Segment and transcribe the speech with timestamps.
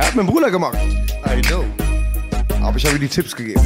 [0.00, 0.78] Er hat mit dem Bruder gemacht.
[1.26, 1.62] I know.
[2.62, 3.60] Aber ich habe ihm die Tipps gegeben.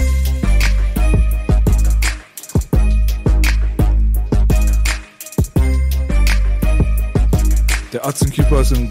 [7.93, 8.91] Der Atzenkeeper ist in,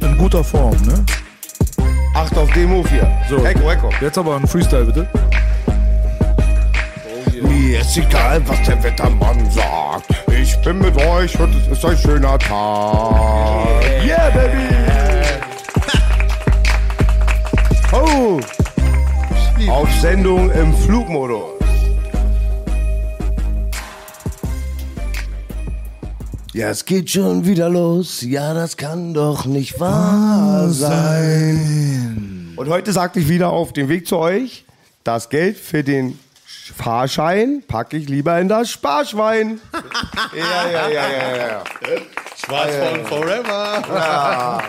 [0.00, 1.04] in guter Form, ne?
[2.16, 3.08] Acht auf den Move hier.
[3.28, 3.36] So.
[3.44, 3.90] Echo, Echo.
[4.00, 5.08] Jetzt aber ein Freestyle, bitte.
[7.40, 10.06] Mir ist egal, was der Wettermann sagt.
[10.28, 13.80] Ich bin mit euch und es ist ein schöner Tag.
[14.04, 14.99] Yeah, baby!
[17.92, 18.38] Oh!
[19.68, 21.58] Auf Sendung im Flugmodus.
[26.52, 28.22] Ja, es geht schon wieder los.
[28.22, 32.52] Ja, das kann doch nicht wahr sein.
[32.56, 34.64] Und heute sagte ich wieder auf dem Weg zu euch,
[35.02, 36.16] das Geld für den
[36.76, 39.60] Fahrschein packe ich lieber in das Sparschwein.
[40.36, 41.64] ja, ja, ja, ja, ja.
[42.36, 43.82] Schwarzfahren forever.
[43.88, 44.62] ja.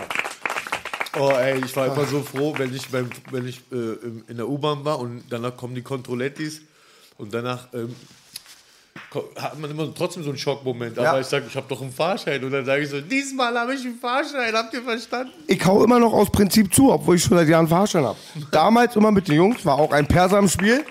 [1.18, 3.76] Oh ey, ich war immer so froh, wenn ich, beim, wenn ich äh,
[4.28, 6.62] in der U-Bahn war und danach kommen die Kontrollettis
[7.18, 7.94] und danach ähm,
[9.36, 10.98] hat man immer trotzdem so einen Schockmoment.
[10.98, 11.20] Aber Ja.
[11.20, 12.42] ich sage, ich habe doch einen Fahrschein.
[12.42, 15.32] Und dann sage ich so, diesmal habe ich einen Fahrschein, habt ihr verstanden?
[15.46, 18.18] Ich hau immer noch aus Prinzip zu, obwohl ich schon seit Jahren Fahrschein habe.
[18.50, 20.82] Damals immer mit den Jungs, war auch ein Perser im Spiel,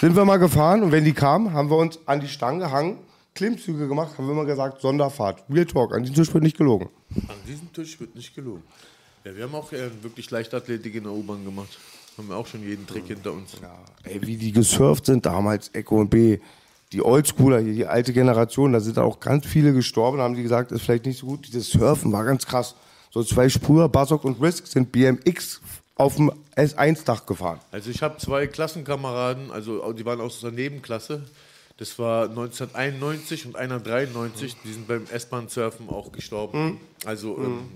[0.00, 2.98] sind wir mal gefahren und wenn die kamen, haben wir uns an die Stange gehangen,
[3.34, 5.42] Klimmzüge gemacht, haben wir immer gesagt, Sonderfahrt.
[5.50, 6.88] Real Talk, an diesem Tisch wird nicht gelogen.
[7.28, 8.62] An diesem Tisch wird nicht gelogen.
[9.26, 11.76] Ja, wir haben auch äh, wirklich Leichtathletik in der U-Bahn gemacht.
[12.16, 13.54] Haben wir auch schon jeden Trick hinter uns.
[14.04, 16.38] Ey, wie die gesurft sind damals, Echo und B.
[16.92, 20.70] Die Oldschooler, hier, die alte Generation, da sind auch ganz viele gestorben, haben die gesagt,
[20.70, 21.48] ist vielleicht nicht so gut.
[21.48, 22.76] Dieses Surfen war ganz krass.
[23.10, 25.60] So zwei Spur, Basok und Risk sind BMX
[25.96, 27.58] auf dem S1-Dach gefahren.
[27.72, 31.24] Also ich habe zwei Klassenkameraden, also die waren aus der Nebenklasse.
[31.78, 34.56] Das war 1991 und einer 93.
[34.64, 36.80] Die sind beim S-Bahn-Surfen auch gestorben.
[37.04, 37.68] Also ähm,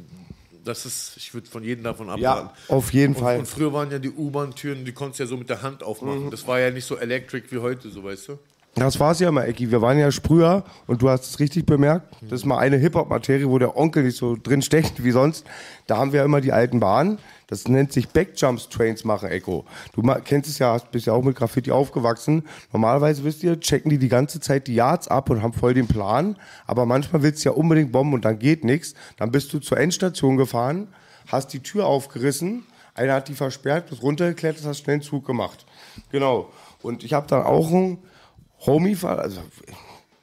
[0.64, 2.50] das ist, ich würde von jedem davon abraten.
[2.68, 3.38] auf jeden und, Fall.
[3.38, 6.30] Und früher waren ja die U-Bahn-Türen, die konntest du ja so mit der Hand aufmachen.
[6.30, 8.38] Das war ja nicht so electric wie heute, so weißt du.
[8.76, 9.70] Das war's ja mal, Ecki.
[9.70, 12.16] Wir waren ja Sprüher und du hast es richtig bemerkt.
[12.22, 15.44] Das ist mal eine Hip-Hop-Materie, wo der Onkel nicht so drin steckt wie sonst.
[15.88, 17.18] Da haben wir immer die alten Bahnen.
[17.50, 19.66] Das nennt sich Backjumps-Trains machen, Echo.
[19.92, 22.44] Du kennst es ja, bist ja auch mit Graffiti aufgewachsen.
[22.72, 25.88] Normalerweise, wisst ihr, checken die die ganze Zeit die Yards ab und haben voll den
[25.88, 26.36] Plan.
[26.66, 28.94] Aber manchmal willst du ja unbedingt bomben und dann geht nichts.
[29.16, 30.88] Dann bist du zur Endstation gefahren,
[31.26, 35.66] hast die Tür aufgerissen, einer hat die versperrt, bist runtergeklettert, hast schnell einen Zug gemacht.
[36.12, 36.50] Genau.
[36.82, 37.98] Und ich habe dann auch einen
[38.64, 39.40] Homie, also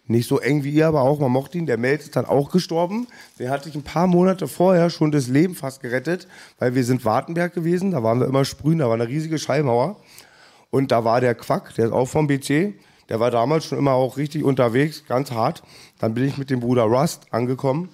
[0.08, 2.52] nicht so eng wie ihr, aber auch, man mochte ihn, der Mel ist dann auch
[2.52, 3.08] gestorben.
[3.40, 6.28] Den hatte ich ein paar Monate vorher schon das Leben fast gerettet,
[6.60, 9.98] weil wir sind Wartenberg gewesen, da waren wir immer sprühen, da war eine riesige Schallmauer.
[10.70, 12.74] Und da war der Quack, der ist auch vom BC,
[13.10, 15.64] der war damals schon immer auch richtig unterwegs, ganz hart.
[16.00, 17.90] Dann bin ich mit dem Bruder Rust angekommen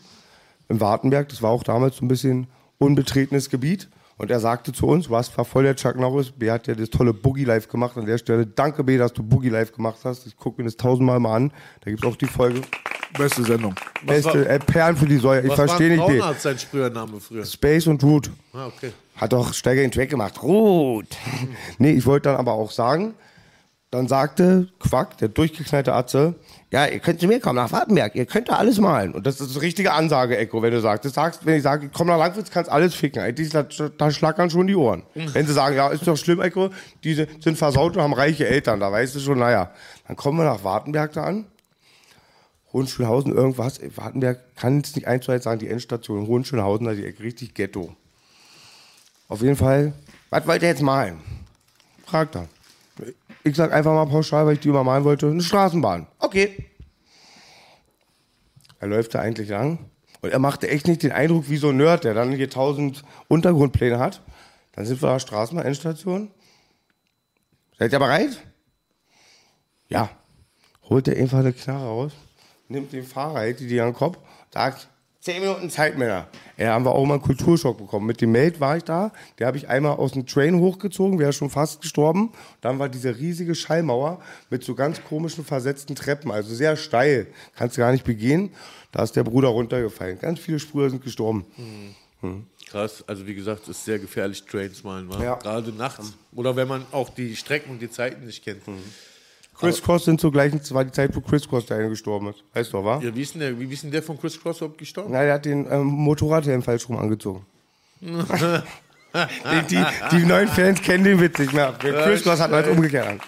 [0.70, 2.48] im Wartenberg, das war auch damals so ein bisschen
[2.80, 3.90] unbetretenes Gebiet.
[4.24, 6.90] Und er sagte zu uns, Rust war voll der Chuck Norris, B hat ja das
[6.90, 7.98] tolle Boogie Live gemacht.
[7.98, 10.26] An der Stelle, danke B, dass du Boogie Live gemacht hast.
[10.26, 11.52] Ich gucke mir das tausendmal mal an.
[11.82, 12.62] Da gibt es auch die Folge.
[13.18, 13.76] Beste Sendung.
[14.08, 15.42] Beste äh, Perlen für die Säue.
[15.42, 16.20] Ich Was verstehe nicht B.
[16.20, 17.44] Braunarzt sein Sprühername früher?
[17.44, 18.32] Space und Root.
[18.54, 18.94] Ah, okay.
[19.18, 20.42] Hat doch Steiger den Track gemacht.
[20.42, 21.08] Root.
[21.78, 23.16] nee, ich wollte dann aber auch sagen,
[23.94, 26.34] dann sagte Quack, der durchgeknallte Atze,
[26.72, 29.14] ja, ihr könnt zu mir kommen nach Wartenberg, ihr könnt da alles malen.
[29.14, 31.06] Und das ist die richtige Ansage, Echo, wenn du sagst.
[31.06, 33.22] Das sagst, wenn ich sage, komm nach Langwitz, kannst alles ficken.
[33.22, 35.04] Eigentlich, da, da schlackern schon die Ohren.
[35.14, 36.72] Wenn sie sagen, ja, ist doch schlimm, Echo,
[37.04, 39.70] die sind versaut und haben reiche Eltern, da weißt du schon, naja.
[40.08, 41.46] Dann kommen wir nach Wartenberg da an.
[42.74, 43.80] Hohenschönhausen, irgendwas.
[43.96, 46.26] Wartenberg kann es nicht eins zu eins sagen, die Endstation.
[46.26, 47.96] Hohenschönhausen, da die Ecke, richtig Ghetto.
[49.28, 49.94] Auf jeden Fall,
[50.32, 51.20] was wollt ihr jetzt malen?
[52.08, 52.48] Fragt er.
[53.44, 56.08] Ich sag einfach mal pauschal, weil ich die immer malen wollte, eine Straßenbahn.
[56.20, 56.70] Okay.
[58.80, 59.90] Er läuft da eigentlich lang
[60.22, 63.04] und er machte echt nicht den Eindruck wie so ein Nerd, der dann hier tausend
[63.28, 64.22] Untergrundpläne hat.
[64.74, 66.32] Dann sind wir da Straßenbahn, Endstation.
[67.78, 68.42] Seid ihr bereit?
[69.88, 70.10] Ja.
[70.90, 72.12] Holt er einfach eine Knarre raus,
[72.68, 74.18] nimmt den Fahrer, hält die an den Kopf,
[74.52, 74.90] sagt,
[75.24, 76.28] Zehn Minuten Zeit, Männer.
[76.58, 78.06] Ja, haben wir auch mal einen Kulturschock bekommen.
[78.06, 79.14] Mit dem Meld war ich da.
[79.40, 82.34] Der habe ich einmal aus dem Train hochgezogen, wäre schon fast gestorben.
[82.60, 87.28] Dann war diese riesige Schallmauer mit so ganz komischen versetzten Treppen, also sehr steil.
[87.56, 88.50] Kannst du gar nicht begehen.
[88.92, 90.20] Da ist der Bruder runtergefallen.
[90.20, 91.46] Ganz viele Spruder sind gestorben.
[92.68, 95.10] Krass, also wie gesagt, es ist sehr gefährlich, Trains malen?
[95.22, 95.36] Ja.
[95.36, 96.12] gerade nachts.
[96.36, 98.64] Oder wenn man auch die Strecken und die Zeiten nicht kennt.
[99.60, 102.30] Chris Cross sind zur gleichen, das war die Zeit, wo Chris Cross der eine gestorben
[102.30, 102.44] ist.
[102.54, 103.00] Weißt du, doch, wa?
[103.02, 105.10] Ja, wie ist denn der, wie ist denn der von Chris Cross überhaupt gestorben?
[105.12, 107.46] Na, der hat den ähm, Motorradhelm falsch rum angezogen.
[108.02, 111.72] die, die, die neuen Fans kennen den Witz nicht mehr.
[111.84, 113.20] Der Chris Cross hat als umgekehrt an.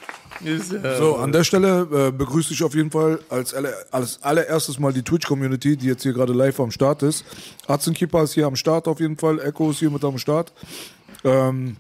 [0.44, 4.80] Äh, So, an der Stelle äh, begrüße ich auf jeden Fall als, aller, als allererstes
[4.80, 7.24] mal die Twitch-Community, die jetzt hier gerade live am Start ist.
[7.68, 10.52] Atzenkeeper ist hier am Start auf jeden Fall, Echo ist hier mit am Start.
[11.24, 11.78] Ähm,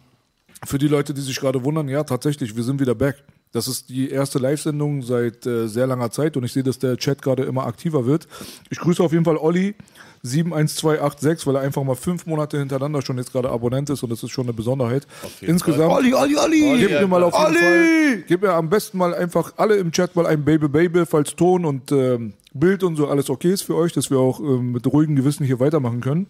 [0.65, 3.17] für die Leute, die sich gerade wundern, ja, tatsächlich, wir sind wieder back.
[3.55, 6.97] Das ist die erste Live-Sendung seit äh, sehr langer Zeit und ich sehe, dass der
[6.97, 8.27] Chat gerade immer aktiver wird.
[8.69, 9.75] Ich grüße auf jeden Fall Olli
[10.23, 14.21] 71286, weil er einfach mal fünf Monate hintereinander schon jetzt gerade Abonnent ist und das
[14.23, 15.07] ist schon eine Besonderheit.
[15.39, 15.93] Insgesamt.
[15.93, 16.79] Olli, Olli, Olli!
[16.79, 17.59] Gib mir mal auf jeden Olli!
[17.59, 21.33] Fall, gib mir am besten mal einfach alle im Chat mal ein Baby Baby, falls
[21.33, 24.73] Ton und ähm, Bild und so alles okay ist für euch, dass wir auch ähm,
[24.73, 26.27] mit ruhigem Gewissen hier weitermachen können.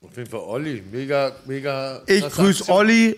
[0.00, 2.02] auf jeden Fall Olli, mega, mega.
[2.06, 2.70] Ich grüße.
[2.70, 3.16] Olli,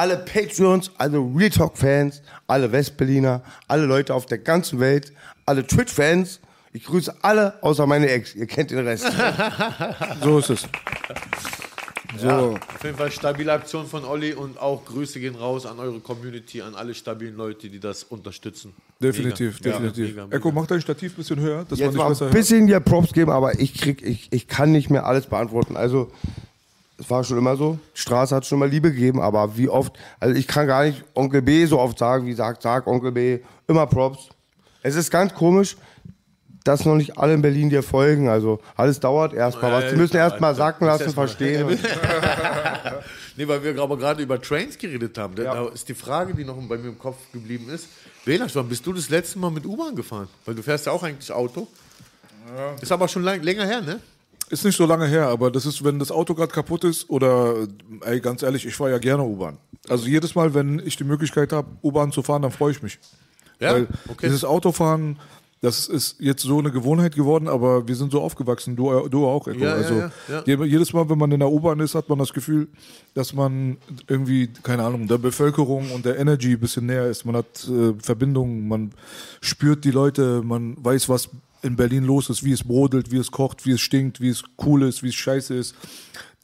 [0.00, 5.12] alle Patreons, alle Real Talk-Fans, alle Westberliner, alle Leute auf der ganzen Welt,
[5.44, 6.40] alle Twitch-Fans.
[6.72, 8.34] Ich grüße alle außer meine Ex.
[8.34, 9.04] Ihr kennt den Rest.
[10.22, 10.68] So ist es.
[12.18, 16.00] So, Auf jeden Fall stabile Aktion von Olli und auch Grüße gehen raus an eure
[16.00, 18.72] Community, an alle stabilen Leute, die das unterstützen.
[19.00, 19.72] definitiv, Mega.
[19.72, 20.08] definitiv.
[20.08, 20.36] Ja, mega, mega.
[20.38, 22.66] Echo, mach dein Stativ ein bisschen höher, dass Jetzt man mal nicht besser ein bisschen
[22.66, 25.76] dir Props geben, aber ich krieg, ich, ich kann nicht mehr alles beantworten.
[25.76, 26.10] Also,
[27.00, 27.78] es war schon immer so.
[27.96, 31.02] Die Straße hat schon immer Liebe gegeben, aber wie oft, also ich kann gar nicht
[31.14, 34.28] Onkel B so oft sagen, wie sagt, sag Onkel B, immer Props.
[34.82, 35.76] Es ist ganz komisch,
[36.64, 38.28] dass noch nicht alle in Berlin dir folgen.
[38.28, 39.90] Also, alles dauert erstmal was.
[39.90, 41.78] Die müssen erstmal sacken lassen, verstehen.
[43.36, 45.34] Nee, weil wir aber gerade über Trains geredet haben.
[45.34, 47.86] Da- Da ist die Frage, die noch bei mir im Kopf geblieben ist.
[48.24, 50.28] Belasch, wann bist du das letzte Mal mit U-Bahn gefahren?
[50.44, 51.66] Weil du fährst ja auch eigentlich Auto.
[52.82, 54.00] Ist aber schon lang, länger her, ne?
[54.50, 57.54] Ist nicht so lange her, aber das ist, wenn das Auto gerade kaputt ist oder,
[58.02, 59.58] ey, ganz ehrlich, ich fahre ja gerne U-Bahn.
[59.88, 62.98] Also jedes Mal, wenn ich die Möglichkeit habe, U-Bahn zu fahren, dann freue ich mich.
[63.60, 64.26] Ja, Weil okay.
[64.26, 65.18] dieses Autofahren,
[65.60, 69.46] das ist jetzt so eine Gewohnheit geworden, aber wir sind so aufgewachsen, du, du auch,
[69.46, 69.60] Echo.
[69.60, 70.42] Ja, ja, also ja, ja.
[70.46, 72.66] je- jedes Mal, wenn man in der U-Bahn ist, hat man das Gefühl,
[73.14, 73.76] dass man
[74.08, 77.24] irgendwie, keine Ahnung, der Bevölkerung und der Energy ein bisschen näher ist.
[77.24, 78.90] Man hat äh, Verbindungen, man
[79.42, 81.28] spürt die Leute, man weiß, was
[81.62, 84.42] in Berlin los ist, wie es brodelt, wie es kocht, wie es stinkt, wie es
[84.64, 85.74] cool ist, wie es scheiße ist.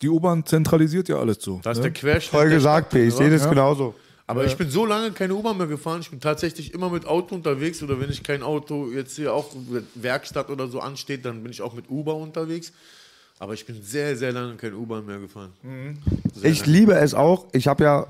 [0.03, 1.61] Die U-Bahn zentralisiert ja alles so.
[1.63, 1.85] Da ist ne?
[1.85, 2.31] der Querschnitt.
[2.31, 3.09] Voll gesagt, Stadt, B.
[3.09, 3.95] Ich sehe das genauso.
[4.29, 6.01] Aber ich bin so lange keine U-Bahn mehr gefahren.
[6.01, 7.83] Ich bin tatsächlich immer mit Auto unterwegs.
[7.83, 9.53] Oder wenn ich kein Auto jetzt hier auch
[9.95, 12.73] Werkstatt oder so ansteht, dann bin ich auch mit Uber unterwegs.
[13.39, 15.53] Aber ich bin sehr, sehr lange kein U-Bahn mehr gefahren.
[16.35, 16.73] Sehr Ich lange.
[16.73, 17.47] liebe es auch.
[17.53, 18.07] Ich habe ja,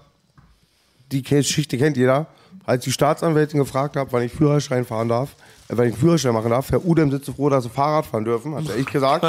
[1.12, 2.26] die Geschichte kennt jeder,
[2.64, 5.37] als die Staatsanwältin gefragt habe, wann ich Führerschein fahren darf,
[5.69, 8.55] wann ich Führerschein machen darf, Herr Udem sitzt so froh, dass sie Fahrrad fahren dürfen,
[8.55, 9.25] hat ja ich gesagt.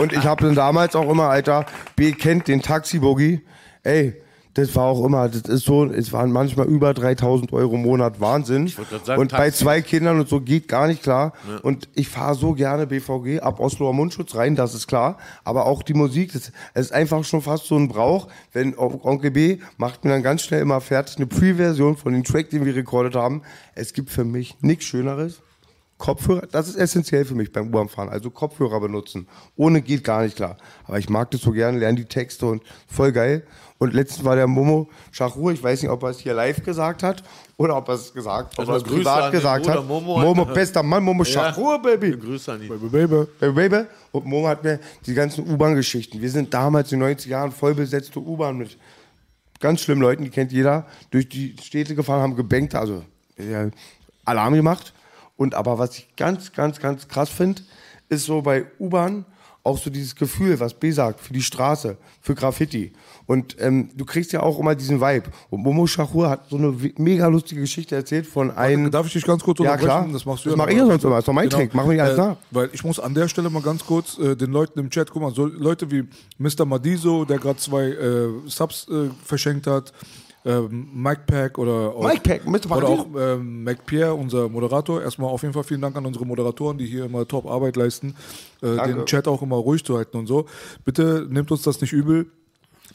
[0.00, 3.40] Und ich habe dann damals auch immer, Alter, B kennt den Taxi-Boogie.
[3.82, 4.14] Ey,
[4.54, 8.20] das war auch immer, das ist so, es waren manchmal über 3000 Euro im Monat,
[8.20, 8.66] Wahnsinn.
[9.04, 11.32] sagen, und bei zwei Kindern und so geht gar nicht klar.
[11.62, 15.16] Und ich fahre so gerne BVG ab Osloer Mundschutz rein, das ist klar.
[15.44, 18.26] Aber auch die Musik, das, es ist einfach schon fast so ein Brauch.
[18.52, 22.24] Wenn On- Onkel B macht mir dann ganz schnell immer fertig eine Pre-Version von dem
[22.24, 23.42] Track, den wir rekordet haben.
[23.76, 25.40] Es gibt für mich nichts Schöneres.
[25.98, 28.08] Kopfhörer, das ist essentiell für mich beim U-Bahn-Fahren.
[28.08, 29.26] Also Kopfhörer benutzen.
[29.56, 30.56] Ohne geht gar nicht klar.
[30.84, 33.42] Aber ich mag das so gerne, lerne die Texte und voll geil.
[33.78, 37.02] Und letztens war der Momo Schachur, ich weiß nicht, ob er es hier live gesagt
[37.02, 37.22] hat
[37.56, 39.86] oder ob er es gesagt, ob er es privat an den gesagt Bruder hat.
[39.86, 40.18] Momo.
[40.18, 42.16] Momo, bester Mann, Momo Schachur, Baby.
[42.16, 42.68] Grüße an ihn.
[42.68, 42.88] Baby.
[43.40, 43.86] Baby, Baby.
[44.12, 46.20] Und Momo hat mir die ganzen U-Bahn-Geschichten.
[46.20, 48.76] Wir sind damals in den 90 Jahren voll besetzte U-Bahn mit
[49.60, 53.02] ganz schlimmen Leuten, die kennt jeder, durch die Städte gefahren, haben gebankt, also
[53.36, 53.68] ja,
[54.24, 54.92] Alarm gemacht.
[55.38, 57.62] Und aber was ich ganz, ganz, ganz krass finde,
[58.10, 59.24] ist so bei U-Bahn
[59.64, 62.92] auch so dieses Gefühl, was B sagt, für die Straße, für Graffiti.
[63.26, 65.28] Und ähm, du kriegst ja auch immer diesen Vibe.
[65.50, 68.90] Und Momo Shahur hat so eine mega lustige Geschichte erzählt von einem.
[68.90, 69.86] Darf ich dich ganz kurz Ja, unterbrechen?
[69.86, 70.08] klar.
[70.12, 70.72] Das machst du Das ja mach noch.
[70.72, 71.14] ich ja sonst immer.
[71.16, 71.74] Das ist doch mein Trick.
[71.74, 72.36] Mach mich alles äh, nach.
[72.50, 75.20] Weil ich muss an der Stelle mal ganz kurz äh, den Leuten im Chat, guck
[75.22, 76.04] mal, so Leute wie
[76.38, 76.64] Mr.
[76.64, 79.92] Madiso, der gerade zwei äh, Subs äh, verschenkt hat,
[80.44, 82.76] ähm, Mike Pack oder auch, Mike Pack, Mr.
[82.76, 85.02] oder auch ähm, Mac Pierre, unser Moderator.
[85.02, 88.14] Erstmal auf jeden Fall vielen Dank an unsere Moderatoren, die hier immer top Arbeit leisten,
[88.62, 90.46] äh, den Chat auch immer ruhig zu halten und so.
[90.84, 92.26] Bitte nehmt uns das nicht übel.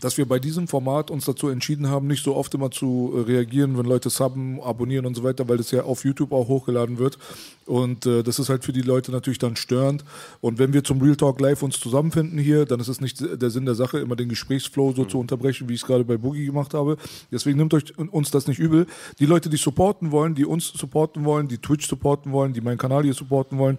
[0.01, 3.21] dass wir bei diesem Format uns dazu entschieden haben, nicht so oft immer zu äh,
[3.21, 6.97] reagieren, wenn Leute subben, abonnieren und so weiter, weil das ja auf YouTube auch hochgeladen
[6.97, 7.17] wird.
[7.65, 10.03] Und äh, das ist halt für die Leute natürlich dann störend.
[10.41, 13.49] Und wenn wir zum Real Talk Live uns zusammenfinden hier, dann ist es nicht der
[13.49, 16.45] Sinn der Sache, immer den Gesprächsflow so zu unterbrechen, wie ich es gerade bei Boogie
[16.45, 16.97] gemacht habe.
[17.31, 18.85] Deswegen nimmt euch uns das nicht übel.
[19.19, 22.77] Die Leute, die supporten wollen, die uns supporten wollen, die Twitch supporten wollen, die meinen
[22.77, 23.77] Kanal hier supporten wollen,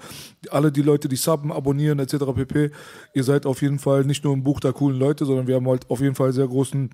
[0.50, 2.16] alle die Leute, die subben, abonnieren etc.
[2.34, 2.70] pp.
[3.14, 5.68] Ihr seid auf jeden Fall nicht nur im Buch der coolen Leute, sondern wir haben
[5.68, 6.90] halt auf jeden Fall sehr großen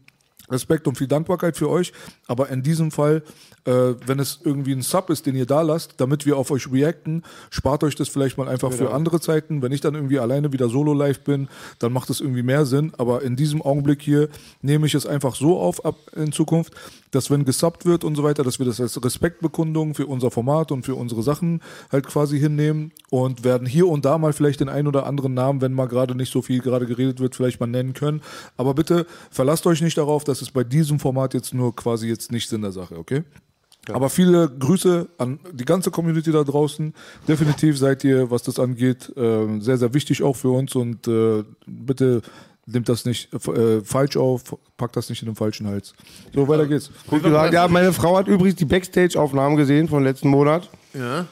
[0.50, 1.92] Respekt und viel Dankbarkeit für euch.
[2.26, 3.23] Aber in diesem Fall,
[3.64, 6.71] äh, wenn es irgendwie ein Sub ist, den ihr da lasst, damit wir auf euch
[6.71, 9.62] reacten, spart euch das vielleicht mal einfach für andere Zeiten.
[9.62, 12.92] Wenn ich dann irgendwie alleine wieder solo live bin, dann macht es irgendwie mehr Sinn.
[12.99, 14.28] Aber in diesem Augenblick hier
[14.62, 16.75] nehme ich es einfach so auf ab in Zukunft,
[17.11, 20.73] dass wenn gesubbt wird und so weiter, dass wir das als Respektbekundung für unser Format
[20.73, 24.69] und für unsere Sachen halt quasi hinnehmen und werden hier und da mal vielleicht den
[24.69, 27.67] einen oder anderen Namen, wenn mal gerade nicht so viel gerade geredet wird, vielleicht mal
[27.67, 28.23] nennen können.
[28.57, 32.33] Aber bitte verlasst euch nicht darauf, dass es bei diesem Format jetzt nur quasi jetzt
[32.33, 33.25] nicht Sinn der Sache, okay?
[33.88, 36.95] Aber viele Grüße an die ganze Community da draußen.
[37.26, 41.45] Definitiv seid ihr, was das angeht, äh, sehr, sehr wichtig auch für uns und äh,
[41.67, 42.23] bitte
[42.72, 44.42] nehmt das nicht äh, falsch auf,
[44.76, 45.94] packt das nicht in den falschen Hals.
[46.34, 46.90] So, weiter geht's.
[47.06, 47.52] Gut gesagt.
[47.52, 50.68] Ja, meine Frau hat übrigens die Backstage-Aufnahmen gesehen von letzten Monat.
[50.94, 51.26] Ja.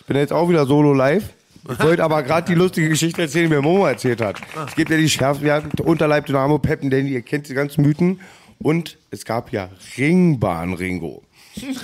[0.00, 1.30] Ich bin jetzt auch wieder solo live.
[1.70, 4.40] Ich wollte aber gerade die lustige Geschichte erzählen, die mir Momo erzählt hat.
[4.66, 7.82] Es gibt ja die schärfsten, wir hatten Unterleib Dynamo, Peppen, Danny, ihr kennt die ganzen
[7.82, 8.20] Mythen.
[8.58, 11.22] Und es gab ja Ringbahn Ringo.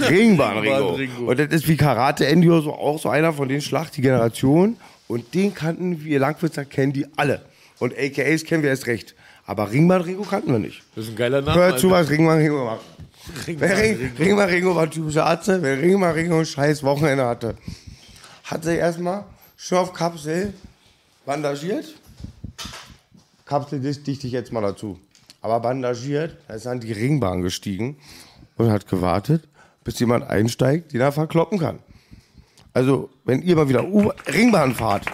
[0.08, 0.94] Ringbahn Ringo.
[0.94, 1.30] Ringo.
[1.30, 4.76] Und das ist wie Karate Endio so auch so einer von den Schlacht, die Generation.
[5.08, 7.42] Und den kannten wir Langwitzer, kennen die alle.
[7.78, 9.14] Und AKAs kennen wir erst recht.
[9.44, 10.82] Aber Ringbahn Ringo kannten wir nicht.
[10.94, 11.60] Das ist ein geiler Name.
[11.60, 12.84] Hör zu, was Ringbahn Ringo macht.
[13.46, 17.56] Wer Ring, Ringmar Ringo war typischer Arzt, wer Ringmar Ringo ein scheiß Wochenende hatte,
[18.44, 19.24] hatte erstmal
[19.56, 20.52] Schorfkapsel
[21.24, 21.94] bandagiert.
[23.44, 24.98] Kapsel dicht dichte ich jetzt mal dazu.
[25.40, 27.96] Aber bandagiert, da ist an die Ringbahn gestiegen
[28.56, 29.48] und hat gewartet,
[29.84, 31.78] bis jemand einsteigt, den er verkloppen kann.
[32.74, 35.06] Also, wenn ihr mal wieder U Ringbahn fahrt,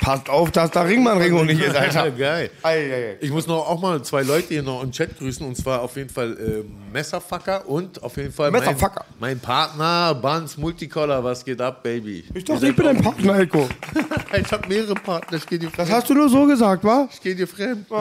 [0.00, 2.10] passt auf, dass da Ringbahn Ringo nicht ist, Alter.
[2.18, 2.50] Geil.
[2.62, 3.16] Ei, ei, ei.
[3.20, 5.96] Ich muss noch auch mal zwei Leute hier noch im Chat grüßen und zwar auf
[5.96, 9.04] jeden Fall äh, Messerfucker und auf jeden Fall Messerfucker.
[9.18, 11.22] Mein, mein Partner Buns Multicolor.
[11.22, 12.24] Was geht ab, Baby?
[12.34, 13.68] Ich dachte, ich bin ein Partner, Heiko.
[14.36, 15.36] ich habe mehrere Partner.
[15.38, 15.92] Ich geh dir Das fremd.
[15.92, 17.08] hast du nur so gesagt, wa?
[17.12, 17.86] Ich geh dir fremd.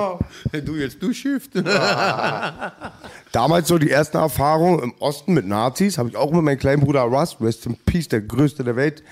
[0.65, 1.51] Du jetzt du Shift.
[3.31, 6.81] Damals so die ersten Erfahrungen im Osten mit Nazis, habe ich auch mit meinem kleinen
[6.81, 9.03] Bruder Russ, Rest in Peace, der größte der Welt,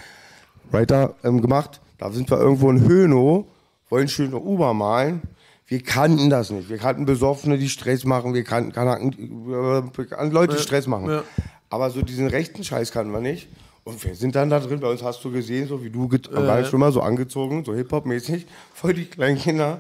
[0.72, 1.80] Writer, ähm, gemacht.
[1.98, 3.46] Da sind wir irgendwo in Hönow,
[3.90, 5.22] wollen schön eine U-Bahn malen.
[5.68, 6.70] Wir kannten das nicht.
[6.70, 8.34] Wir kannten Besoffene, die Stress machen.
[8.34, 9.12] Wir kannten Kanaken,
[9.52, 11.10] äh, kannten Leute, die Stress machen.
[11.10, 11.24] ja.
[11.70, 13.48] Aber so diesen rechten Scheiß kannten wir nicht.
[13.84, 14.80] Und wir sind dann da drin.
[14.80, 17.64] Bei uns hast du gesehen, so wie du get- war ich schon mal so angezogen,
[17.66, 19.80] so Hip-Hop-mäßig, voll die kleinen Kinder.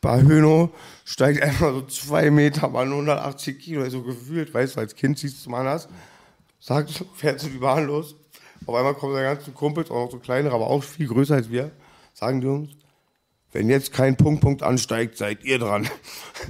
[0.00, 0.70] Bei Höno
[1.04, 5.44] steigt einfach so zwei Meter, Mann, 180 Kilo, so gefühlt, weißt du, als Kind siehst
[5.46, 5.88] du mal anders.
[6.60, 8.14] Sagt, fährt so die Bahn los.
[8.66, 11.50] Auf einmal kommen seine ganzen Kumpels, auch noch so kleinere, aber auch viel größer als
[11.50, 11.70] wir.
[12.12, 12.70] Sagen die uns,
[13.52, 15.88] wenn jetzt kein Punkt, Punkt ansteigt, seid ihr dran.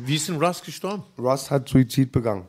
[0.04, 1.04] Wie ist denn Russ gestorben?
[1.18, 2.46] Russ hat Suizid begangen.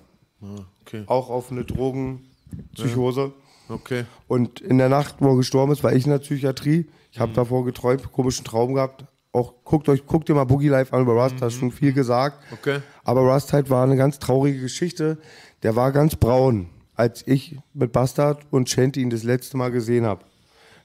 [0.81, 1.03] Okay.
[1.07, 3.33] Auch auf eine Drogenpsychose.
[3.67, 4.05] Okay.
[4.27, 6.87] Und in der Nacht, wo er gestorben ist, war ich in der Psychiatrie.
[7.11, 9.05] Ich habe davor geträumt, komischen Traum gehabt.
[9.31, 11.91] Auch guckt euch, guckt ihr mal Boogie Live an über Rust, da ist schon viel
[11.91, 12.37] gesagt.
[12.53, 12.79] Okay.
[13.03, 15.17] Aber Rust halt war eine ganz traurige Geschichte.
[15.63, 20.05] Der war ganz braun, als ich mit Bastard und Shanty ihn das letzte Mal gesehen
[20.05, 20.23] habe.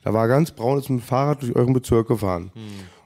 [0.03, 2.53] Da war ganz braun, ist mit dem Fahrrad durch euren Bezirk gefahren.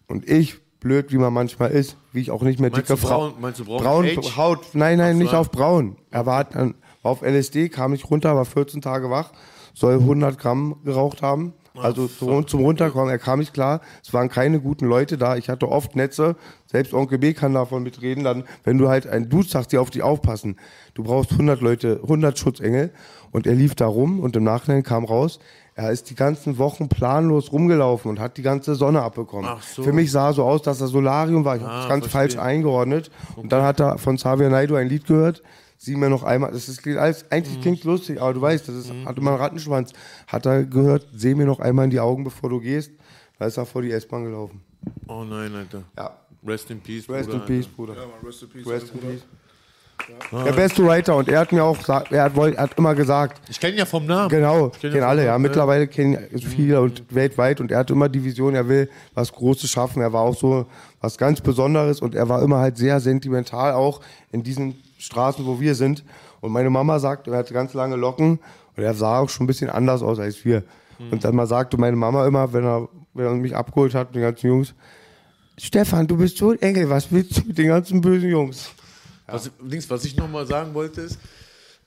[0.07, 3.33] Und ich, blöd wie man manchmal ist, wie ich auch nicht mehr Meinst dicke Frau.
[3.41, 4.37] meinst du braun braun Age?
[4.37, 5.41] Haut, nein, nein, nicht ja.
[5.41, 5.97] auf braun.
[6.11, 9.33] Er war, dann, war auf LSD, kam nicht runter, war 14 Tage wach,
[9.75, 11.55] soll 100 Gramm geraucht haben.
[11.77, 13.81] Also zum, zum Runterkommen, er kam nicht klar.
[14.03, 15.37] Es waren keine guten Leute da.
[15.37, 16.37] Ich hatte oft Netze.
[16.67, 18.23] Selbst Onkel B kann davon mitreden.
[18.23, 20.57] Dann, wenn du halt ein Dude sagst, die auf dich aufpassen.
[20.95, 22.93] Du brauchst 100 Leute, 100 Schutzengel.
[23.33, 25.41] Und er lief da rum und im Nachhinein kam raus,
[25.75, 29.51] er ist die ganzen Wochen planlos rumgelaufen und hat die ganze Sonne abbekommen.
[29.53, 29.83] Ach so.
[29.83, 31.57] Für mich sah so aus, dass er Solarium war.
[31.57, 32.39] Ich habe das ganz verstehe.
[32.39, 33.11] falsch eingeordnet.
[33.35, 35.43] Und dann hat er von Xavier Naidoo ein Lied gehört.
[35.85, 38.75] Sieh mir noch einmal, das ist klingt alles, eigentlich klingt lustig, aber du weißt, das
[38.75, 39.93] ist, hat immer einen Rattenschwanz.
[40.27, 42.91] Hat er gehört, seh mir noch einmal in die Augen, bevor du gehst.
[43.39, 44.63] Da ist er vor die S-Bahn gelaufen.
[45.09, 45.83] Oh nein, Alter.
[45.99, 46.17] Ja.
[46.47, 47.67] Rest in Peace, Rest Bruder, in Peace.
[47.67, 47.95] Bruder.
[48.25, 48.67] Rest in peace.
[48.67, 49.23] Rest in Peace.
[50.33, 53.41] Der beste Writer und er hat mir auch gesagt, er hat, er hat immer gesagt,
[53.49, 54.29] Ich kenne ihn ja vom Namen.
[54.29, 55.39] Genau, kennen ja alle, von- ja.
[55.39, 59.71] Mittlerweile kennen viele und weltweit und er hat immer die Vision, er will was Großes
[59.71, 60.03] schaffen.
[60.03, 60.67] Er war auch so
[61.01, 64.01] was ganz Besonderes und er war immer halt sehr sentimental auch
[64.33, 64.75] in diesen
[65.05, 66.05] Straßen, wo wir sind.
[66.41, 68.39] Und meine Mama sagt, er hatte ganz lange Locken
[68.77, 70.65] und er sah auch schon ein bisschen anders aus als wir.
[71.11, 74.21] Und dann mal sagte meine Mama immer, wenn er, wenn er mich abgeholt hat, die
[74.21, 74.75] ganzen Jungs,
[75.57, 78.71] Stefan, du bist so ein Engel, was willst du mit den ganzen bösen Jungs?
[79.27, 81.19] Was, links, was ich nochmal sagen wollte ist,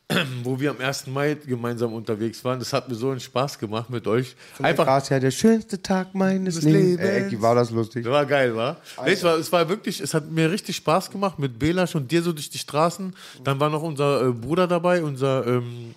[0.43, 1.07] wo wir am 1.
[1.07, 4.35] Mai gemeinsam unterwegs waren, das hat mir so einen Spaß gemacht mit euch.
[4.61, 7.01] Einfach war es ja der schönste Tag meines Lebens.
[7.01, 7.33] Lebens.
[7.33, 8.05] Ey, war das lustig.
[8.05, 8.77] Das war geil, war?
[9.03, 9.37] Nee, es war?
[9.37, 12.49] Es war wirklich, es hat mir richtig Spaß gemacht mit Belasch und dir so durch
[12.49, 13.13] die Straßen.
[13.43, 15.93] Dann war noch unser äh, Bruder dabei, unser ähm.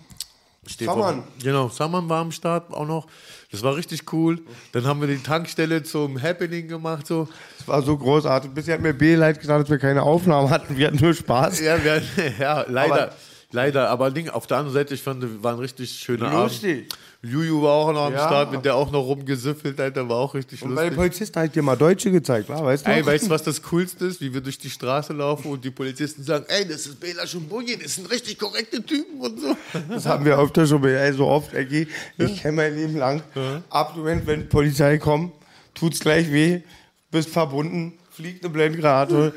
[0.79, 1.23] Saman.
[1.41, 3.07] Genau, Saman war am Start auch noch.
[3.51, 4.39] Das war richtig cool.
[4.73, 7.07] Dann haben wir die Tankstelle zum Happening gemacht.
[7.07, 7.27] So.
[7.59, 8.51] Es war so großartig.
[8.51, 10.77] Bisher hat mir B leid gesagt, dass wir keine Aufnahmen hatten.
[10.77, 11.59] Wir hatten nur Spaß.
[11.61, 12.01] Ja, wir,
[12.39, 12.93] ja leider.
[12.93, 13.15] Aber-
[13.51, 16.91] leider, aber Ding, auf der anderen Seite, ich fand, war ein richtig schöner Lustig.
[16.91, 16.97] Abend.
[17.23, 18.25] Juju war auch noch am Ja.
[18.25, 20.97] Start, mit der auch noch rumgesüffelt, Alter, war auch richtig Und bei den lustig.
[20.97, 22.63] Polizisten ich dir mal Deutsche gezeigt, wa?
[22.63, 22.89] weißt du?
[22.91, 24.21] Ey, weißt du, was das Coolste ist?
[24.21, 27.77] Wie wir durch die Straße laufen und die Polizisten sagen, ey, das ist Bela Schumbuji,
[27.77, 29.55] das sind richtig korrekte Typen und so.
[29.89, 31.87] Das haben wir öfter schon, ey, so oft, Ecki.
[32.17, 33.21] Ich kenne mein Leben lang.
[33.69, 35.33] Ab dem Moment, wenn Polizei kommt,
[35.75, 36.61] tut's gleich weh,
[37.11, 39.33] bist verbunden, fliegt eine Blendgrate.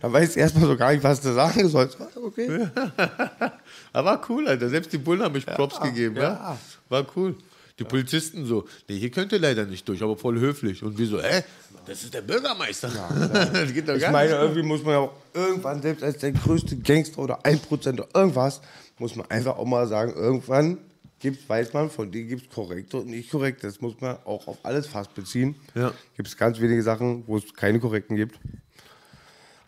[0.00, 1.98] Dann weißt du erstmal so gar nicht, was du sagen sollst.
[2.16, 2.68] Okay.
[3.92, 4.68] Aber war cool, Alter.
[4.68, 6.22] Selbst die Bullen haben mich Props gegeben, ja.
[6.22, 6.58] ja.
[6.88, 7.36] War cool.
[7.78, 10.82] Die Polizisten so, nee, hier könnt ihr leider nicht durch, aber voll höflich.
[10.82, 11.42] Und wir so, hä?
[11.86, 12.88] Das ist der Bürgermeister.
[13.52, 16.76] das geht doch Ich meine, irgendwie muss man ja auch irgendwann, selbst als der größte
[16.76, 18.60] Gangster oder 1% oder irgendwas,
[18.98, 20.78] muss man einfach auch mal sagen, irgendwann
[21.24, 23.66] gibt's, weiß man, von denen gibt es korrekte und nicht korrekte.
[23.66, 25.56] Das muss man auch auf alles fast beziehen.
[25.74, 25.92] Ja.
[26.16, 28.38] Gibt es ganz wenige Sachen, wo es keine korrekten gibt.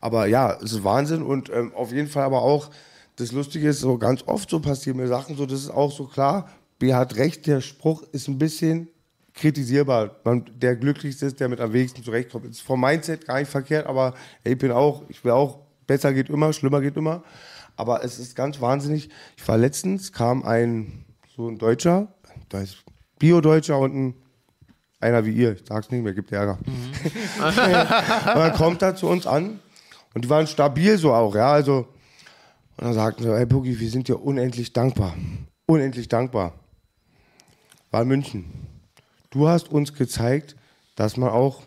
[0.00, 2.70] Aber ja, es ist Wahnsinn und ähm, auf jeden Fall aber auch,
[3.16, 6.04] das Lustige ist, so ganz oft so passieren mir Sachen, so das ist auch so
[6.04, 8.88] klar, B hat recht, der Spruch ist ein bisschen
[9.32, 10.16] kritisierbar.
[10.24, 12.44] Man, der Glücklichste ist, der mit am wenigsten zurechtkommt.
[12.44, 16.12] Ist vom Mindset gar nicht verkehrt, aber ey, ich bin auch, ich will auch, besser
[16.12, 17.24] geht immer, schlimmer geht immer.
[17.76, 19.08] Aber es ist ganz wahnsinnig.
[19.38, 21.05] Ich war letztens, kam ein,
[21.36, 22.08] so ein Deutscher,
[22.48, 22.78] da ist
[23.18, 24.14] Bio-Deutscher und ein
[24.98, 26.58] einer wie ihr, ich sag's nicht mehr, gibt Ärger.
[26.64, 29.60] und dann kommt er zu uns an
[30.14, 31.86] und die waren stabil so auch, ja, also
[32.76, 35.14] und dann sagten sie, hey Boogie, wir sind dir unendlich dankbar.
[35.66, 36.52] Unendlich dankbar.
[37.90, 38.44] War in München.
[39.30, 40.56] Du hast uns gezeigt,
[40.94, 41.62] dass man auch,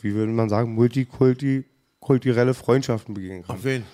[0.00, 1.64] wie würde man sagen, multikulti,
[2.00, 3.56] kulturelle Freundschaften begehen kann.
[3.56, 3.84] Auf wen?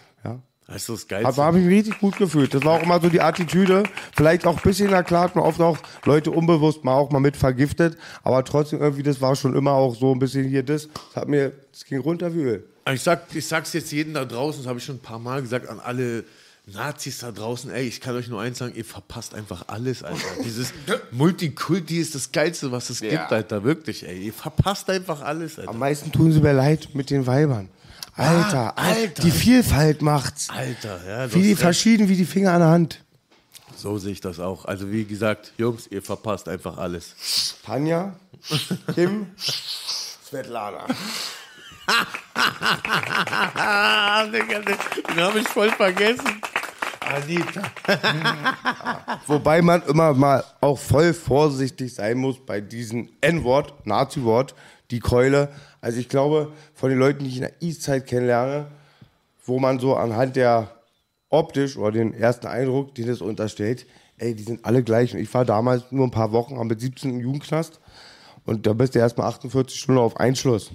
[0.69, 0.75] Ja.
[0.75, 1.29] Das ist das Geilste.
[1.29, 2.53] Aber habe ich mich richtig gut gefühlt.
[2.53, 3.85] Das war auch immer so die Attitüde.
[4.15, 7.21] Vielleicht auch ein bisschen, na klar, hat man oft auch Leute unbewusst mal auch mal
[7.21, 7.97] mit vergiftet.
[8.23, 10.89] Aber trotzdem irgendwie, das war schon immer auch so ein bisschen hier das.
[10.89, 12.65] Das hat mir, das ging runter wie Öl.
[12.93, 15.43] Ich, sag, ich sag's jetzt jedem da draußen, das habe ich schon ein paar Mal
[15.43, 16.25] gesagt, an alle
[16.73, 20.19] Nazis da draußen, ey, ich kann euch nur eins sagen, ihr verpasst einfach alles, Alter.
[20.45, 20.73] Dieses
[21.11, 24.19] Multikulti ist das Geilste, was es gibt, Alter, wirklich, ey.
[24.27, 25.71] Ihr verpasst einfach alles, Alter.
[25.71, 27.69] Am meisten tun sie mir leid mit den Weibern.
[28.19, 29.23] Alter, Ah, Alter.
[29.23, 30.49] die Vielfalt macht's.
[30.51, 33.05] Alter, ja, Wie die verschieden wie die Finger an der Hand.
[33.77, 34.65] so sehe ich das auch.
[34.65, 37.57] Also wie gesagt, Jungs, ihr verpasst einfach alles.
[37.65, 38.17] Tanja,
[38.95, 40.87] Kim, Svetlana.
[44.33, 46.41] Den habe ich voll vergessen.
[47.01, 47.63] Anita.
[49.27, 54.55] Wobei man immer mal auch voll vorsichtig sein muss bei diesem N-Wort, Nazi-Wort,
[54.91, 55.49] die Keule.
[55.89, 58.67] Also ich glaube, von den Leuten, die ich in der Eastside kennenlerne,
[59.47, 60.71] wo man so anhand der
[61.31, 63.87] optisch oder den ersten Eindruck, den es unterstellt,
[64.19, 65.15] ey, die sind alle gleich.
[65.15, 67.81] Und ich war damals nur ein paar Wochen, mit 17 im Jugendknast
[68.45, 70.73] und da bist du erstmal 48 Stunden auf Einschluss.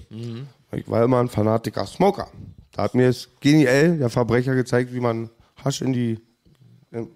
[0.72, 2.26] Ich war immer ein Fanatiker Smoker.
[2.72, 5.30] Da hat mir es geniell der Verbrecher gezeigt, wie man
[5.64, 6.18] Hasch in die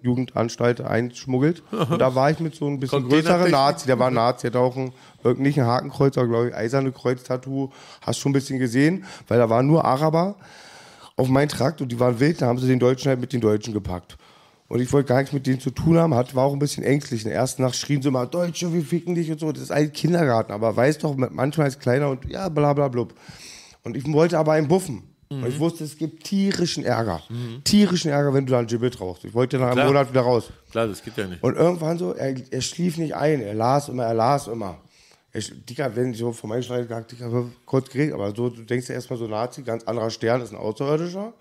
[0.01, 1.63] Jugendanstalt einschmuggelt.
[1.71, 4.67] Und da war ich mit so ein bisschen größeren Nazi, der war Nazi, der hat
[4.67, 4.91] auch ein,
[5.37, 7.71] nicht ein Hakenkreuz, aber glaube ich, eiserne Kreuz-Tattoo.
[8.01, 10.35] Hast schon ein bisschen gesehen, weil da waren nur Araber
[11.15, 13.41] auf meinen Trakt und die waren wild, da haben sie den Deutschen halt mit den
[13.41, 14.17] Deutschen gepackt.
[14.69, 16.83] Und ich wollte gar nichts mit denen zu tun haben, hat, war auch ein bisschen
[16.83, 17.23] ängstlich.
[17.23, 19.51] In der ersten Nacht schrien sie mal, Deutsche, wir ficken dich und so.
[19.51, 23.15] Das ist ein Kindergarten, aber weiß doch, manchmal ist kleiner und ja, bla bla blub.
[23.83, 25.08] Und ich wollte aber einen buffen.
[25.31, 27.21] Und ich wusste, es gibt tierischen Ärger.
[27.63, 29.25] Tierischen Ärger, wenn du da ein Gibbet rauchst.
[29.25, 29.85] Ich wollte nach einem Klar.
[29.85, 30.51] Monat wieder raus.
[30.71, 31.43] Klar, das geht ja nicht.
[31.43, 34.79] Und irgendwann so, er, er schlief nicht ein, er las immer, er las immer.
[35.31, 38.63] Er, Dicker, wenn ich so von meinem Schneid gesagt, Dicker, kurz geredet, aber so, du
[38.63, 41.31] denkst ja erstmal so Nazi, ganz anderer Stern, ist ein Außerirdischer.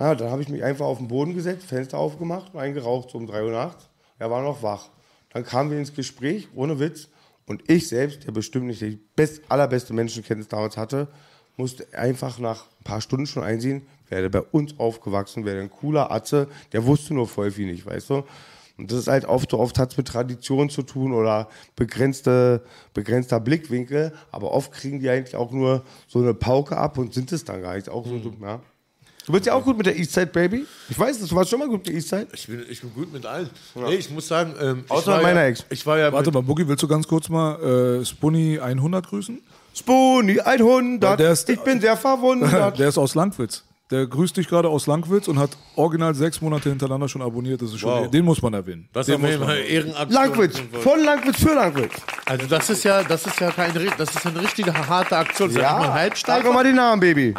[0.00, 3.18] Ja, dann habe ich mich einfach auf den Boden gesetzt, Fenster aufgemacht und eingeraucht, so
[3.18, 3.88] um 3 Uhr nachts.
[4.18, 4.88] Er war noch wach.
[5.32, 7.06] Dann kamen wir ins Gespräch, ohne Witz.
[7.46, 11.06] Und ich selbst, der bestimmt nicht die best, allerbeste Menschenkenntnis damals hatte,
[11.60, 16.10] musste einfach nach ein paar Stunden schon einsehen, wäre bei uns aufgewachsen, wäre ein cooler
[16.10, 18.24] Atze, der wusste nur voll viel nicht, weißt du?
[18.78, 22.62] Und das ist halt oft so, oft hat es mit Tradition zu tun oder begrenzte,
[22.94, 27.30] begrenzter Blickwinkel, aber oft kriegen die eigentlich auch nur so eine Pauke ab und sind
[27.30, 27.90] es dann gar nicht.
[27.90, 28.60] Auch so, so, ja.
[29.26, 30.64] Du bist ja auch gut mit der Eastside, Baby.
[30.88, 32.28] Ich weiß, du warst schon mal gut mit der Eastside.
[32.32, 33.50] Ich bin, ich bin gut mit allen.
[33.74, 35.64] Nee, ich muss sagen, ähm, ich Außer meiner ja, Ex.
[35.68, 39.42] Ich war ja Warte mal, Boogie, willst du ganz kurz mal äh, Spunny 100 grüßen?
[39.74, 41.02] Spoonie 100.
[41.10, 42.78] Ja, der ist- ich bin sehr verwundert.
[42.78, 43.64] Der ist aus Langwitz.
[43.90, 47.60] Der grüßt dich gerade aus Langwitz und hat original sechs Monate hintereinander schon abonniert.
[47.60, 48.10] Das ist schon, Wow.
[48.10, 48.88] Den muss man erwähnen.
[48.92, 50.10] Das den jeden Fall Ehrenaktion.
[50.12, 51.92] Langwitz, von Langwitz für Langwitz.
[52.24, 55.50] Also das ist ja, das ist ja keine, das ist eine richtige harte Aktion.
[55.50, 57.34] Sag ich mal sag mal den Namen, Baby.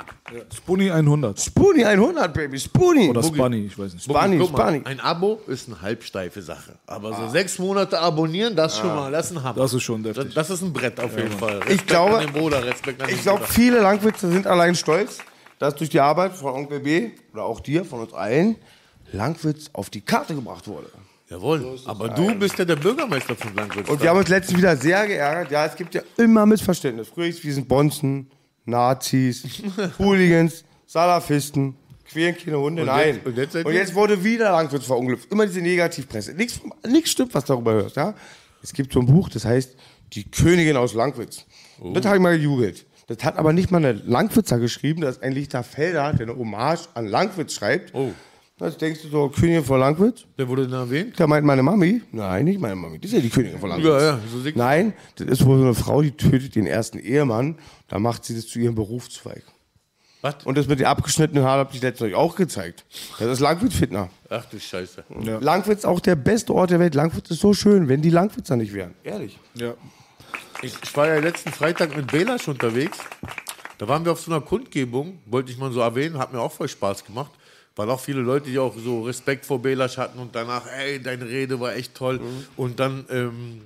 [0.53, 1.39] Spunny 100.
[1.39, 3.09] Spoonie 100, Baby, Spoonie.
[3.09, 4.07] Oder Spunny, ich weiß nicht.
[4.09, 4.81] Mal, Bunny.
[4.85, 6.73] Ein Abo ist eine halbsteife Sache.
[6.87, 9.55] Aber so sechs Monate abonnieren, das schon mal, das ist ein Hammer.
[9.59, 10.33] Das ist schon das, deftig.
[10.35, 11.57] das ist ein Brett auf jeden Fall.
[11.59, 15.17] Respekt glaube- an den Bruder, Respekt an den Ich glaube, viele Langwitzer sind allein stolz,
[15.61, 18.55] dass durch die Arbeit von Onkel B oder auch dir, von uns allen,
[19.11, 20.89] Langwitz auf die Karte gebracht wurde.
[21.29, 21.77] Jawohl.
[21.85, 23.87] Aber du bist ja der Bürgermeister von Langwitz.
[23.87, 25.51] Und wir haben uns letztens wieder sehr geärgert.
[25.51, 27.09] Ja, es gibt ja immer Missverständnis.
[27.09, 28.31] Früher hieß es, wir sind Bonzen,
[28.65, 29.61] Nazis,
[29.99, 31.75] Hooligans, Salafisten,
[32.09, 32.83] queren keine Hunde.
[32.83, 33.15] Nein.
[33.15, 35.31] jetzt- und jetzt und jetzt wurde wieder Langwitz verunglückt.
[35.31, 36.33] Immer diese Negativpresse.
[36.33, 37.97] Nichts, nichts stimmt, was du darüber hörst.
[37.97, 38.15] Ja?
[38.63, 39.75] Es gibt so ein Buch, das heißt
[40.13, 41.45] Die Königin aus Langwitz.
[41.79, 42.87] Und Das habe ich mal gegoogelt.
[43.07, 46.87] Das hat aber nicht mal eine Langwitzer geschrieben, das ist ein Lichterfelder, der eine Hommage
[46.93, 47.93] an Langwitz schreibt.
[47.93, 48.11] Oh.
[48.59, 50.25] Jetzt denkst du so, Königin von Langwitz?
[50.37, 51.19] Der wurde denn erwähnt?
[51.19, 53.87] Da meint meine Mami, nein, nicht meine Mami, das ist ja die Königin von Langwitz.
[53.87, 56.99] Ja, ja, so sieht- Nein, das ist wohl so eine Frau, die tötet den ersten
[56.99, 59.43] Ehemann, da macht sie das zu ihrem Berufszweig.
[60.21, 60.35] Was?
[60.45, 62.85] Und das mit den abgeschnittenen Haaren habe ich letztens euch auch gezeigt.
[63.17, 64.09] Das ist Langwitz-Fitner.
[64.29, 65.03] Ach du Scheiße.
[65.39, 66.93] Langwitz auch der beste Ort der Welt.
[66.93, 68.93] Langwitz ist so schön, wenn die Langwitzer nicht wären.
[69.03, 69.39] Ehrlich.
[69.55, 69.73] Ja.
[70.61, 72.99] Ich, ich war ja letzten Freitag mit Belasch unterwegs.
[73.77, 76.51] Da waren wir auf so einer Kundgebung, wollte ich mal so erwähnen, hat mir auch
[76.51, 77.31] voll Spaß gemacht.
[77.75, 81.25] Waren auch viele Leute, die auch so Respekt vor Belasch hatten und danach, ey, deine
[81.25, 82.19] Rede war echt toll.
[82.57, 83.61] Und dann, ähm,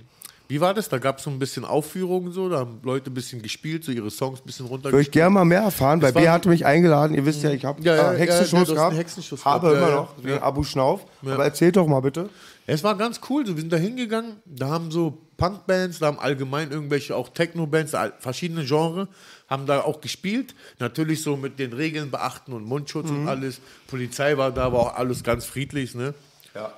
[0.48, 0.90] wie war das?
[0.90, 3.92] Da gab es so ein bisschen Aufführungen so, da haben Leute ein bisschen gespielt, so
[3.92, 7.16] ihre Songs ein bisschen Würde ich gerne mal mehr erfahren, weil B hatte mich eingeladen.
[7.16, 8.98] Ihr wisst ja, ich habe Ja, ja, ja, Hexenschuss ja, gehabt.
[8.98, 10.24] Hexenschuss habe gehabt, immer ja, noch, ja.
[10.24, 11.06] wegen Abu Schnauf.
[11.24, 12.30] Aber erzähl doch mal bitte.
[12.68, 13.46] Es war ganz cool.
[13.46, 17.96] so, Wir sind da hingegangen, da haben so Punkbands, da haben allgemein irgendwelche auch Techno-Bands,
[18.20, 19.08] verschiedene Genres,
[19.48, 20.56] haben da auch gespielt.
[20.80, 23.62] Natürlich so mit den Regeln beachten und Mundschutz und alles.
[23.88, 25.94] Polizei war da, war auch alles ganz friedlich.
[25.94, 26.14] Ne?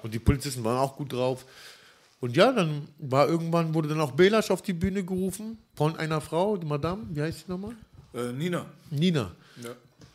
[0.04, 1.46] Und die Polizisten waren auch gut drauf.
[2.20, 6.20] Und ja, dann war irgendwann, wurde dann auch Belasch auf die Bühne gerufen von einer
[6.20, 7.76] Frau, die Madame, wie heißt sie nochmal?
[8.14, 8.66] Äh, Nina.
[8.90, 9.32] Nina.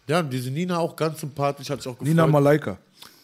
[0.09, 0.23] Ja.
[0.23, 2.09] diese Nina auch ganz sympathisch, hat sich auch gefreut.
[2.09, 2.79] Nina Malaika.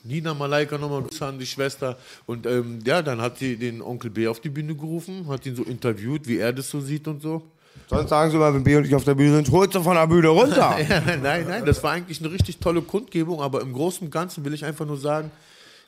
[0.04, 1.98] Nina Malaika nochmal an die Schwester.
[2.26, 5.56] Und ähm, ja, dann hat sie den Onkel B auf die Bühne gerufen, hat ihn
[5.56, 7.42] so interviewt, wie er das so sieht und so.
[7.88, 9.94] Sonst sagen sie mal, wenn B und ich auf der Bühne sind, holst du von
[9.94, 10.76] der Bühne runter.
[11.22, 14.54] nein, nein, das war eigentlich eine richtig tolle Kundgebung, aber im Großen und Ganzen will
[14.54, 15.30] ich einfach nur sagen,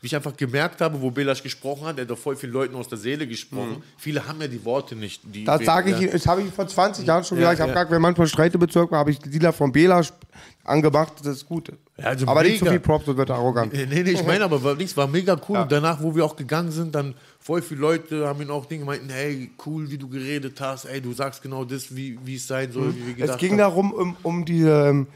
[0.00, 2.74] wie ich einfach gemerkt habe, wo Belasch gesprochen hat, er hat doch voll vielen Leuten
[2.74, 3.82] aus der Seele gesprochen.
[3.98, 5.20] Viele haben ja die Worte nicht.
[5.24, 6.08] Die Das sage ich ja.
[6.10, 7.54] Das habe ich vor 20 Jahren schon Ja, gesagt.
[7.56, 7.74] Ich habe ja.
[7.74, 10.16] gesagt, wenn manchmal Streite bezirkt war, habe ich die Dealer von Bela sp-
[10.64, 11.68] angemacht, das ist gut.
[11.98, 12.72] Ja, also aber nicht zu mega.
[12.72, 13.72] viel Props und wird arrogant.
[13.72, 15.58] Nee, nee, ich meine aber, war nichts, war mega cool.
[15.58, 18.84] Und danach, wo wir auch gegangen sind, dann voll viele Leute haben ihn auch Dinge
[18.84, 22.46] meinten, hey, cool, wie du geredet hast, ey, du sagst genau das, wie wie es
[22.46, 23.58] sein soll, wie wir gedacht Es ging haben.
[23.58, 25.06] darum, um, um diese, ähm,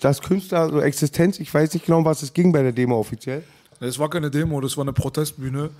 [0.00, 2.96] das Künstler, so Existenz, ich weiß nicht genau, um was es ging bei der Demo
[2.98, 3.42] offiziell.
[3.88, 5.70] Es war keine Demo, das war eine Protestbühne.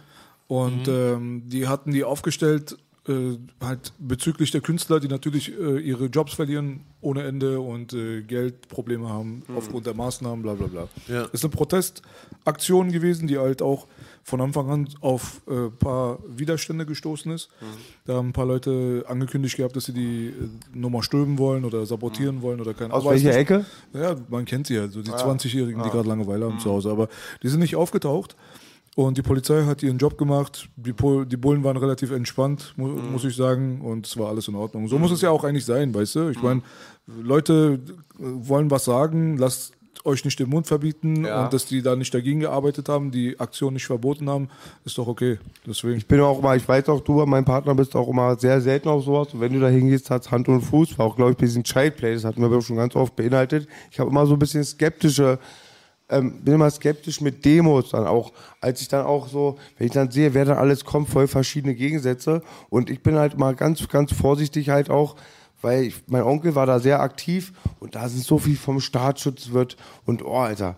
[0.47, 2.77] Und ähm, die hatten die aufgestellt,
[3.09, 8.23] äh, halt bezüglich der Künstler, die natürlich äh, ihre Jobs verlieren ohne Ende und äh,
[8.23, 10.89] Geldprobleme haben aufgrund der Maßnahmen, bla bla bla.
[11.09, 11.25] Ja.
[11.27, 13.87] Ist eine Protestaktion gewesen, die halt auch
[14.25, 17.51] von Anfang an auf ein äh, paar Widerstände gestoßen ist.
[18.07, 20.33] Da haben ein paar Leute angekündigt gehabt, dass sie die äh,
[20.77, 23.67] Nummer stülpen wollen oder sabotieren wollen oder keine Aus Aber es welcher Ecke?
[23.93, 26.91] ja, man kennt sie ja, so die 20-Jährigen, die gerade Langeweile haben zu Hause.
[26.91, 27.09] Aber
[27.43, 28.35] die sind nicht aufgetaucht.
[28.97, 30.69] Und die Polizei hat ihren Job gemacht.
[30.77, 33.81] Die, Pol die Bullen waren relativ entspannt, mu muss ich sagen.
[33.81, 34.87] Und es war alles in Ordnung.
[34.87, 36.29] So muss es ja auch eigentlich sein, weißt du?
[36.29, 36.63] Ich meine,
[37.07, 37.81] Leute
[38.19, 39.74] äh, wollen was sagen, lasst
[40.05, 41.25] euch nicht den Mund verbieten.
[41.25, 41.45] Ja.
[41.45, 44.49] Und dass die da nicht dagegen gearbeitet haben, die Aktion nicht verboten haben,
[44.85, 45.39] ist doch okay.
[45.67, 45.97] Deswegen.
[45.97, 48.89] Ich bin auch immer, ich weiß auch, du, mein Partner, bist auch immer sehr selten
[48.89, 49.33] auf sowas.
[49.33, 50.99] Und wenn du da hingehst, hat's Hand und Fuß.
[50.99, 53.67] War auch, glaube ich, ein bisschen Childplay, das hatten wir schon ganz oft beinhaltet.
[53.91, 55.39] Ich habe immer so ein bisschen skeptische,
[56.11, 59.93] ähm, bin immer skeptisch mit Demos dann auch, als ich dann auch so, wenn ich
[59.93, 62.43] dann sehe, wer da alles kommt, voll verschiedene Gegensätze.
[62.69, 65.17] Und ich bin halt mal ganz, ganz vorsichtig halt auch,
[65.65, 69.51] weil ich, mein Onkel war da sehr aktiv und da sind so viel vom Staatsschutz
[69.51, 70.77] wird und oh, Alter.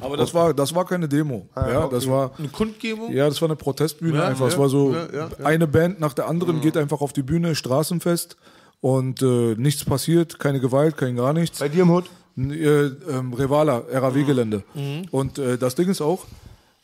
[0.00, 1.48] Aber das war, das war keine Demo.
[1.54, 2.32] Ja, das war.
[2.38, 3.12] Eine Kundgebung?
[3.12, 4.46] Ja, das war eine Protestbühne Ja, einfach.
[4.46, 5.46] Es ja, war so, ja, ja, ja.
[5.46, 8.36] eine Band nach der anderen geht einfach auf die Bühne, Straßenfest
[8.80, 11.60] und äh, nichts passiert, keine Gewalt, kein gar nichts.
[11.60, 12.10] Bei dir im Hut?
[12.36, 14.64] Äh, ähm, Revala, RAW-Gelände.
[15.10, 16.26] Und äh, das Ding ist auch,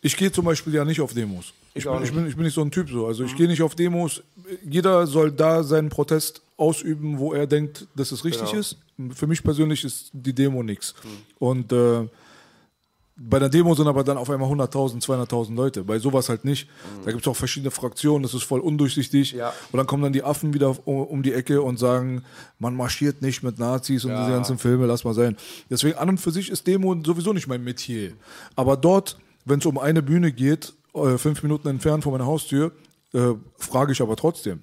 [0.00, 1.52] ich gehe zum Beispiel ja nicht auf Demos.
[1.74, 2.16] Ich, auch bin, ich, nicht.
[2.16, 3.06] bin, ich bin nicht so ein Typ so.
[3.06, 4.22] Also ich gehe nicht auf Demos.
[4.64, 8.78] Jeder soll da seinen Protest ausüben, wo er denkt, dass es richtig ist.
[9.14, 10.94] Für mich persönlich ist die Demo nichts.
[11.38, 12.06] Und äh,
[13.16, 15.84] bei der Demo sind aber dann auf einmal 100.000, 200.000 Leute.
[15.84, 16.68] Bei sowas halt nicht.
[17.04, 19.32] Da gibt es auch verschiedene Fraktionen, das ist voll undurchsichtig.
[19.32, 19.52] Ja.
[19.70, 22.24] Und dann kommen dann die Affen wieder um, die Ecke und sagen,
[22.58, 25.36] man marschiert nicht mit Nazis und diese ganzen Filme, lass mal sein.
[25.68, 28.12] Deswegen an und für sich ist Demo sowieso nicht mein Metier.
[28.56, 32.72] Aber dort, wenn es um eine Bühne geht, äh, fünf Minuten entfernt von meiner Haustür,
[33.12, 34.60] äh, frage ich aber trotzdem.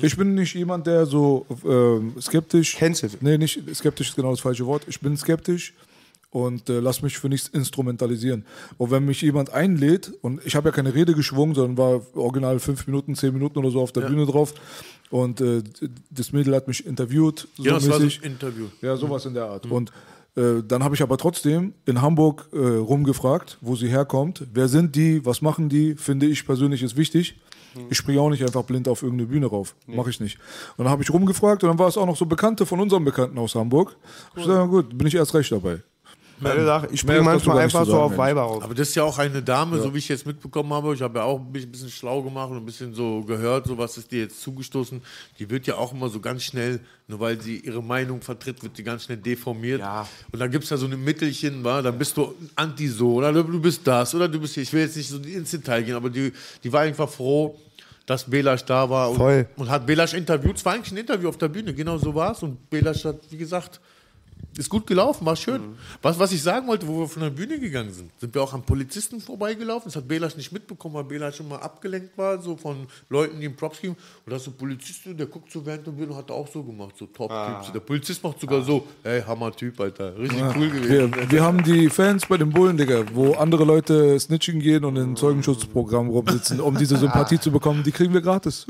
[0.00, 2.78] Ich bin nicht jemand, der so ähm, skeptisch.
[2.78, 3.08] Du?
[3.20, 4.84] Nee, nicht skeptisch ist genau das falsche Wort.
[4.86, 5.74] Ich bin skeptisch
[6.30, 8.44] und äh, lass mich für nichts instrumentalisieren.
[8.78, 12.60] Und wenn mich jemand einlädt, und ich habe ja keine Rede geschwungen, sondern war original
[12.60, 14.54] fünf Minuten, zehn Minuten oder so auf der Bühne drauf.
[15.10, 15.62] Und äh,
[16.10, 17.48] das Mädel hat mich interviewt.
[17.56, 18.22] So Ja, das war so mäßig.
[18.24, 18.66] ein Interview.
[18.80, 19.66] Ja, sowas in der Art.
[19.66, 19.90] Und
[20.36, 24.46] äh, dann habe ich aber trotzdem in Hamburg äh, rumgefragt, wo sie herkommt.
[24.54, 25.26] Wer sind die?
[25.26, 25.96] Was machen die?
[25.96, 27.40] Finde ich persönlich ist wichtig.
[27.88, 29.74] Ich springe auch nicht einfach blind auf irgendeine Bühne rauf.
[29.86, 30.38] Mache ich nicht.
[30.76, 33.04] Und dann habe ich rumgefragt und dann war es auch noch so Bekannte von unserem
[33.04, 33.96] Bekannten aus Hamburg.
[34.36, 35.80] Ich sage, gut, bin ich erst recht dabei.
[36.40, 38.16] Meine Sache, ich springe manchmal einfach so sagen, auf.
[38.16, 38.62] Weiber rauf.
[38.62, 40.94] Aber das ist ja auch eine Dame, so wie ich jetzt mitbekommen habe.
[40.94, 43.96] Ich habe ja auch ein bisschen, schlau gemacht und ein bisschen so gehört, so was
[43.98, 45.00] ist dir jetzt zugestoßen.
[45.38, 48.78] Die wird ja auch immer so ganz schnell, nur weil sie ihre Meinung vertritt, wird
[48.78, 49.80] die ganz schnell deformiert.
[49.80, 50.08] Ja.
[50.32, 51.82] Und dann gibt es ja so eine Mittelchen, wa?
[51.82, 54.62] dann bist du anti so oder du bist das oder du bist hier.
[54.62, 56.32] Ich will jetzt nicht so ins Detail gehen, aber die,
[56.64, 57.58] die war einfach froh,
[58.06, 60.56] dass Belasch da war und, und hat Belasch interviewt.
[60.56, 62.42] Es war eigentlich ein Interview auf der Bühne, genau so war es.
[62.42, 63.80] Und Belasch hat, wie gesagt,
[64.56, 65.60] ist gut gelaufen, war schön.
[66.02, 68.52] Was, was ich sagen wollte, wo wir von der Bühne gegangen sind, sind wir auch
[68.52, 69.84] an Polizisten vorbeigelaufen.
[69.86, 73.46] Das hat Belasch nicht mitbekommen, weil Belasch schon mal abgelenkt war, so von Leuten, die
[73.46, 73.96] ihm Props geben.
[74.24, 76.36] Und da ist so ein Polizist, der guckt so während der Bühne und hat er
[76.36, 77.72] auch so gemacht, so Top-Typ.
[77.72, 80.18] Der Polizist macht sogar so, ey, Hammer-Typ, Alter.
[80.18, 81.14] Richtig cool gewesen.
[81.14, 84.96] Wir, wir haben die Fans bei den Bullen, Digga, wo andere Leute snitchen gehen und
[84.96, 87.82] in Zeugenschutzprogramm rumsitzen, um diese Sympathie zu bekommen.
[87.82, 88.66] Die kriegen wir gratis.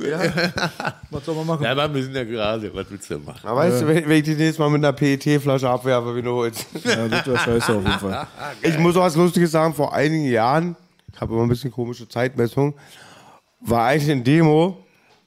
[1.11, 1.65] Was soll man machen?
[1.65, 3.49] Ja, aber wir sind ja gerade, was willst du denn machen?
[3.49, 6.33] Aber weißt du, wenn, wenn ich die nächstes Mal mit einer PET-Flasche abwerfe, wie du
[6.33, 6.67] holst.
[6.85, 8.27] Ja, das wäre scheiße auf jeden Fall.
[8.63, 10.77] Ich muss auch was Lustiges sagen, vor einigen Jahren,
[11.13, 12.75] ich habe immer ein bisschen komische Zeitmessung,
[13.61, 14.79] war eigentlich eine Demo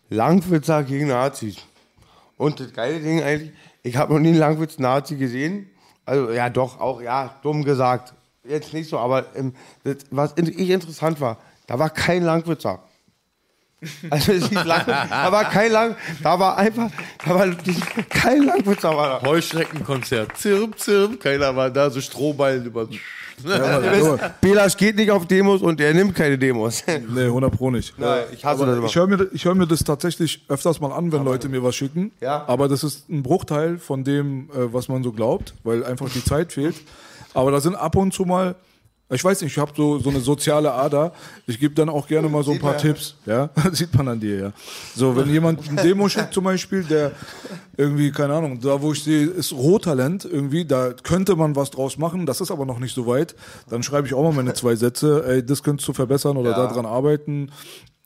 [0.10, 1.58] Langwitzer gegen Nazis.
[2.38, 3.52] Und das geile Ding eigentlich,
[3.84, 5.70] ich habe noch nie einen Langwitz-Nazi gesehen.
[6.06, 8.14] Also ja, doch, auch, ja, dumm gesagt.
[8.44, 9.54] Jetzt nicht so, aber ähm,
[9.84, 12.80] das, was ich interessant war, da war kein Langwitzer.
[14.10, 16.90] Also es hieß Lang, da war kein Lang, da war einfach,
[17.26, 17.48] da war
[18.10, 19.28] kein Langwitzer war da.
[19.28, 20.38] Heuschreckenkonzert.
[20.38, 21.20] Zirp, zirp.
[21.20, 22.88] Keiner war da, so Strohballen über.
[23.44, 26.84] Ihr wisst, Belasch geht nicht auf Demos und er nimmt keine Demos.
[26.88, 27.98] Nee, 100 Pro nicht.
[27.98, 28.88] Nein, ich hasse das immer.
[28.88, 31.76] Ich höre mir, ich hör mir das tatsächlich öfters mal an, wenn Leute mir was
[31.76, 32.12] schicken.
[32.22, 32.44] Ja.
[32.48, 36.24] Aber das ist ein Bruchteil von dem, äh, was man so glaubt, weil einfach die
[36.24, 36.76] Zeit fehlt.
[37.34, 38.56] Aber da sind ab und zu mal,
[39.14, 41.14] ich weiß nicht, ich habe so, so eine soziale Ader.
[41.48, 43.16] Ich gebe dann auch gerne mal so ein paar Tipps.
[43.26, 44.54] Ja, sieht man an dir, ja.
[44.96, 47.12] So, wenn jemand ein Demo schickt zum Beispiel, der
[47.78, 51.98] irgendwie, keine Ahnung, da wo ich sehe, ist Rohtalent irgendwie, da könnte man was draus
[51.98, 53.36] machen, das ist aber noch nicht so weit.
[53.70, 56.58] Dann schreibe ich auch mal meine zwei Sätze, ey, das könntest du verbessern oder Ja.
[56.68, 57.52] daran arbeiten.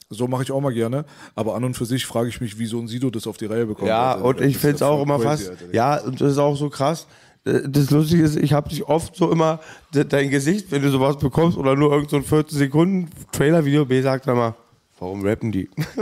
[0.10, 1.04] So mache ich auch mal gerne.
[1.36, 3.46] Aber an und für sich frage ich mich, wie so ein Sido das auf die
[3.46, 3.90] Reihe bekommt.
[3.90, 4.24] Ja, Alter.
[4.26, 7.08] und ich finde es auch immer fast, ja, und das ist auch so krass.
[7.48, 9.60] Äh, Das Lustige ist, ich habe dich oft so immer,
[9.94, 13.86] de- dein Gesicht, wenn du sowas bekommst oder nur irgend so ein 14 Sekunden Trailer-Video,
[13.86, 14.56] B sagt dann mal,
[15.00, 15.70] warum rappen die?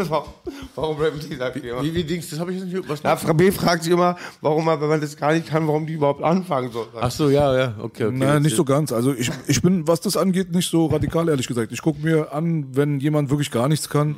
[0.75, 1.84] warum rappen die, sagt die immer.
[1.84, 2.89] Wie, wie Dings, das habe ich nicht.
[2.89, 5.86] Was Na, B fragt sich immer, warum, man, wenn man das gar nicht kann, warum
[5.86, 6.71] die überhaupt anfangen.
[6.71, 6.88] So.
[6.99, 8.15] Ach so, ja, ja, okay, okay.
[8.17, 8.91] Nein, nicht so ganz.
[8.91, 11.71] Also ich, ich bin, was das angeht, nicht so radikal, ehrlich gesagt.
[11.71, 14.15] Ich gucke mir an, wenn jemand wirklich gar nichts kann,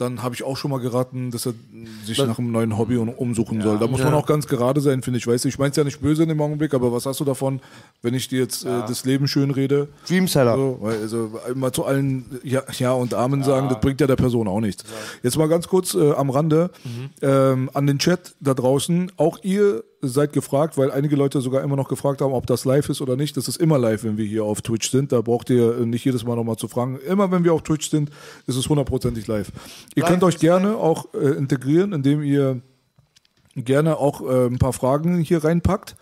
[0.00, 1.54] dann habe ich auch schon mal geraten, dass er
[2.04, 3.78] sich nach einem neuen Hobby um- umsuchen soll.
[3.78, 5.26] Da muss man auch ganz gerade sein, finde ich.
[5.26, 7.24] Weißt du, ich meine es ja nicht böse in dem Augenblick, aber was hast du
[7.24, 7.60] davon,
[8.02, 9.88] wenn ich dir jetzt äh, das Leben schön rede?
[10.08, 10.56] Dreamseller.
[10.56, 14.48] So, also immer zu allen ja, ja und Amen sagen, das bringt ja der Person
[14.48, 14.84] auch nichts.
[15.22, 16.70] Jetzt mal ganz kurz äh, am Rande
[17.22, 19.12] ähm, an den Chat da draußen.
[19.16, 22.88] Auch ihr seid gefragt, weil einige Leute sogar immer noch gefragt haben, ob das live
[22.88, 23.36] ist oder nicht.
[23.36, 25.12] Das ist immer live, wenn wir hier auf Twitch sind.
[25.12, 26.98] Da braucht ihr nicht jedes Mal nochmal zu fragen.
[27.06, 28.10] Immer wenn wir auf Twitch sind,
[28.46, 29.52] ist es hundertprozentig live.
[29.94, 32.60] Ihr könnt euch gerne auch äh, integrieren, indem ihr
[33.56, 35.96] gerne auch äh, ein paar Fragen hier reinpackt,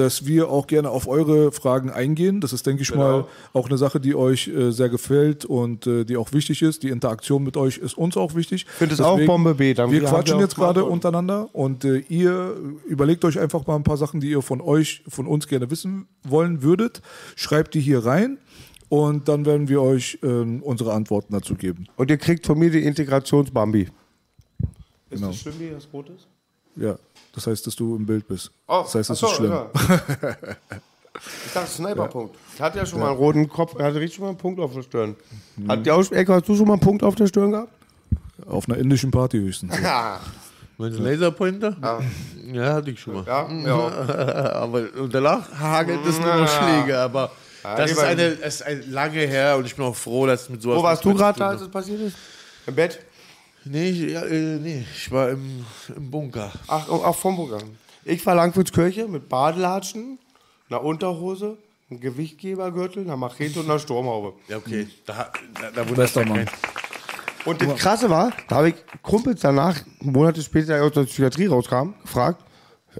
[0.00, 2.40] dass wir auch gerne auf eure Fragen eingehen.
[2.40, 6.04] Das ist, denke ich mal, auch eine Sache, die euch äh, sehr gefällt und äh,
[6.04, 6.82] die auch wichtig ist.
[6.82, 8.64] Die Interaktion mit euch ist uns auch wichtig.
[8.66, 9.74] finde es auch Bombe B.
[9.74, 12.56] Dann Wir quatschen jetzt gerade untereinander und äh, ihr
[12.88, 16.08] überlegt euch einfach mal ein paar Sachen, die ihr von euch, von uns gerne wissen
[16.24, 17.02] wollen würdet.
[17.36, 18.38] Schreibt die hier rein
[18.88, 21.86] und dann werden wir euch äh, unsere Antworten dazu geben.
[21.96, 23.82] Und ihr kriegt von mir die Integrationsbambi.
[23.82, 23.90] Ist
[25.10, 25.26] Genau.
[25.28, 26.26] das schlimm, wie das rot ist?
[26.76, 26.96] Ja,
[27.34, 28.50] das heißt, dass du im Bild bist.
[28.66, 29.52] Oh, das heißt, das ach ist so, schlimm.
[29.52, 29.70] ja.
[31.46, 32.34] Ich dachte Sniperpunkt.
[32.54, 34.58] Ich hatte ja schon mal einen roten Kopf, er hatte richtig schon mal einen Punkt
[34.60, 35.16] auf der Stirn.
[35.68, 37.72] Hat die Aus Ecke, hast du schon mal einen Punkt auf der Stirn gehabt?
[38.46, 39.74] Auf einer indischen Party höchstens.
[39.82, 40.20] Ja.
[40.78, 41.76] Du Laserpointer?
[41.82, 42.72] Ja.
[42.72, 43.24] hatte ich schon mal.
[43.26, 44.52] Ja, ja.
[44.62, 47.30] aber und danach hagelt es nur noch Schläge, aber
[47.62, 50.62] Das ist, eine, das ist ein lange her und ich bin auch froh, dass mit
[50.62, 50.78] sowas.
[50.78, 52.16] Wo warst du gerade da, als es passiert ist?
[52.66, 52.98] Im Bett?
[53.64, 56.50] Nee, ich- ja, äh, nee, ich war im, im Bunker.
[56.68, 57.76] Ach, oh, ach vom Programm.
[58.04, 60.18] Ich war Langwitzkirche mit Badelatschen,
[60.70, 61.58] einer Unterhose,
[61.90, 64.32] einem Gewichtgebergürtel, einer Machete und einer Sturmhaube.
[64.48, 64.88] Ja, okay.
[65.04, 66.44] Da, da, da Bester sich Mann.
[66.46, 66.54] kein-
[67.44, 71.46] Und das Krasse war, da habe ich Kumpels danach, Monate später, die aus der Psychiatrie
[71.46, 72.44] rauskamen, gefragt.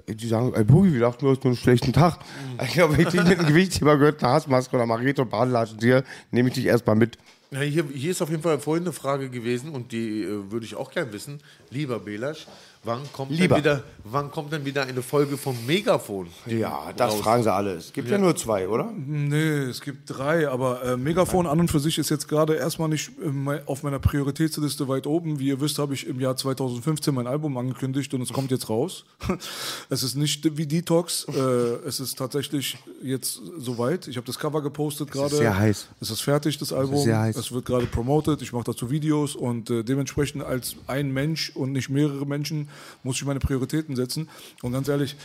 [0.07, 2.17] Die sagen, ey Boogie, wir dachten, du hast nur einen schlechten Tag.
[2.63, 6.03] Ich glaube, wenn ich dich mit einem Gewichtgebergürtel, einer Hassmaske oder Machete und Badelatschen sehe,
[6.31, 7.17] nehme ich dich erstmal mit.
[7.53, 10.65] Ja, hier, hier ist auf jeden Fall vorhin eine Frage gewesen und die äh, würde
[10.65, 11.41] ich auch gern wissen.
[11.69, 12.47] Lieber Belasch,
[12.83, 13.55] wann kommt, Lieber.
[13.55, 16.27] Denn wieder, wann kommt denn wieder eine Folge vom Megafon?
[16.47, 17.21] Ja, das raus?
[17.21, 17.73] fragen sie alle.
[17.73, 18.91] Es gibt ja, nur zwei, oder?
[18.91, 22.89] Nee, es gibt drei, aber äh, Megafon an und für sich ist jetzt gerade erstmal
[22.89, 25.39] nicht äh, auf meiner Prioritätsliste weit oben.
[25.39, 28.69] Wie ihr wisst, habe ich im Jahr 2015 mein Album angekündigt und es kommt jetzt
[28.69, 29.05] raus.
[29.89, 31.39] es ist nicht wie Detox, äh,
[31.87, 34.07] es ist tatsächlich jetzt soweit.
[34.07, 35.35] Ich habe das Cover gepostet gerade.
[35.35, 35.87] sehr heiß.
[35.99, 36.97] Es ist fertig, das Album.
[36.97, 37.35] sehr heiß.
[37.35, 41.73] Es wird gerade promoted, ich mache dazu Videos und äh, dementsprechend als ein Mensch und
[41.73, 42.69] nicht mehrere Menschen
[43.03, 44.29] muss ich meine Prioritäten setzen.
[44.61, 45.15] Und ganz ehrlich,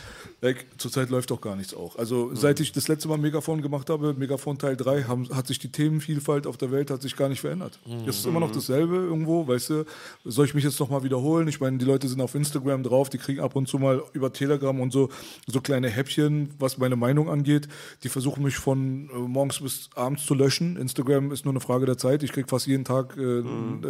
[0.41, 1.97] like, zurzeit läuft doch gar nichts auch.
[1.97, 5.59] Also seit ich das letzte Mal Megafon gemacht habe, Megafon Teil 3, haben, hat sich
[5.59, 7.79] die Themenvielfalt auf der Welt hat sich gar nicht verändert.
[8.07, 9.85] Es ist immer noch dasselbe irgendwo, weißt du,
[10.25, 11.47] soll ich mich jetzt noch mal wiederholen?
[11.47, 14.31] Ich meine, die Leute sind auf Instagram drauf, die kriegen ab und zu mal über
[14.33, 15.09] Telegram und so,
[15.45, 17.67] so kleine Häppchen, was meine Meinung angeht.
[18.03, 20.77] Die versuchen mich von äh, morgens bis abends zu löschen.
[20.77, 22.23] Instagram ist nur eine Frage der Zeit.
[22.23, 23.43] Ich krieg fast jeden Tag, äh, äh,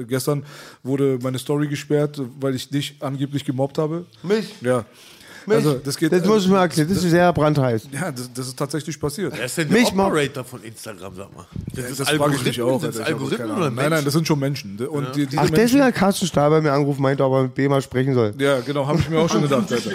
[0.08, 0.46] gestern
[0.84, 4.06] wurde meine Story gesperrt, weil ich dich angeblich gemobbt habe.
[4.22, 4.54] Mich?
[4.62, 4.86] Ja.
[5.50, 6.12] Also, das geht.
[6.12, 6.90] Das muss ich mal erklären.
[6.90, 7.88] Das ist sehr brandheiß.
[7.92, 9.34] ja, das, das ist tatsächlich passiert.
[9.36, 11.46] Wer ist denn Mich der Operator von Instagram, sag mal?
[11.74, 12.82] Das, ist Das frage ich mich auch.
[12.82, 13.08] Das Alter.
[13.08, 13.76] Algorithmen oder Ahnung.
[13.76, 14.06] Nein, nein, Menschen?
[14.06, 14.88] das sind schon Menschen.
[14.88, 17.44] Und die, diese Ach, Menschen, deswegen hat Carsten Stahl bei mir angerufen, meinte, ob er
[17.44, 18.34] mit B mal sprechen soll.
[18.38, 19.72] Ja, genau, habe ich mir auch schon gedacht.
[19.72, 19.92] Alter.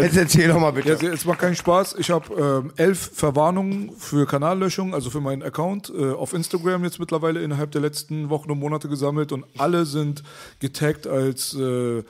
[0.00, 0.90] Jetzt erzähl doch mal bitte.
[0.90, 1.96] Jetzt, jetzt macht keinen Spaß.
[1.98, 7.00] Ich habe ähm, elf Verwarnungen für Kanallöschung, also für meinen Account äh, auf Instagram jetzt
[7.00, 10.22] mittlerweile innerhalb der letzten Wochen und Monate gesammelt und alle sind
[10.60, 12.04] getaggt als äh,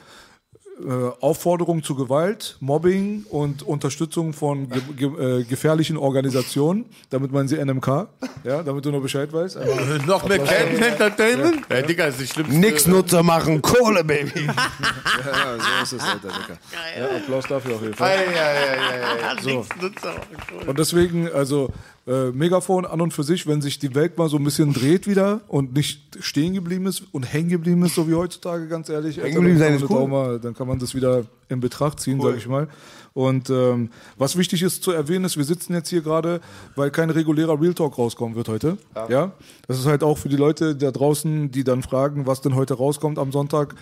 [1.20, 6.86] Aufforderung zu Gewalt, Mobbing und Unterstützung von ge ge äh, gefährlichen Organisationen.
[7.10, 8.08] Damit meinen sie NMK,
[8.42, 9.58] ja, damit du nur Bescheid weißt.
[9.58, 11.66] Einfach- Noch mehr Cat Entertainment?
[11.70, 12.58] Ja, Digga, das ist die schlimmste.
[12.58, 14.46] Nix Nutzer machen, Kohle, Baby.
[15.24, 16.58] Ja, so ist es, Alter, Dicker.
[16.98, 18.18] Ja, Applaus dafür auf jeden Fall.
[19.42, 19.64] So.
[20.66, 21.70] Und deswegen, also
[22.06, 25.06] äh, Megafon an und für sich, wenn sich die Welt mal so ein bisschen dreht
[25.06, 29.22] wieder und nicht stehen geblieben ist und hängen geblieben ist, so wie heutzutage, ganz ehrlich,
[29.22, 30.08] Alter, geblieben dann, kann man das cool.
[30.08, 32.68] mal, dann kann man das wieder in Betracht ziehen, sage ich mal.
[33.14, 36.40] Und ähm, was wichtig ist zu erwähnen, ist, wir sitzen jetzt hier gerade,
[36.76, 38.78] weil kein regulärer Real Talk rauskommen wird heute.
[39.08, 39.32] Ja.
[39.68, 42.74] Das ist halt auch für die Leute da draußen, die dann fragen, was denn heute
[42.74, 43.74] rauskommt am Sonntag.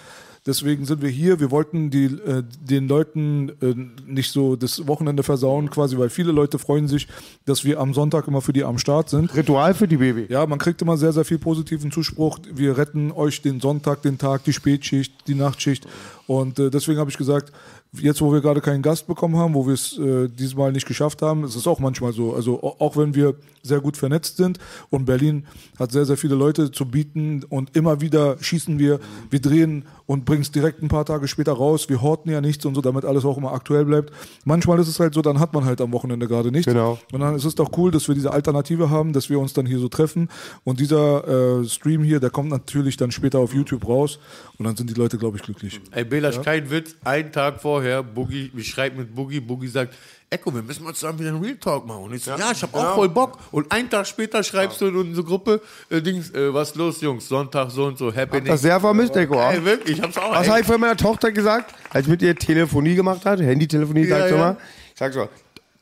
[0.47, 1.39] Deswegen sind wir hier.
[1.39, 3.75] Wir wollten die, äh, den Leuten äh,
[4.07, 7.09] nicht so das Wochenende versauen, quasi, weil viele Leute freuen sich,
[7.45, 9.35] dass wir am Sonntag immer für die am Start sind.
[9.37, 10.27] Ritual für die Baby.
[10.31, 12.39] Ja, man kriegt immer sehr, sehr viel positiven Zuspruch.
[12.53, 15.87] Wir retten euch den Sonntag, den Tag, die Spätschicht, die Nachtschicht.
[16.27, 17.53] Und äh, deswegen habe ich gesagt,
[17.93, 21.23] jetzt wo wir gerade keinen Gast bekommen haben, wo wir es äh, diesmal nicht geschafft
[21.23, 22.35] haben, ist es auch manchmal so.
[22.35, 24.59] Also au- auch wenn wir sehr gut vernetzt sind
[24.91, 25.47] und Berlin
[25.79, 30.25] hat sehr, sehr viele Leute zu bieten und immer wieder schießen wir, wir drehen und
[30.25, 31.89] bringen es direkt ein paar Tage später raus.
[31.89, 34.13] Wir horten ja nichts und so, damit alles auch immer aktuell bleibt.
[34.45, 36.67] Manchmal ist es halt so, dann hat man halt am Wochenende gerade nichts.
[36.67, 36.99] Genau.
[37.13, 39.67] Und dann ist es doch cool, dass wir diese Alternative haben, dass wir uns dann
[39.67, 40.29] hier so treffen.
[40.65, 44.19] Und dieser äh, Stream hier, der kommt natürlich dann später auf YouTube raus.
[44.59, 45.81] Und dann sind die Leute, glaube ich, glücklich.
[45.93, 46.97] Ey, Belasch, kein Witz.
[47.05, 49.95] Einen Tag vorher, Boogie, ich schreibe mit Boogie, Boogie sagt,
[50.33, 52.05] Echo, wir müssen mal zusammen wieder einen Real Talk machen.
[52.05, 53.37] Und ich so, ja, ich habe auch voll Bock.
[53.51, 57.27] Und einen Tag später schreibst du in unsere Gruppe, äh, Dings, äh, was los, Jungs,
[57.27, 58.45] Sonntag so und so, Happening.
[58.45, 59.41] Das sehr vermisst, Eko.
[59.41, 60.31] Ey, wirklich, ich hab's auch.
[60.31, 64.05] Was habe ich von meiner Tochter gesagt, als ich mit ihr Telefonie gemacht hat, Handytelefonie,
[64.05, 64.37] Ja, sag ich ja.
[64.37, 64.57] immer.
[64.93, 65.29] Ich sag so,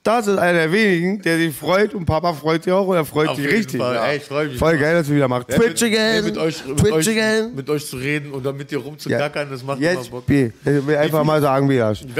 [0.02, 3.04] das ist einer der wenigen, der sich freut und Papa freut sich auch und er
[3.04, 3.80] freut Auf sich jeden richtig.
[3.80, 3.94] Fall.
[3.94, 4.06] Ja.
[4.06, 4.58] Ey, ich mich.
[4.58, 5.44] Voll geil, dass wir wieder machen.
[5.50, 7.54] Ja, Twitch mit, again, Mit euch, mit, Twitch euch, again.
[7.54, 10.26] mit euch zu reden und dann mit dir rumzugackern, das macht Jetzt, immer Bock.
[10.26, 11.68] B, ich will einfach mal sagen,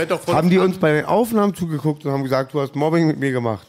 [0.07, 3.07] doch voll Haben die uns bei den Aufnahmen zugeguckt und haben gesagt, du hast Mobbing
[3.07, 3.67] mit mir gemacht.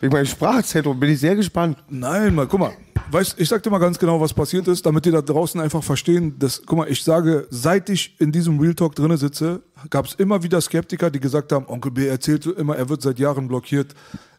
[0.00, 1.78] Wegen meinem Sprachzentrum bin ich sehr gespannt.
[1.88, 2.72] Nein, mal, guck mal.
[3.08, 5.82] Weißt, ich sag dir mal ganz genau, was passiert ist, damit die da draußen einfach
[5.82, 10.06] verstehen, dass, guck mal, ich sage, seit ich in diesem Real Talk drinne sitze, gab
[10.06, 13.18] es immer wieder Skeptiker, die gesagt haben, Onkel B erzählt so immer, er wird seit
[13.20, 13.94] Jahren blockiert.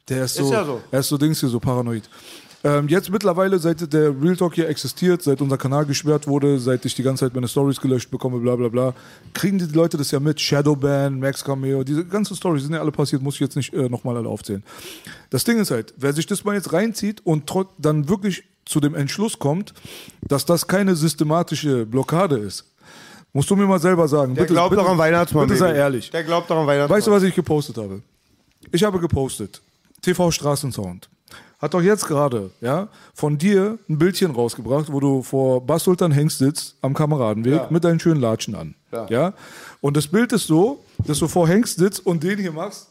[0.10, 0.82] Der ist so, ja so.
[0.92, 2.10] er ist so Dings hier, so paranoid.
[2.64, 6.84] Ähm, jetzt mittlerweile, seit der Real Talk hier existiert, seit unser Kanal gesperrt wurde, seit
[6.86, 8.94] ich die ganze Zeit meine Stories gelöscht bekomme, bla bla bla,
[9.34, 10.42] kriegen die Leute das ja mit.
[10.42, 13.88] Shadowban, Max Cameo, diese ganzen Stories sind ja alle passiert, muss ich jetzt nicht äh,
[13.88, 14.64] nochmal alle aufzählen.
[15.30, 18.96] Das Ding ist halt, wer sich das mal jetzt reinzieht und dann wirklich zu dem
[18.96, 19.74] Entschluss kommt,
[20.22, 22.66] dass das keine systematische Blockade ist,
[23.34, 24.36] musst du mir mal selber sagen.
[24.36, 25.48] Der bitte, glaubt bitte, doch am Weihnachtsmann.
[25.48, 26.10] Bitte sei ehrlich.
[26.12, 26.98] Der glaubt doch am Weihnachtsmann.
[26.98, 28.02] Weißt du, was ich gepostet habe?
[28.72, 29.62] Ich habe gepostet,
[30.02, 31.10] TV Straßensound.
[31.60, 36.12] hat doch jetzt gerade, ja, von dir ein Bildchen rausgebracht, wo du vor Bas Sultan
[36.12, 37.68] Hengst sitzt am Kameradenweg Ja.
[37.70, 38.76] mit deinen schönen Latschen an.
[38.92, 39.08] Ja.
[39.10, 39.34] Ja.
[39.82, 42.90] Und das Bild ist so, dass du vor Hengst sitzt und den hier machst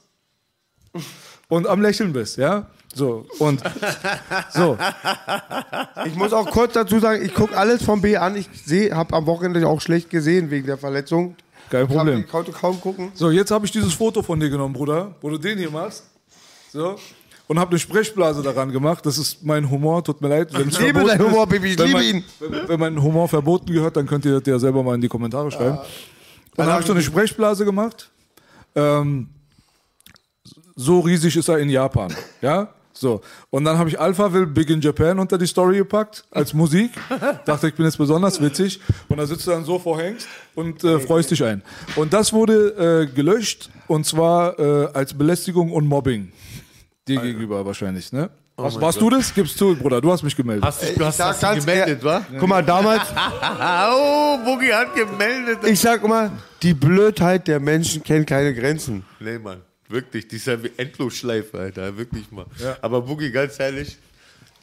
[1.49, 2.67] und am Lächeln bist, ja.
[2.97, 3.63] So, und
[4.55, 4.79] so,
[6.07, 8.37] Ich muss auch kurz dazu sagen, ich gucke alles vom B an.
[8.37, 11.37] Ich sehe, habe am Wochenende auch schlecht gesehen wegen der Verletzung.
[11.69, 12.21] kein Problem.
[12.21, 13.13] Ich konnte kaum gucken.
[13.13, 16.05] So, jetzt habe ich dieses Foto von dir genommen, Bruder, wo du den hier machst.
[16.73, 16.97] So.
[17.49, 19.05] Und habe eine Sprechblase daran gemacht.
[19.05, 20.49] Das ist mein Humor, tut mir leid.
[20.59, 22.25] Ich liebe deinen Humor, Baby, ich liebe ihn.
[22.41, 25.09] Wenn, wenn mein Humor verboten gehört, dann könnt ihr das ja selber mal in die
[25.09, 25.77] Kommentare schreiben.
[25.77, 25.87] Und
[26.57, 28.11] dann habe ich so eine Sprechblase gemacht.
[28.75, 29.29] Ähm,
[30.75, 32.15] so riesig ist er in Japan.
[32.41, 32.69] Ja?
[32.97, 33.21] So.
[33.51, 36.93] Und dann habe ich Alpha Will Big in Japan unter die Story gepackt, als Musik.
[37.45, 38.81] Dachte, ich bin jetzt besonders witzig.
[39.09, 41.63] Und da sitzt du dann so vor Hengst und äh, freust dich ein.
[41.95, 46.33] Und das wurde äh, gelöscht und zwar äh, als Belästigung und Mobbing.
[47.07, 48.31] Dir gegenüber wahrscheinlich, ne?
[48.57, 49.35] Was, warst du das?
[49.35, 50.65] Gibst du, Bruder, du hast mich gemeldet.
[50.65, 52.25] Hast du, hast, sag hast du ganz gemeldet, wa?
[52.39, 53.03] Guck mal, damals,
[53.93, 55.59] oh, Boogie hat gemeldet.
[55.65, 56.33] ich sag immer,
[56.63, 59.05] die Blödheit der Menschen kennt keine Grenzen.
[59.21, 59.61] Nee, Mann.
[59.89, 61.97] Wirklich, dieser Endlosschleife, Alter.
[61.97, 62.47] Wirklich mal.
[62.83, 63.97] Aber Boogie, ganz ehrlich,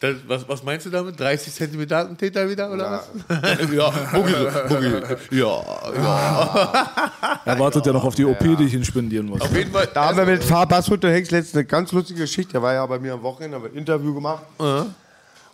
[0.04, 1.18] das, was, was meinst du damit?
[1.18, 3.10] 30 Zentimeter Attentäter wieder, oder was?
[3.74, 5.38] ja, Boogie, so, Boogie.
[5.38, 5.64] Ja,
[5.96, 7.40] ja.
[7.46, 9.40] Er wartet ja noch auf die OP, die ich ihn spendieren muss.
[9.40, 9.88] Auf jeden Fall.
[9.94, 10.50] Da haben wir mit
[10.92, 12.54] und Hengst letztens eine ganz lustige Geschichte.
[12.54, 14.44] Der war ja bei mir am Wochenende, haben wir ein Interview gemacht.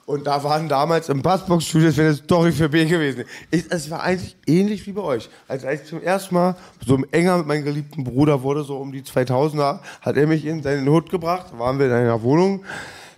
[0.09, 3.25] Und da waren damals im Bassbox-Studio, das wäre eine Story für B gewesen.
[3.51, 5.29] Ich, es war eigentlich ähnlich wie bei euch.
[5.47, 8.91] Also als ich zum ersten Mal so enger mit meinem geliebten Bruder wurde, so um
[8.91, 11.55] die 2000er, hat er mich in seinen Hut gebracht.
[11.59, 12.65] Waren wir in einer Wohnung.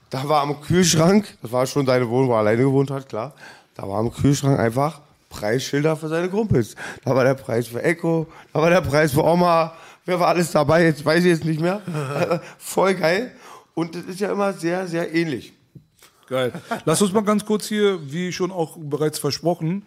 [0.09, 3.35] Da war am Kühlschrank, das war schon seine Wohnung, wo er alleine gewohnt hat, klar.
[3.75, 6.75] Da war am Kühlschrank einfach Preisschilder für seine Kumpels.
[7.05, 9.75] Da war der Preis für Echo, da war der Preis für Oma.
[10.05, 10.83] Wer war alles dabei?
[10.83, 11.79] Jetzt weiß ich jetzt nicht mehr.
[12.57, 13.31] Voll geil.
[13.75, 15.53] Und das ist ja immer sehr, sehr ähnlich.
[16.31, 16.53] Geil.
[16.85, 19.83] Lass uns mal ganz kurz hier, wie schon auch bereits versprochen,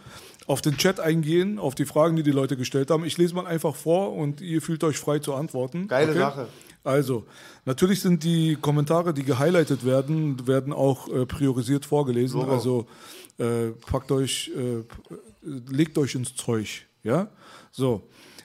[0.46, 3.06] auf den Chat eingehen, auf die Fragen, die die Leute gestellt haben.
[3.06, 5.88] Ich lese mal einfach vor und ihr fühlt euch frei zu antworten.
[5.88, 6.48] Geile Sache.
[6.84, 7.24] Also,
[7.64, 12.42] natürlich sind die Kommentare, die gehighlightet werden, werden auch äh, priorisiert vorgelesen.
[12.42, 12.86] Also
[13.38, 14.82] äh, packt euch, äh,
[15.42, 16.84] legt euch ins Zeug.
[17.02, 17.28] Ja?
[17.72, 18.02] So.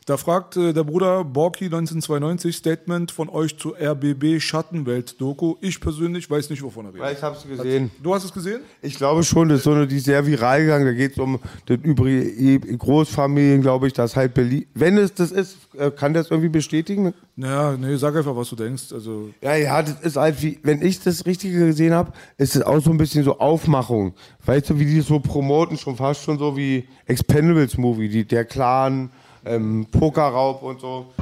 [0.09, 5.57] Da fragt äh, der Bruder Borki 1992 Statement von euch zur RBB Schattenwelt-Doku.
[5.61, 7.17] Ich persönlich weiß nicht, wovon er redet.
[7.17, 7.91] Ich hab's gesehen.
[8.01, 8.61] Du hast es gesehen?
[8.81, 10.87] Ich glaube schon, das ist so eine, die ist sehr viral gegangen.
[10.87, 11.37] Da geht es um
[11.67, 14.65] den übrige Großfamilien, glaube ich, das halt Berlin.
[14.73, 17.13] Wenn es das ist, äh, kann das irgendwie bestätigen?
[17.35, 18.91] Naja, nee, sag einfach, was du denkst.
[18.91, 22.63] Also, Ja, ja, das ist halt wie, wenn ich das Richtige gesehen habe, ist es
[22.63, 24.15] auch so ein bisschen so Aufmachung.
[24.43, 28.25] Weißt du, wie die das so promoten, schon fast schon so wie Expendables Movie, die,
[28.25, 29.11] der Clan,
[29.45, 31.13] ähm, Pokerraub und so.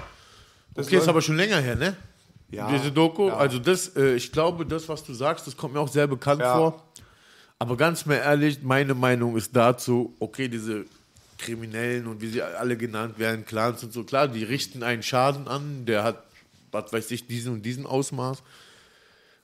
[0.73, 1.95] Das Okay, ist aber schon länger her, ne?
[2.51, 2.71] Ja.
[2.71, 3.29] Diese Doku.
[3.29, 6.41] Also das, äh, ich glaube, das, was du sagst, das kommt mir auch sehr bekannt
[6.41, 6.55] Ja.
[6.57, 6.83] vor.
[7.59, 10.85] Aber ganz mehr ehrlich, meine Meinung ist dazu, okay, diese
[11.39, 15.47] Kriminellen und wie sie alle genannt werden, Clans und so, klar, die richten einen Schaden
[15.47, 16.23] an, der hat,
[16.71, 18.43] was weiß ich, diesen und diesen Ausmaß.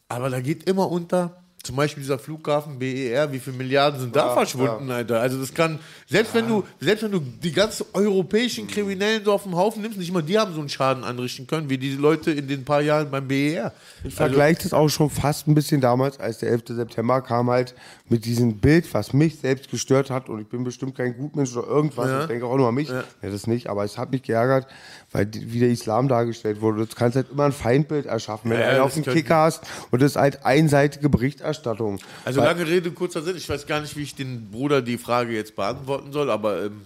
[0.10, 4.34] Aber da geht immer unter, zum Beispiel dieser Flughafen BER, wie viele Milliarden sind da
[4.34, 5.22] verschwunden, Alter.
[5.22, 9.44] Also das kann, selbst wenn du, selbst wenn du die ganzen europäischen Kriminellen so auf
[9.44, 12.32] den Haufen nimmst, nicht mal die haben so einen Schaden anrichten können, wie die Leute
[12.32, 13.72] in den paar Jahren beim BER.
[14.04, 16.64] Ich vergleiche das auch schon fast ein bisschen damals, als der 11.
[16.68, 17.76] September kam halt
[18.10, 21.66] mit diesem Bild, was mich selbst gestört hat und ich bin bestimmt kein Gutmensch oder
[21.66, 23.06] irgendwas, ich denke auch nur an mich, ja.
[23.22, 24.68] das nicht, aber es hat mich geärgert,
[25.14, 26.86] weil die, wie der Islam dargestellt wurde.
[26.86, 29.38] Du kannst halt immer ein Feindbild erschaffen, wenn Ja, du einen auf dem könnte- Kicker
[29.38, 32.00] hast und das ist halt einseitige Berichterstattung.
[32.26, 33.38] Also Weil- lange Rede, kurzer Sinn.
[33.38, 36.82] Ich weiß gar nicht, wie ich den Bruder die Frage jetzt beantworten soll, aber ähm,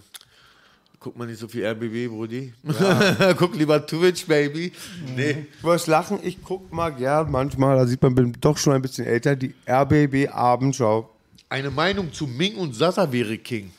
[1.00, 2.52] guck mal nicht so viel RBB, Brudi.
[3.38, 4.72] guck lieber Twitch, Baby.
[5.16, 5.46] Nee.
[5.62, 8.82] Du wirst lachen, ich guck mal gern manchmal, da sieht man, bin doch schon ein
[8.82, 11.08] bisschen älter, die RBB Abendschau.
[11.48, 13.70] Eine Meinung zu Ming und Sasa wäre King.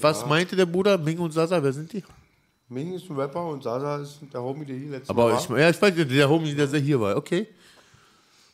[0.00, 0.98] Was meinte der Bruder?
[0.98, 2.04] Ming und Sasa, wer sind die?
[2.68, 5.48] Ming ist ein Rapper und Sasa ist der Homie, der hier letztes Aber Mal ich,
[5.48, 7.16] ja, ich weiß, der Homie, der hier war.
[7.16, 7.46] Okay.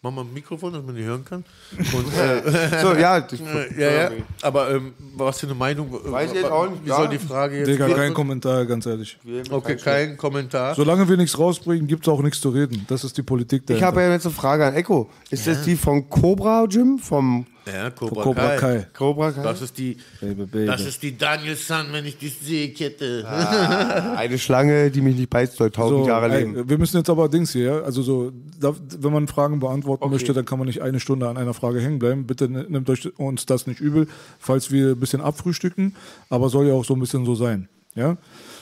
[0.05, 1.45] Mach mal ein Mikrofon, dass man die hören kann.
[1.79, 3.41] Und, äh, So, ja, ich,
[3.79, 4.11] ja, ja.
[4.43, 5.97] Aber ähm, was für eine Meinung?
[6.05, 6.97] Weiß ich jetzt auch nicht, Wie ja.
[6.97, 9.17] soll die Frage jetzt Digga, kein Kommentar, ganz ehrlich.
[9.49, 10.75] Okay, kein Kommentar.
[10.75, 12.85] Solange wir nichts rausbringen, gibt es auch nichts zu reden.
[12.89, 15.09] Das ist die Politik Ich habe ja jetzt eine Frage an Echo.
[15.31, 16.99] Ist das die von Cobra Jim?
[16.99, 18.79] Vom Ja, Cobra, Cobra Kai.
[18.81, 18.87] Kai.
[18.93, 19.43] Cobra Kai?
[19.43, 20.67] Das ist die, Baby, baby.
[20.67, 23.25] das ist die Daniel Sun, wenn ich dich sehe, Kette.
[24.17, 26.69] Eine Schlange, die mich nicht beißt, soll tausend So, Jahre ey, leben.
[26.69, 30.45] wir müssen jetzt aber Dings hier, also so, da, wenn man Fragen beantworten möchte, dann
[30.45, 32.27] kann man nicht eine Stunde an einer Frage hängen bleiben.
[32.27, 34.09] Bitte ne- nehmt euch uns das nicht übel,
[34.41, 35.95] falls wir ein bisschen abfrühstücken,
[36.31, 37.69] aber soll ja auch so ein bisschen so sein.
[37.95, 38.17] Ja?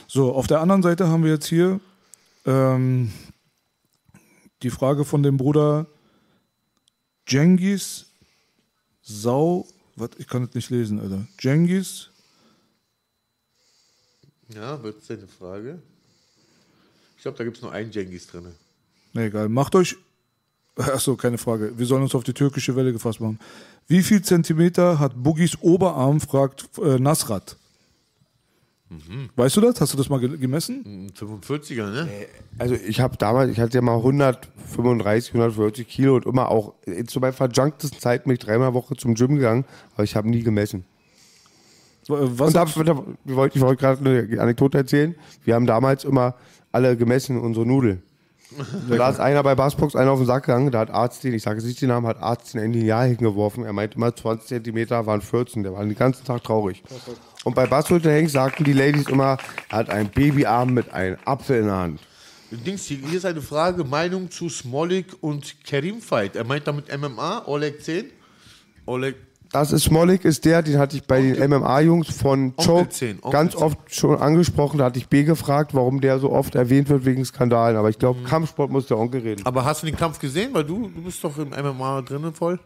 [0.09, 1.81] So, auf der anderen Seite haben wir jetzt hier
[2.45, 3.11] ähm,
[4.63, 5.87] die Frage von dem Bruder
[7.27, 8.07] Jengis
[9.11, 9.67] Sau.
[9.97, 10.11] Was?
[10.19, 11.27] Ich kann das nicht lesen, Alter.
[11.41, 12.11] Jengis.
[14.55, 15.81] Ja, wird es eine Frage?
[17.17, 18.47] Ich glaube, da gibt es nur einen Jengis drin.
[19.13, 19.49] Na egal.
[19.49, 19.97] Macht euch.
[20.77, 21.77] Achso, keine Frage.
[21.77, 23.39] Wir sollen uns auf die türkische Welle gefasst machen.
[23.89, 27.57] Wie viel Zentimeter hat Boogies Oberarm, fragt äh, Nasrat.
[29.37, 29.81] Weißt du das?
[29.81, 30.83] Hast du das mal ge gemessen?
[30.85, 32.09] Ein 45er, ne?
[32.59, 37.05] Also ich habe damals, ich hatte ja mal 135, 140 Kilo und immer auch äh,
[37.05, 39.65] zu meinen verjunktesten Zeiten bin ich dreimal Woche zum Gym gegangen,
[39.95, 40.85] aber ich habe nie gemessen.
[42.09, 42.49] Was?
[42.49, 45.15] Und da, da, ich wollte ich wollte gerade eine Anekdote erzählen.
[45.45, 46.35] Wir haben damals immer
[46.73, 48.03] alle gemessen, unsere Nudeln.
[48.89, 51.43] Da ist einer bei Bassbox einer auf den Sack gegangen, da hat Arzt den, ich
[51.43, 53.65] sage nicht den Namen, hat Arzt den ein Lineal hingeworfen.
[53.65, 56.83] Er meinte immer 20 Zentimeter waren 14, der war den ganzen Tag traurig.
[57.45, 59.39] Und bei Hengst sagten die Ladies immer,
[59.69, 62.01] er hat einen Babyarm mit einem Apfel in der Hand.
[62.51, 66.35] Dings, hier hier ist eine Frage, Meinung zu Smolik und Kerim Fight.
[66.35, 68.07] Er meint damit MMA, Oleg 10.
[68.87, 69.15] Oleg,
[69.53, 73.31] Das ist Smolik, ist der, den hatte ich bei den MMA-Jungs von Choke 10, Onkel
[73.33, 73.63] ganz 10.
[73.63, 74.79] oft schon angesprochen.
[74.79, 77.77] Da hatte ich B gefragt, warum der so oft erwähnt wird wegen Skandalen.
[77.77, 78.01] Aber ich Mhm.
[78.01, 79.45] glaube, Kampfsport muss der Onkel reden.
[79.45, 80.51] aber hast du den Kampf gesehen?
[80.53, 82.61] Weil du, du bist doch im MMA drinnen voll.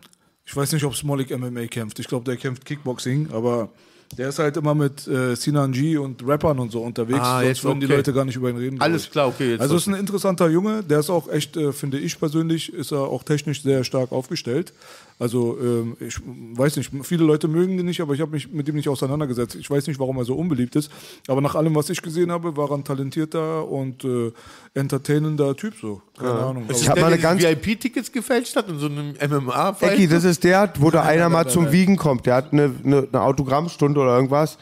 [0.44, 1.98] Ich weiß nicht, ob Smolik MMA kämpft.
[2.00, 3.70] Ich glaube, der kämpft Kickboxing, aber
[4.18, 7.18] der ist halt immer mit äh, Sinan G und Rappern und so unterwegs.
[7.22, 7.96] Ah, sonst jetzt würden die okay.
[7.96, 8.80] Leute gar nicht über ihn reden.
[8.80, 10.82] Alles klar, okay, jetzt also ist ein interessanter Junge.
[10.82, 14.74] Der ist auch echt, äh, finde ich persönlich, ist er auch technisch sehr stark aufgestellt.
[15.18, 18.68] Also ähm, ich weiß nicht, viele Leute mögen den nicht, aber ich habe mich mit
[18.68, 19.54] ihm nicht auseinandergesetzt.
[19.54, 20.90] Ich weiß nicht, warum er so unbeliebt ist.
[21.28, 24.32] Aber nach allem, was ich gesehen habe, war er ein talentierter und äh,
[24.74, 26.02] entertainender Typ so.
[26.18, 26.64] Keine Ahnung.
[26.68, 29.92] Ist Ich das hab der, mal eine ganz- VIP-Tickets gefälscht hat in so einem MMA-Fight?
[29.92, 32.26] Ecki, das ist der, wo da einer mal zum Wiegen kommt.
[32.26, 34.58] Der hat eine, eine, eine Autogrammstunde oder irgendwas.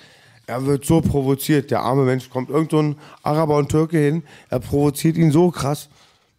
[0.47, 1.71] Er wird so provoziert.
[1.71, 4.23] Der arme Mensch kommt irgend so ein Araber und Türke hin.
[4.51, 5.89] Er provoziert ihn so krass.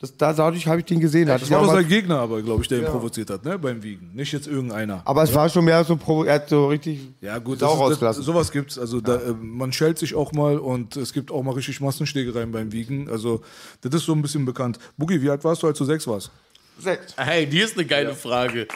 [0.04, 1.30] Das, da, dadurch habe ich den gesehen.
[1.30, 3.58] Hatte Das war doch sein Gegner, aber glaube ich, der ihn provoziert hat, ne?
[3.58, 4.12] Beim Wiegen.
[4.14, 5.02] Nicht jetzt irgendeiner.
[5.06, 8.18] aber es war schon mehr so, er hat so richtig Ja gut, Sau das das,
[8.18, 8.78] sowas gibt's.
[8.78, 12.52] Also da, äh, man schält sich auch mal und es gibt auch mal richtig Massenschlägereien
[12.52, 13.10] beim Wiegen.
[13.10, 13.44] Also
[13.80, 14.78] das ist so ein bisschen bekannt.
[14.98, 16.32] Boogie, wie alt warst du, als du sechs warst?
[16.80, 17.14] Sechs.
[17.18, 18.68] Hey, die ist eine geile Frage.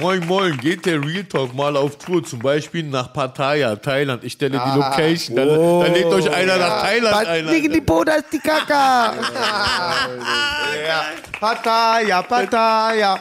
[0.00, 4.24] Moin, moin, geht der Real Talk mal auf Tour, zum Beispiel nach Pattaya, Thailand?
[4.24, 5.36] Ich stelle die Location.
[5.36, 7.46] Dann, dann lädt euch einer nach Thailand ein.
[7.46, 7.80] Liegen die.
[7.80, 9.14] Boda ist die Kaka.
[10.86, 11.04] ja.
[11.40, 13.18] Pattaya, Pattaya.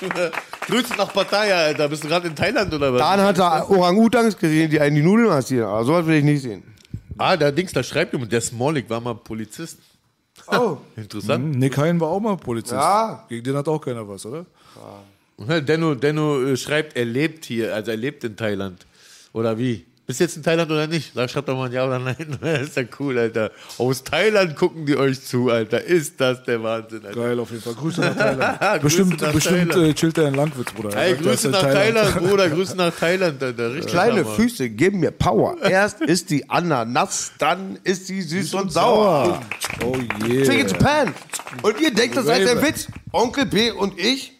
[0.66, 1.88] Grüße nach Pattaya, Alter.
[1.88, 3.00] Bist du gerade in Thailand oder was?
[3.00, 5.68] Dann hat er Orang-Utans gesehen, die einen die Nudeln massieren.
[5.68, 6.62] Aber sowas will ich nicht sehen.
[7.18, 9.78] Ah, der Dings, da schreibt jemand, der Smolik war mal Polizist.
[10.52, 10.78] Oh.
[10.96, 11.56] Interessant.
[11.56, 12.72] Nick Hein war auch mal Polizist.
[12.72, 13.24] Ja.
[13.28, 14.46] Gegen den hat auch keiner was, oder?
[15.48, 18.86] Ja, Denno, Denno äh, schreibt, er lebt hier, also er lebt in Thailand.
[19.32, 19.86] Oder wie?
[20.10, 21.12] Bist du jetzt in Thailand oder nicht?
[21.14, 22.16] Sag, schreibt doch mal ein Ja oder Nein.
[22.40, 23.52] Das ist ja cool, Alter.
[23.78, 25.84] Aus Thailand gucken die euch zu, Alter.
[25.84, 27.20] Ist das der Wahnsinn, Alter.
[27.20, 27.74] Geil, auf jeden Fall.
[27.74, 28.58] Grüße nach Thailand.
[28.82, 29.90] Bestimmt nach bestimmt Thailand.
[29.90, 30.98] Äh, chillt er in Langwitz, Bruder.
[30.98, 32.50] Hey, Grüße nach Thailand, Bruder.
[32.50, 33.72] Grüße nach Thailand, Alter.
[33.72, 34.34] Richtig Kleine Hammer.
[34.34, 35.56] Füße geben mir Power.
[35.62, 39.40] Erst ist die Ananas, dann ist sie süß und sauer.
[39.84, 40.54] Oh Take yeah.
[40.54, 41.14] it Japan.
[41.62, 42.66] Und ihr denkt, das ist ein Baby.
[42.66, 42.88] Witz.
[43.12, 44.32] Onkel B und ich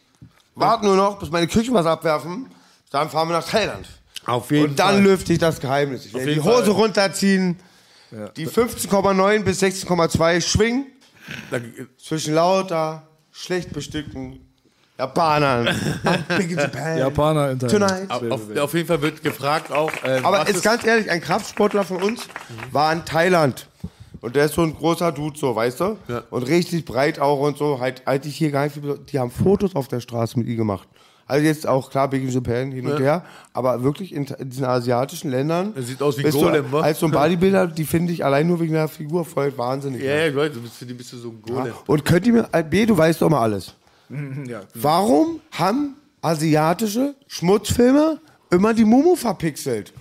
[0.56, 2.46] warten nur noch, bis meine Küchen was abwerfen.
[2.90, 3.86] Dann fahren wir nach Thailand.
[4.26, 5.02] Auf jeden Und dann Fall.
[5.02, 6.06] lüfte ich das Geheimnis.
[6.06, 6.72] Ich werde die Hose Fall.
[6.72, 7.56] runterziehen,
[8.36, 10.86] die 15,9 bis 16,2 schwingen,
[11.98, 14.40] zwischen lauter, schlecht bestückten
[14.98, 15.68] Japanern.
[16.04, 16.98] I'm big in Japan.
[16.98, 18.10] Japaner in Thailand.
[18.10, 18.32] Tonight.
[18.32, 19.90] Auf, auf jeden Fall wird gefragt auch.
[20.04, 22.28] ähm, Aber jetzt ganz ehrlich, ein Kraftsportler von uns
[22.70, 23.66] war in Thailand.
[24.20, 25.96] Und der ist so ein großer Dude, so, weißt du?
[26.08, 26.22] Ja.
[26.28, 27.80] Und richtig breit auch und so.
[27.80, 28.98] Halt, halt ich hier gar nicht viel.
[29.10, 30.86] Die haben Fotos auf der Straße mit ihm gemacht.
[31.30, 34.64] Also jetzt auch klar, Big in Japan hin und her, aber wirklich in, in diesen
[34.64, 35.72] asiatischen Ländern.
[35.76, 36.78] Er sieht aus wie Golem, du?
[36.78, 40.02] Als so ein Bodybuilder, die finde ich allein nur wegen der Figur voll wahnsinnig.
[40.02, 41.72] Ja, ja, Leute, du bist für die bist du so ein Golem.
[41.86, 43.74] Und könnt ihr mir, äh, B, du weißt doch mal alles.
[44.08, 44.62] Ja.
[44.74, 48.18] Warum haben asiatische Schmutzfilme
[48.50, 49.92] immer die Mumu verpixelt?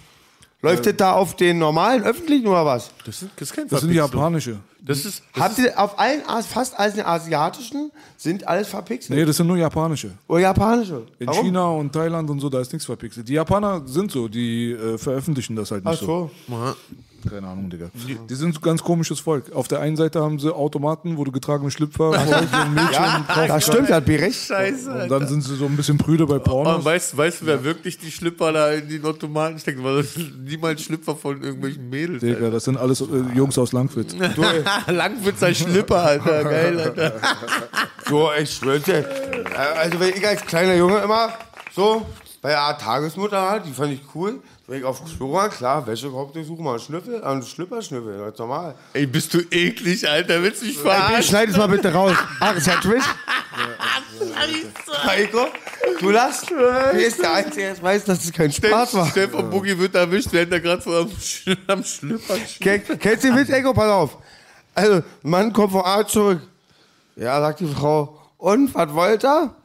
[0.64, 2.90] Läuft das da auf den normalen öffentlichen oder was?
[3.06, 4.58] Das, sind, das, ist kein Das sind die japanische.
[4.82, 9.18] Das ist, das Habt ihr auf allen, As- fast allen asiatischen sind alles verpixelt?
[9.18, 10.12] Nee, das sind nur japanische.
[10.28, 11.04] Oder japanische?
[11.20, 11.46] In Warum?
[11.46, 13.28] China und Thailand und so, da ist nichts verpixelt.
[13.28, 16.32] Die Japaner sind so, die äh, veröffentlichen das halt Ach nicht so.
[17.28, 17.90] Keine Ahnung, Digga.
[18.30, 19.52] Die sind ein ganz komisches Volk.
[19.54, 22.12] Auf der einen Seite haben sie Automaten, wo du getragene Schlüpfer
[22.52, 24.40] ein Mädchen Ja, das stimmt, hat B recht.
[24.48, 25.04] Scheiße.
[25.04, 26.86] Und dann sind sie so ein bisschen prüde bei Und Pornos.
[26.86, 29.84] weißt, weißt du, wer wirklich die Schlüpper da in die Automaten steckt?
[29.84, 30.16] Weil das
[30.46, 32.22] niemals Schlüpper von irgendwelchen Mädels.
[32.22, 33.06] Digga, das sind alles äh,
[33.36, 34.14] Jungs aus Langwitz.
[34.20, 34.92] Alter.
[34.94, 36.44] Langwitzer Schlüpper, Alter.
[36.44, 37.14] Geil, Alter.
[38.10, 39.08] So, ich schwör's dir.
[39.78, 41.30] Also, wenn ich als kleiner Junge immer
[41.76, 42.04] so
[42.42, 44.40] bei der Tagesmutter halt, die fand ich cool.
[44.70, 48.38] Wenn ich auf Klo war, klar, Wäschekorb durchsuchen, mal einen Schnüffel, einen Schlüpper schnüffeln, ganz
[48.38, 48.76] normal.
[48.94, 50.44] Ey, bist du eklig, Alter.
[50.44, 51.24] Willst du mich Ey, verarschen?
[51.24, 52.16] schneid es mal bitte raus.
[52.40, 53.04] Ach, ist ja Twitch.
[55.08, 55.48] Heiko,
[56.00, 56.52] Du lachst.
[56.52, 59.08] Wer ist der Einzige, der weiß, dass es kein Spaß war?
[59.08, 62.86] Stefan Boogie wird erwischt, während er gerade so am, Sch am Schlüppern steht.
[62.86, 63.74] Ken, kennst du den Witz, Ego?
[63.74, 64.18] Pass auf.
[64.76, 66.42] Also, Mann kommt vom Arzt zurück.
[67.16, 68.20] Ja, sagt die Frau.
[68.38, 69.56] Und, was wollt er?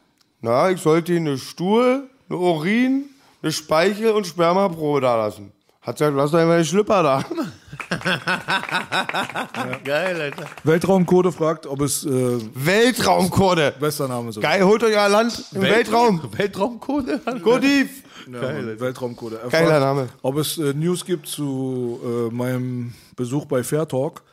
[0.41, 3.05] Na, ich sollte ihm eine Stuhl, eine Urin,
[3.45, 5.51] eine Speichel und Spermaprobe da lassen.
[5.81, 7.23] Hat gesagt, lass doch einfach den Schlüpper da.
[9.83, 10.45] Geil, Alter.
[10.63, 12.09] Weltraumcode fragt, ob es äh,
[12.55, 13.79] Weltraumcode.
[13.79, 14.41] bester Name ist.
[14.41, 16.21] Geil, holt euch euer Land im Weltraum.
[16.35, 17.21] Weltraumcode?
[17.43, 17.89] Go deep.
[18.33, 19.33] Ja, Mann, Weltraumcode.
[19.43, 20.09] Er Geiler fragt, Name.
[20.23, 24.23] Ob es äh, News gibt zu äh, meinem Besuch bei Fair Talk.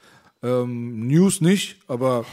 [0.43, 2.25] Ähm, News nicht, aber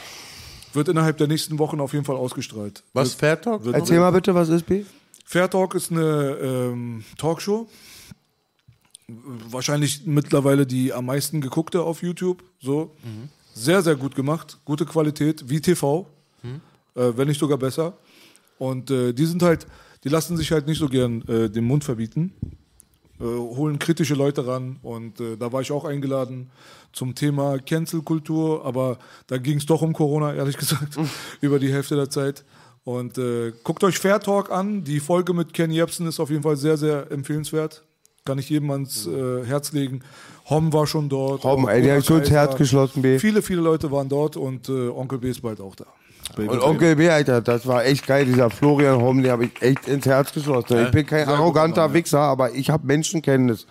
[0.71, 2.83] wird innerhalb der nächsten Wochen auf jeden Fall ausgestrahlt.
[2.93, 3.65] Was, Fair Talk?
[3.65, 4.85] Wird- Erzähl mal bitte, was ist B?
[5.31, 7.69] Fair Talk ist eine ähm, Talkshow.
[9.07, 12.43] Wahrscheinlich mittlerweile die am meisten geguckte auf YouTube.
[12.59, 12.95] So.
[13.53, 14.57] Sehr, sehr gut gemacht.
[14.65, 16.07] Gute Qualität, wie TV.
[16.95, 17.93] Äh, wenn nicht sogar besser.
[18.57, 19.67] Und äh, die sind halt,
[20.03, 22.33] die lassen sich halt nicht so gern äh, den Mund verbieten.
[23.19, 24.79] Äh, holen kritische Leute ran.
[24.81, 26.49] Und äh, da war ich auch eingeladen
[26.91, 28.65] zum Thema Cancel-Kultur.
[28.65, 30.97] Aber da ging es doch um Corona, ehrlich gesagt,
[31.41, 32.43] über die Hälfte der Zeit.
[32.83, 34.83] Und äh, guckt euch Fair Talk an.
[34.83, 37.83] Die Folge mit Ken Jebsen ist auf jeden Fall sehr, sehr empfehlenswert.
[38.25, 40.01] Kann ich jedem ans äh, Herz legen.
[40.49, 41.43] Hom war schon dort.
[41.43, 42.39] Hom, ey, der so ins Kaiser.
[42.39, 43.19] Herz geschlossen, B.
[43.19, 45.85] Viele, viele Leute waren dort und äh, Onkel B ist bald auch da.
[46.37, 48.25] Und Onkel B, Alter, das war echt geil.
[48.25, 50.85] Dieser Florian Homm, den habe ich echt ins Herz geschlossen.
[50.85, 53.65] Ich bin kein arroganter Wichser, aber ich habe Menschenkenntnis.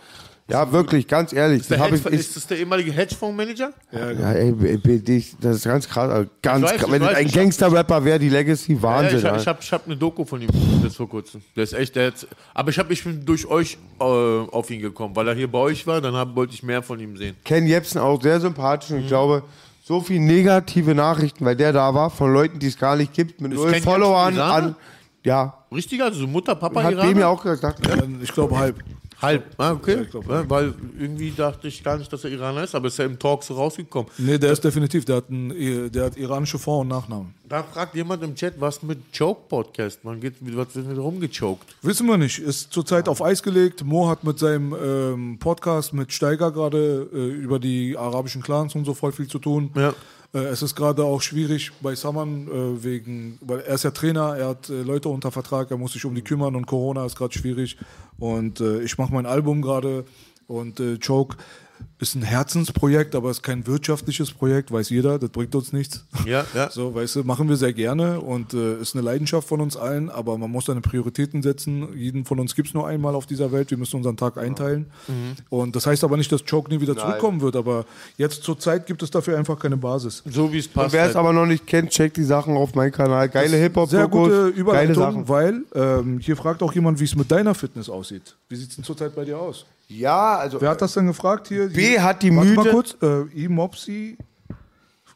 [0.50, 1.66] Ja, wirklich, ganz ehrlich.
[1.68, 3.70] Der Das hab ich, Hedge- ich, ist das der ehemalige Hedgefondsmanager?
[3.92, 6.10] ja, ey, B- B- dich- das ist ganz krass.
[6.10, 6.82] also Ganz weiß, krass.
[6.86, 9.18] ich Wenn weiß, ein hab- Gangster-Rapper wäre, die Legacy, Ja, Wahnsinn.
[9.18, 9.42] ich habe ja.
[9.42, 10.48] ich hab, ich hab eine Doku von ihm
[10.82, 11.42] jetzt vor kurzem.
[11.54, 14.80] Der ist echt, der hat, aber ich, hab, ich bin durch euch äh, auf ihn
[14.80, 17.36] gekommen, weil er hier bei euch war, dann hab, wollte ich mehr von ihm sehen.
[17.44, 18.96] Ken Jebsen auch sehr sympathisch Mhm.
[18.96, 19.42] und ich glaube,
[19.84, 23.40] so viel negative Nachrichten, weil der da war, von Leuten, die es gar nicht gibt,
[23.42, 24.76] mit Ist null Followern an.
[25.24, 27.08] Ja, Richtig, also so Mutter, Papa, hat Iraner?
[27.10, 27.86] dem ja auch gesagt.
[28.02, 28.76] Ähm, ich glaube halb.
[29.20, 30.06] Halb, ah, okay.
[30.08, 33.04] glaub, ja, weil irgendwie dachte ich gar nicht, dass er Iraner ist, aber ist ja
[33.04, 34.08] im Talk so rausgekommen.
[34.16, 37.34] Nee, der ist definitiv, der hat, einen, der hat iranische Vor- und Nachnamen.
[37.48, 40.04] Da fragt jemand im Chat, was mit Joke Podcast?
[40.04, 41.76] Man geht, was wird mit rumgechoked?
[41.82, 43.82] Wissen wir nicht, ist zurzeit auf Eis gelegt.
[43.84, 48.84] Mo hat mit seinem ähm, Podcast mit Steiger gerade äh, über die arabischen Clans und
[48.84, 49.70] so voll viel zu tun.
[49.74, 49.94] Ja.
[50.34, 54.36] Äh, es ist gerade auch schwierig bei Saman äh, wegen, weil er ist ja Trainer,
[54.36, 57.16] er hat äh, Leute unter Vertrag, er muss sich um die kümmern und Corona ist
[57.16, 57.76] gerade schwierig.
[58.18, 60.04] Und ich mache mein Album gerade
[60.48, 61.36] und Choke
[61.98, 66.04] ist ein Herzensprojekt, aber ist kein wirtschaftliches Projekt, weiß jeder, das bringt uns nichts.
[66.26, 66.70] Ja, ja.
[66.70, 70.08] So, weißt du, machen wir sehr gerne und äh, ist eine Leidenschaft von uns allen,
[70.08, 71.88] aber man muss seine Prioritäten setzen.
[71.96, 74.86] Jeden von uns gibt es nur einmal auf dieser Welt, wir müssen unseren Tag einteilen.
[75.48, 77.84] Und das heißt aber nicht, dass Choke nie wieder zurückkommen wird, aber
[78.16, 80.22] jetzt zur Zeit gibt es dafür einfach keine Basis.
[80.30, 80.92] So wie es Und passt.
[80.92, 81.16] wer es halt.
[81.16, 83.28] aber noch nicht kennt, checkt die Sachen auf meinem Kanal.
[83.28, 85.28] Geile Sehr Hip-Hop-Dokus, gute geile Überleitung, Sachen.
[85.28, 88.36] weil ähm, hier fragt auch jemand, wie es mit deiner Fitness aussieht.
[88.48, 89.64] Wie sieht es denn zurzeit bei dir aus?
[89.88, 91.68] Ja, also Wer hat das denn gefragt hier?
[91.68, 94.18] B Hier- hat die Warte mal kurz, äh, E-Mopsy.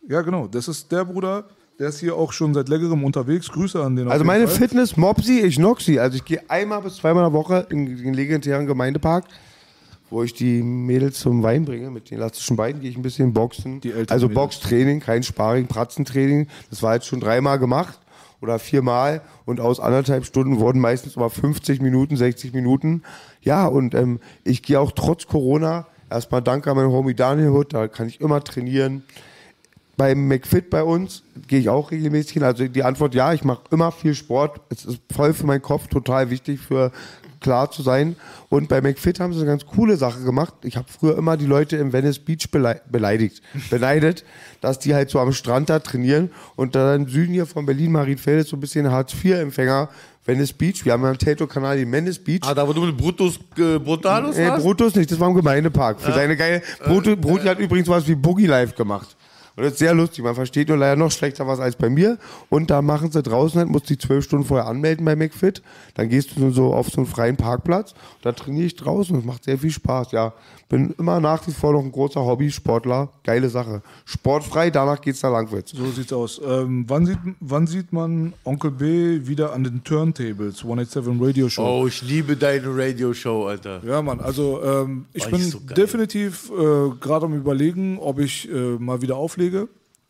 [0.08, 1.44] Ja, genau, das ist der Bruder,
[1.78, 3.50] der ist hier auch schon seit längerem unterwegs.
[3.50, 4.08] Grüße an den.
[4.08, 4.56] Also meine Fall.
[4.56, 5.98] Fitness, Mopsi, ich Noxi.
[5.98, 9.24] Also ich gehe einmal bis zweimal in der Woche in den legendären Gemeindepark,
[10.10, 11.90] wo ich die Mädels zum Wein bringe.
[11.90, 13.80] Mit den elastischen Beinen gehe ich ein bisschen boxen.
[13.80, 14.34] Die also Mädels.
[14.34, 16.48] Boxtraining, kein Sparring, Pratzentraining.
[16.70, 17.98] Das war jetzt schon dreimal gemacht
[18.40, 19.22] oder viermal.
[19.44, 23.02] Und aus anderthalb Stunden wurden meistens immer 50 Minuten, 60 Minuten.
[23.43, 27.74] Ja, und ähm, ich gehe auch trotz Corona, erstmal danke an meinen Homie Daniel Hood,
[27.74, 29.03] da kann ich immer trainieren
[29.97, 32.43] beim McFit bei uns gehe ich auch regelmäßig hin.
[32.43, 34.61] Also die Antwort ja, ich mache immer viel Sport.
[34.70, 36.93] Es ist voll für meinen Kopf total wichtig, für
[37.40, 38.16] klar zu sein.
[38.49, 40.55] Und bei McFit haben sie eine ganz coole Sache gemacht.
[40.62, 44.24] Ich habe früher immer die Leute im Venice Beach belei- beleidigt, beneidet,
[44.61, 47.93] dass die halt so am Strand da trainieren und da im Süden hier von Berlin,
[47.93, 49.88] Marienfelde, so ein bisschen Hartz-IV-Empfänger,
[50.24, 50.84] Venice Beach.
[50.84, 52.40] Wir haben ja am Tato-Kanal den Venice Beach.
[52.42, 54.62] Ah, da wo du mit Brutus äh, Brutalos Nee, warst?
[54.62, 56.00] Brutus nicht, das war im Gemeindepark.
[56.00, 56.62] Für seine geile.
[56.84, 59.16] Brutus, Bruti hat übrigens was wie Boogie Live gemacht.
[59.57, 60.24] Und das ist sehr lustig.
[60.24, 62.18] Man versteht nur leider noch schlechter was als bei mir.
[62.48, 65.62] Und da machen sie draußen halt, musst dich zwölf Stunden vorher anmelden bei McFit.
[65.94, 67.92] Dann gehst du so auf so einen freien Parkplatz.
[67.92, 69.14] Und da trainiere ich draußen.
[69.14, 70.12] Das macht sehr viel Spaß.
[70.12, 70.32] Ja,
[70.68, 73.11] bin immer nach wie vor noch ein großer Hobbysportler.
[73.24, 73.82] Geile Sache.
[74.07, 75.72] Sportfrei, danach geht's nach Langwitz.
[75.72, 76.40] So sieht's aus.
[76.46, 80.62] Ähm, wann, sieht, wann sieht man Onkel B wieder an den Turntables?
[80.62, 81.62] 187 Radio Show.
[81.82, 83.82] Oh, ich liebe deine Radioshow, Alter.
[83.84, 88.50] Ja, Mann, also ähm, ich Oh, bin so definitiv äh, gerade am überlegen, ob ich
[88.50, 89.41] äh, mal wieder auflege.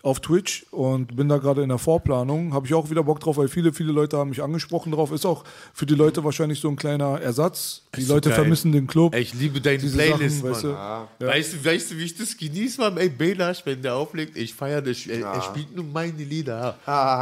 [0.03, 2.53] Auf Twitch und bin da gerade in der Vorplanung.
[2.53, 5.13] Habe ich auch wieder Bock drauf, weil viele, viele Leute haben mich angesprochen drauf.
[5.13, 7.83] Ist auch für die Leute wahrscheinlich so ein kleiner Ersatz.
[7.97, 8.41] Die Leute geil.
[8.41, 9.15] vermissen den Club.
[9.15, 11.07] Ey, ich liebe deine Diese Playlist, Sachen, weißt Mann.
[11.21, 11.27] du?
[11.27, 12.97] Weißt, du, weißt du, wie ich das genieße, Mann?
[12.97, 15.07] Ey, Belash, wenn der auflegt, ich feiere das.
[15.07, 16.77] Er, er spielt nur meine Lieder.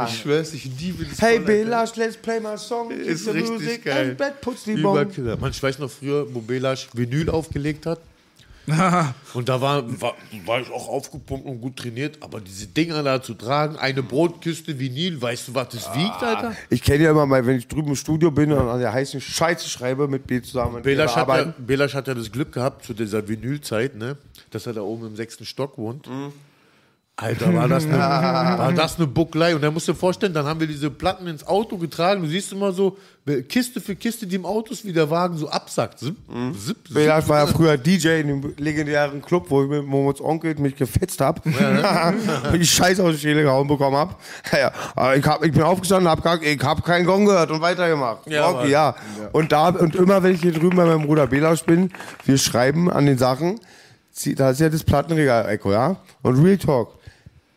[0.07, 1.21] Ich schwör's, ich liebe das.
[1.21, 1.39] Hey.
[1.39, 2.89] Belash, let's play my song.
[2.89, 4.17] Ist richtig music geil.
[4.41, 5.01] puts the bone.
[5.01, 5.37] Überkiller.
[5.37, 7.99] Mann, ich weiß noch früher, wo Belash Vinyl aufgelegt hat.
[9.33, 13.21] und da war, war, war ich auch aufgepumpt und gut trainiert, aber diese Dinger da
[13.21, 16.55] zu tragen, eine Brotküste Vinyl, weißt du, was das wiegt, Alter?
[16.69, 19.19] Ich kenne ja immer mal, wenn ich drüben im Studio bin und an der heißen
[19.19, 20.83] Scheiße schreibe mit B zusammen.
[20.83, 21.53] wir hat, ja.
[21.57, 24.17] Belash hat ja das Glück gehabt zu dieser Vinylzeit, ne,
[24.51, 26.07] dass er da oben im sechsten Stock wohnt.
[26.07, 26.31] Mhm.
[27.17, 29.53] Alter, war das, eine, war das eine Buckelei.
[29.53, 32.23] Und da musst du dir vorstellen, dann haben wir diese Platten ins Auto getragen.
[32.23, 32.97] Du siehst immer so
[33.47, 35.99] Kiste für Kiste, die im Auto ist, wie der Wagen so absackt.
[35.99, 36.55] Zip, Mhm.
[36.57, 36.95] zip, zip.
[36.95, 40.75] Belash war ja früher DJ in dem legendären Club, wo ich mit Momos Onkel mich
[40.75, 41.45] gefetzt hab.
[41.45, 41.53] und
[42.59, 44.19] die Scheiße aus der Schäle gehauen bekommen hab.
[44.51, 47.61] Ja, aber ich, hab, ich bin aufgestanden, hab gesagt, ich hab keinen Gong gehört und
[47.61, 48.25] weitergemacht.
[48.27, 48.69] Ja, okay, Mann.
[48.71, 48.95] ja.
[49.31, 51.91] Und da und immer wenn ich hier drüben bei meinem Bruder Belash bin,
[52.25, 53.59] wir schreiben an den Sachen,
[54.37, 55.97] da ist ja das Plattenregal Echo, ja?
[56.23, 56.95] Und Real Talk.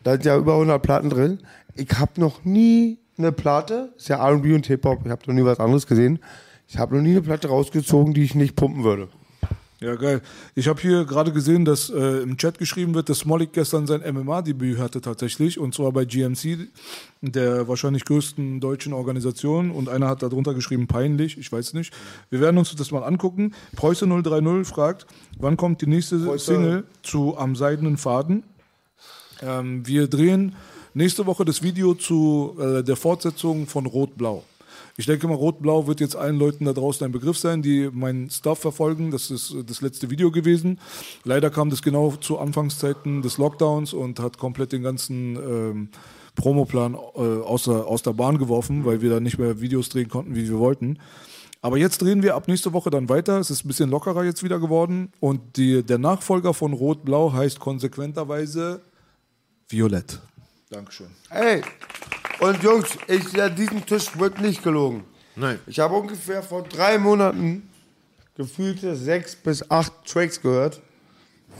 [0.05, 1.39] Da sind ja über 100 Platten drin.
[1.73, 5.43] Ich hab noch nie eine Platte, ist ja R&B und Hip-Hop, ich habe noch nie
[5.43, 6.19] was anderes gesehen.
[6.67, 9.07] Ich habe noch nie eine Platte rausgezogen, die ich nicht pumpen würde.
[9.79, 10.21] Ja, geil.
[10.53, 14.01] Ich habe hier gerade gesehen, dass äh, im Chat geschrieben wird, dass Smolik gestern sein
[14.01, 15.59] MMA-Debüt hatte tatsächlich.
[15.59, 16.69] Und zwar bei GMC,
[17.21, 19.71] der wahrscheinlich größten deutschen Organisation.
[19.71, 21.39] Und einer hat darunter geschrieben, peinlich.
[21.39, 21.93] Ich weiß nicht.
[22.29, 23.55] Wir werden uns das mal angucken.
[23.75, 25.07] Preuße 030 fragt,
[25.39, 26.53] wann kommt die nächste Preuße.
[26.53, 28.43] Single zu Am seidenen Faden?
[29.41, 30.55] Ähm, wir drehen
[30.93, 34.43] nächste Woche das Video zu äh, der Fortsetzung von Rot-Blau.
[34.97, 38.29] Ich denke mal, Rot-Blau wird jetzt allen Leuten da draußen ein Begriff sein, die meinen
[38.29, 39.11] Stuff verfolgen.
[39.11, 40.79] Das ist äh, das letzte Video gewesen.
[41.23, 45.89] Leider kam das genau zu Anfangszeiten des Lockdowns und hat komplett den ganzen ähm,
[46.35, 50.09] Promoplan äh, aus, der, aus der Bahn geworfen, weil wir da nicht mehr Videos drehen
[50.09, 50.99] konnten, wie wir wollten.
[51.61, 53.39] Aber jetzt drehen wir ab nächste Woche dann weiter.
[53.39, 55.11] Es ist ein bisschen lockerer jetzt wieder geworden.
[55.19, 58.81] Und die, der Nachfolger von Rot-Blau heißt konsequenterweise
[59.69, 60.19] Violett.
[60.69, 61.07] Dankeschön.
[61.29, 61.61] Ey,
[62.39, 65.03] und Jungs, ich, an diesem Tisch wird nicht gelogen.
[65.35, 65.59] Nein.
[65.67, 67.69] Ich habe ungefähr vor drei Monaten
[68.35, 70.81] gefühlte sechs bis acht Tracks gehört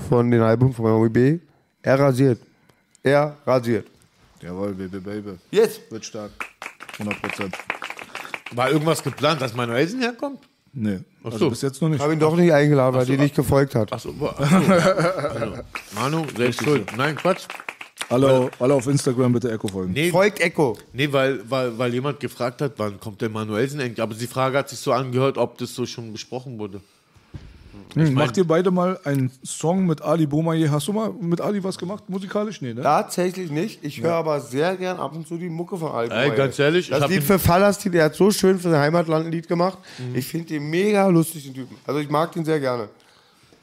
[0.10, 1.39] von den Alben von B.
[1.82, 2.39] Er rasiert.
[3.03, 3.88] Er rasiert.
[4.41, 5.39] Jawohl, Baby, Baby.
[5.51, 5.89] Jetzt.
[5.89, 6.32] Wird stark.
[6.99, 7.58] 100 Prozent.
[8.51, 10.39] War irgendwas geplant, dass Manuelsen herkommt?
[10.74, 11.49] Nee, Ach also so.
[11.49, 12.01] bis jetzt noch nicht.
[12.01, 13.93] Habe ihn doch nicht eingeladen, weil die nicht gefolgt hat.
[13.93, 14.74] Achso, ach so.
[14.74, 15.58] also,
[15.95, 16.91] Manu, selbst schuld.
[16.97, 17.47] Nein, Quatsch.
[18.10, 19.93] Alle, alle auf Instagram bitte Echo folgen.
[19.93, 20.78] Nee, Folgt Echo.
[20.93, 24.01] nee weil, weil, weil jemand gefragt hat, wann kommt der Manuelsen endlich.
[24.01, 26.82] Aber die Frage hat sich so angehört, ob das so schon besprochen wurde.
[27.93, 30.70] Hm, macht ihr beide mal einen Song mit Ali Boumaier?
[30.72, 32.62] Hast du mal mit Ali was gemacht, musikalisch?
[32.62, 32.82] Nee, ne?
[32.82, 33.84] Tatsächlich nicht.
[33.84, 36.12] Ich höre aber sehr gern ab und zu die Mucke von Alben.
[36.12, 39.28] Ey, ganz ehrlich, ich Das Lied für Falastin, der hat so schön für sein Heimatland
[39.28, 39.78] ein Lied gemacht.
[40.14, 41.78] Ich finde den mega lustig, den Typen.
[41.86, 42.84] Also ich mag den sehr gerne.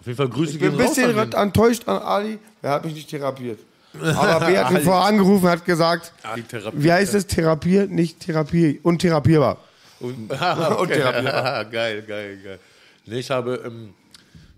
[0.00, 2.38] Auf jeden Fall Grüße Ich bin ein bisschen enttäuscht an Ali.
[2.60, 3.58] Er hat mich nicht therapiert.
[3.94, 6.12] Aber wer hat ihn vorher angerufen hat gesagt,
[6.48, 6.82] Therapie.
[6.82, 9.58] wie heißt es, therapiert, nicht Therapie, untherapierbar.
[10.00, 10.28] Und.
[10.28, 11.70] Therapie.
[11.70, 12.58] geil, geil, geil.
[13.06, 13.94] Nee, ich habe, ähm,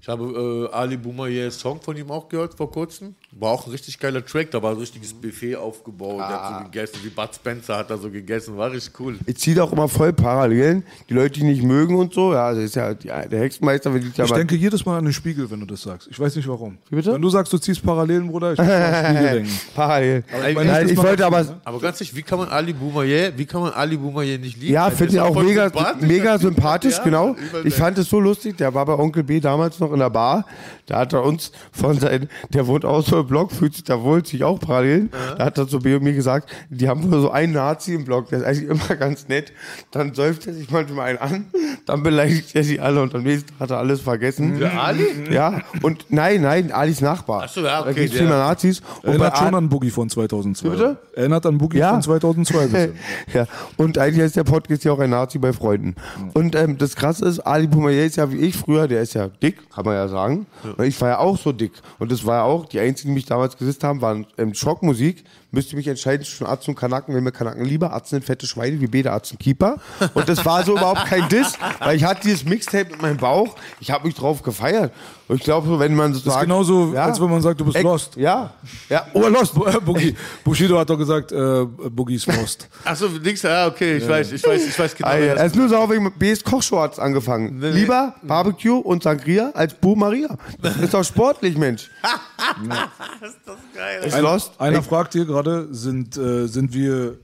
[0.00, 3.14] ich habe äh, Ali Boumaier Song von ihm auch gehört vor kurzem.
[3.36, 4.52] War auch ein richtig geiler Track.
[4.52, 6.20] Da war ein richtiges Buffet aufgebaut.
[6.20, 8.56] Der hat so gegessen, wie Bud Spencer hat da so gegessen.
[8.56, 9.18] War richtig cool.
[9.26, 10.84] Ich ziehe auch immer voll Parallelen.
[11.08, 14.02] Die Leute, die nicht mögen und so, ja, das ist ja die, der Hexenmeister, wenn
[14.02, 16.06] die ja Ich denke jedes Mal an den Spiegel, wenn du das sagst.
[16.10, 16.78] Ich weiß nicht warum.
[16.90, 17.12] Wie bitte?
[17.12, 19.60] Wenn du sagst, du ziehst Parallelen, Bruder, ich muss an den Spiegel denken.
[19.74, 20.24] Parallel.
[20.48, 21.60] ich meine, Nein, das ich macht wollte aber, ne?
[21.64, 24.72] Aber ganz ehrlich, wie kann man Ali Boumaier, wie kann man Ali Boumaier nicht lieben?
[24.74, 26.08] Ja, finde ich auch mega, sympathisch.
[26.08, 27.36] mega sympathisch, Ja, genau.
[27.64, 30.46] Ich fand es so lustig, der war bei Onkel B damals noch in der Bar.
[30.86, 34.24] Da hat er uns von seinem, der wohnt auch so Block, fühlt sich da wohl,
[34.24, 35.08] sich auch parallel.
[35.38, 38.04] Da hat er zu B und mir gesagt, die haben wohl so einen Nazi im
[38.04, 39.52] Block, der ist eigentlich immer ganz nett.
[39.90, 41.44] Dann säuft er sich manchmal einen an,
[41.86, 44.58] dann beleidigt er sie alle und am nächsten Tag hat er alles vergessen.
[44.58, 45.04] Der Ali?
[45.30, 47.42] Ja, und nein, nein, Alis Nachbar.
[47.44, 48.80] Ach so, ja, Da okay, gibt's der- viel mehr Nazis.
[49.02, 50.68] Und Erinnert schon an Boogie von 2002.
[50.70, 50.96] bitte?
[51.14, 51.90] Erinnert an Boogie Ja.
[51.90, 52.58] von 2002.
[52.60, 52.94] ein bisschen.
[53.34, 53.46] ja,
[53.76, 55.94] und eigentlich ist der Podcast ja auch ein Nazi bei Freunden.
[56.34, 59.28] Und ähm, das Krasse ist, Ali Boumaier ist ja wie ich früher, der ist ja
[59.28, 60.46] dick, kann man ja sagen.
[60.76, 61.72] Und ich war ja auch so dick.
[61.98, 65.24] Und das war ja auch, die einzigen, mich damals gesetzt haben, waren ähm, Schockmusik
[65.54, 67.14] müsste ich mich entscheiden zwischen Arzt und Kanaken.
[67.14, 69.76] Wenn mir Kanaken lieber, Arzt sind fette Schweine, wie Arzt und Keeper.
[70.14, 73.56] Und das war so überhaupt kein Diss, weil ich hatte dieses Mixtape mit meinem Bauch.
[73.80, 74.92] Ich habe mich drauf gefeiert.
[75.26, 77.58] Und ich glaube, wenn man so Das ist sagt, genauso, ja, als wenn man sagt,
[77.58, 78.16] du bist Ex- lost.
[78.16, 78.52] Ja,
[78.90, 79.54] ja, oh, lost.
[79.84, 80.14] Boogie.
[80.44, 82.68] Bushido hat doch gesagt, äh, Boogie ist lost.
[82.84, 85.08] Achso, links, ja, okay, ich weiß, ich weiß, ich weiß genau.
[85.08, 85.24] Ah, ja.
[85.28, 87.58] Er das ist nur sauer wegen B's Kochshow hat's angefangen.
[87.58, 87.80] Nee, nee.
[87.80, 90.36] Lieber Barbecue und Sangria als Bu Maria.
[90.60, 91.90] Das ist doch sportlich, Mensch.
[93.22, 94.02] ist doch geil.
[94.04, 94.52] Ist Einer, lost.
[94.60, 97.18] einer Ey, fragt hier gerade, sind, äh, sind wir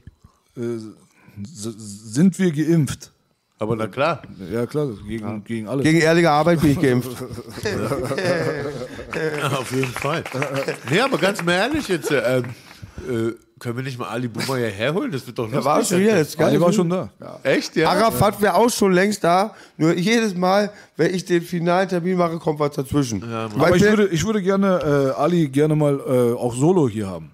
[0.57, 0.61] äh,
[1.45, 3.13] sind wir geimpft?
[3.59, 4.23] Aber na klar.
[4.51, 5.85] Ja klar, gegen, gegen alles.
[5.85, 7.11] Gegen ehrliche Arbeit bin ich geimpft.
[7.63, 10.25] Ja, auf jeden Fall.
[10.91, 12.45] nee, aber ganz mal ehrlich jetzt, äh, ähm,
[13.07, 15.13] äh, können wir nicht mal Ali Boomer hierher holen?
[15.13, 15.65] Das wird doch Er lustig.
[15.67, 16.47] war schon hier, geil.
[16.47, 17.11] Ali war schon da.
[17.43, 17.91] Echt, ja?
[17.91, 19.55] Arafat wäre auch schon längst da.
[19.77, 23.23] Nur jedes Mal, wenn ich den finalen Termin mache, kommt was dazwischen.
[23.23, 27.33] Aber ich würde, ich würde gerne äh, Ali gerne mal äh, auch solo hier haben.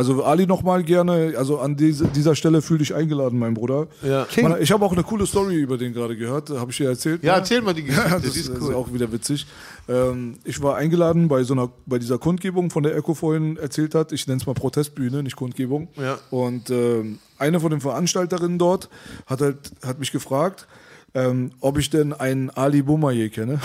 [0.00, 3.86] Also Ali noch mal gerne, also an diese, dieser Stelle fühl dich eingeladen, mein Bruder.
[4.02, 4.26] Ja.
[4.40, 7.22] Man, ich habe auch eine coole Story über den gerade gehört, habe ich dir erzählt.
[7.22, 7.38] Ja, ne?
[7.40, 8.74] erzähl mal die Geschichte, Ja, die das ist ist, cool.
[8.74, 9.46] auch wieder witzig.
[9.90, 13.94] Ähm, ich war eingeladen bei so einer, bei dieser Kundgebung, von der Echo vorhin erzählt
[13.94, 14.10] hat.
[14.12, 15.88] Ich nenne es mal Protestbühne, nicht Kundgebung.
[15.98, 16.18] Ja.
[16.30, 18.88] Und ähm, eine von den Veranstalterinnen dort
[19.26, 20.66] hat halt, hat mich gefragt,
[21.12, 23.60] ähm, ob ich denn einen Ali Boumaier kenne.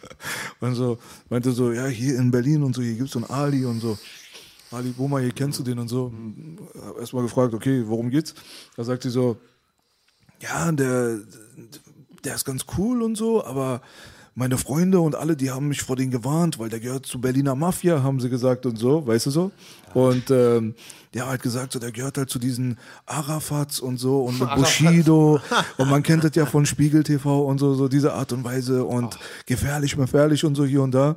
[0.60, 3.64] und so, meinte so, ja, hier in Berlin und so, hier gibt's so einen Ali
[3.64, 3.98] und so.
[4.72, 6.12] Ali Boumaier, kennst du den und so?
[6.86, 8.34] Hab erstmal gefragt, okay, worum geht's?
[8.76, 9.36] Da sagt sie so,
[10.40, 11.18] ja, der,
[12.24, 13.80] der ist ganz cool und so, aber
[14.34, 17.54] meine Freunde und alle, die haben mich vor den gewarnt, weil der gehört zu Berliner
[17.54, 19.50] Mafia, haben sie gesagt und so, weißt du so?
[19.92, 20.74] Und ähm,
[21.12, 24.48] der hat halt gesagt, so, der gehört halt zu diesen Arafats und so und mit
[24.54, 25.38] Bushido
[25.76, 28.84] und man kennt das ja von Spiegel TV und so, so diese Art und Weise
[28.84, 31.16] und gefährlich, gefährlich und so hier und da.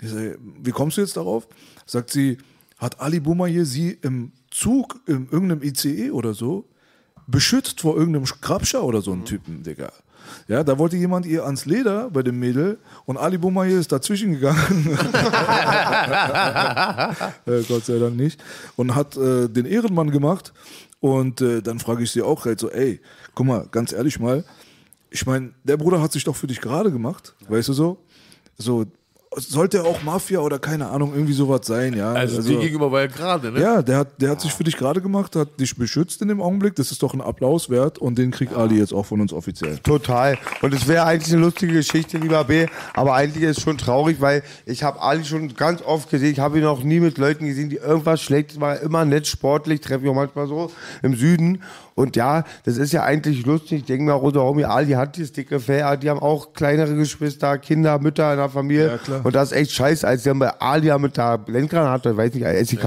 [0.00, 1.48] Ich sag, wie kommst du jetzt darauf?
[1.86, 2.36] Sagt sie,
[2.78, 6.64] hat Ali Boumaier sie im Zug, in irgendeinem ICE oder so,
[7.26, 9.92] beschützt vor irgendeinem Grabscher oder so einen Typen, Digga.
[10.46, 14.32] Ja, da wollte jemand ihr ans Leder bei dem Mädel und Ali Boumaier ist dazwischen
[14.32, 14.98] gegangen.
[17.46, 18.40] äh, Gott sei Dank nicht.
[18.76, 20.52] Und hat äh, den Ehrenmann gemacht.
[21.00, 23.00] Und äh, dann frage ich sie auch halt so, ey,
[23.34, 24.44] guck mal, ganz ehrlich mal,
[25.10, 28.04] ich meine, der Bruder hat sich doch für dich gerade gemacht, weißt du so?
[28.56, 28.84] So,
[29.36, 32.12] sollte er auch Mafia oder keine Ahnung, irgendwie sowas sein, ja.
[32.12, 33.60] Also, dir gegenüber war ja gerade, ne?
[33.60, 36.40] Ja, der hat, der hat sich für dich gerade gemacht, hat dich beschützt in dem
[36.40, 36.74] Augenblick.
[36.76, 39.78] Das ist doch ein Applaus wert und den kriegt Ali jetzt auch von uns offiziell.
[39.78, 40.38] Total.
[40.62, 42.66] Und es wäre eigentlich eine lustige Geschichte, lieber B.
[42.94, 46.32] Aber eigentlich ist es schon traurig, weil ich habe Ali schon ganz oft gesehen.
[46.32, 48.60] Ich habe ihn noch nie mit Leuten gesehen, die irgendwas schlägt.
[48.60, 50.70] War immer nett, sportlich, treffe ich auch manchmal so
[51.02, 51.62] im Süden.
[51.98, 53.80] Und ja, das ist ja eigentlich lustig.
[53.80, 55.96] Ich denke mir auch, unser Homie Ali hat dieses dicke Fell.
[55.96, 59.00] Die haben auch kleinere Geschwister, Kinder, Mütter in der Familie.
[59.08, 59.16] Ja.
[59.24, 60.06] Und das ist echt scheiße.
[60.06, 62.82] Als der bei Ali ja mit der Blendgranate, weiß nicht, SEK,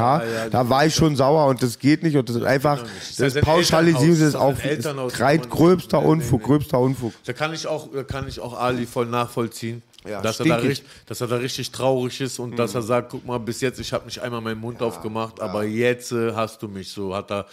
[0.49, 2.15] da war ich schon sauer und das geht nicht.
[2.15, 5.13] Und das ist einfach, ist ja das das ist Elternhaus.
[5.13, 7.11] auch ist gröbster Unfug, gröbster Unfug.
[7.25, 9.83] Da kann ich auch, da kann ich auch Ali voll nachvollziehen.
[10.07, 10.61] Ja, dass, er da
[11.05, 13.93] dass er da richtig traurig ist und dass er sagt, guck mal, bis jetzt, ich
[13.93, 17.45] habe nicht einmal meinen Mund aufgemacht, aber jetzt äh, hast du mich so, hat er,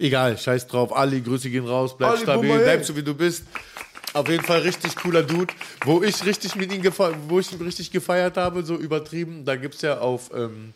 [0.00, 3.44] egal, scheiß drauf, Ali, Grüße gehen raus, bleib Ali, stabil, bleib so wie du bist.
[4.12, 7.60] Auf jeden Fall richtig cooler Dude, wo ich richtig mit ihm gefeiert, wo ich ihn
[7.60, 9.44] richtig gefeiert habe, so übertrieben.
[9.44, 10.72] Da gibt's ja auf, ähm,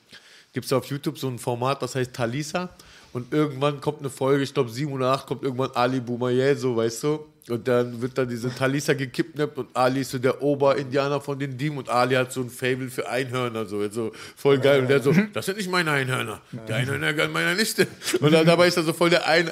[0.53, 2.70] gibt's ja auf YouTube so ein Format, das heißt Talisa.
[3.12, 6.77] Und irgendwann kommt eine Folge, ich glaube 7 oder 8, kommt irgendwann Ali Boumaier, so
[6.77, 7.27] weißt du.
[7.51, 11.59] Und dann wird dann diese Talisa gekidnappt und Ali ist so der Oberindianer von den
[11.59, 14.80] Dieben und Ali hat so ein Fable für Einhörner, so, so voll geil.
[14.80, 16.40] Und der so, das sind nicht meine Einhörner.
[16.66, 17.86] Die Einhörner gehören meiner Liste.
[18.20, 19.47] Und dann dabei ist er so voll der Ein,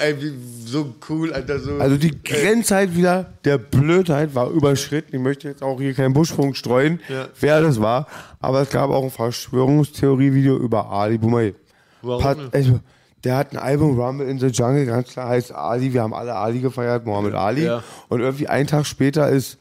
[0.65, 1.75] so cool, Alter, so.
[1.77, 5.15] Also die Grenzheit wieder der Blödheit war überschritten.
[5.15, 7.27] Ich möchte jetzt auch hier keinen Buschfunk streuen, Ja.
[7.39, 8.07] wer das war.
[8.39, 11.53] Aber es gab auch ein Verschwörungstheorie-Video über Ali Boumaier.
[12.01, 12.79] Warum Pat- also,
[13.23, 15.93] der hat ein Album Rumble in the Jungle, ganz klar heißt Ali.
[15.93, 17.65] Wir haben alle Ali gefeiert, Mohammed Ali.
[17.65, 17.83] Ja.
[18.09, 19.57] Und irgendwie einen Tag später ist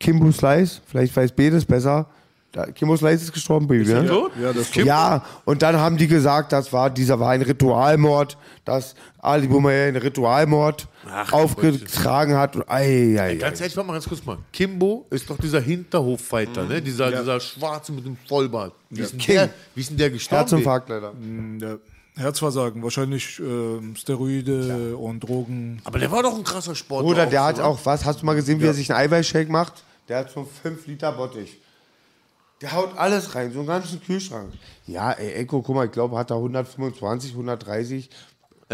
[0.00, 2.06] Kimbo Slice, vielleicht weiß B das besser.
[2.50, 3.90] Da, Kimbo Slice ist gestorben, Baby.
[3.90, 4.08] er ne?
[4.08, 4.32] tot?
[4.38, 8.36] Ja, das Kim- Ja, und dann haben die gesagt, das war, dieser war ein Ritualmord,
[8.66, 12.56] dass Ali Boumaier einen Ritualmord Ach, aufgetragen hat.
[12.56, 13.34] Und, ei, ei, ei.
[13.36, 14.36] Ganz ehrlich, warte mal ganz kurz mal.
[14.52, 16.82] Kimbo ist doch dieser Hinterhoffighter, ne?
[16.82, 18.74] Dieser, dieser Schwarze mit dem Vollbart.
[18.90, 20.40] Wie, ist denn der, wie ist denn der gestorben?
[20.40, 21.12] Herzinfarkt leider.
[21.58, 21.76] Ja.
[22.16, 25.80] Herzversagen, wahrscheinlich ähm, Steroide und Drogen.
[25.84, 27.08] Aber der war doch ein krasser Sportler.
[27.08, 27.66] Bruder, der auch, hat oder?
[27.66, 28.04] auch was.
[28.04, 29.82] Hast du mal gesehen, wie er sich einen Eiweißshake macht?
[30.08, 31.58] Der hat so 5 Liter Bottich.
[32.60, 34.52] Der haut alles rein, so einen ganzen Kühlschrank.
[34.86, 38.08] Ja, ey, Echo, guck mal, ich glaube, hat er 125, 130.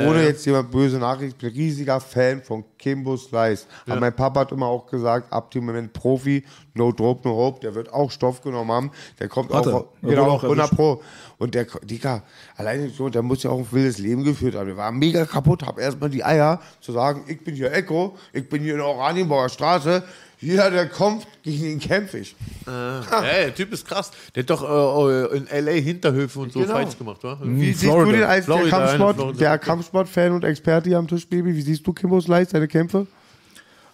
[0.06, 3.66] Ohne jetzt jemand böse Nachricht, ich bin riesiger Fan von Kimbo Slice.
[3.86, 6.44] Aber mein Papa hat immer auch gesagt, ab dem Moment Profi,
[6.74, 8.90] no dope, no hope, der wird auch Stoff genommen haben.
[9.18, 10.76] Der kommt Hat auch, genau, auch 100 erwischt.
[10.76, 11.02] Pro.
[11.38, 12.22] Und der, Digga,
[12.56, 14.66] alleine so, der muss ja auch ein wildes Leben geführt haben.
[14.66, 18.48] Der war mega kaputt, hab erstmal die Eier zu sagen, ich bin hier Echo, ich
[18.48, 20.02] bin hier in der Oranienbauer Straße,
[20.40, 22.36] jeder, der kommt, gegen ihn kämpfe ich.
[22.66, 24.10] Ja, der Typ ist krass.
[24.34, 24.62] Der hat doch
[25.08, 25.72] äh, in L.A.
[25.72, 26.74] Hinterhöfe und so Genau.
[26.74, 27.38] Fights gemacht, wa?
[27.42, 31.26] Wie siehst du den als Florida, der Kampfsport, der Kampfsportfan und Experte hier am Tisch,
[31.28, 31.54] Baby?
[31.54, 33.06] Wie siehst du Kimbo Slice, seine Kämpfe?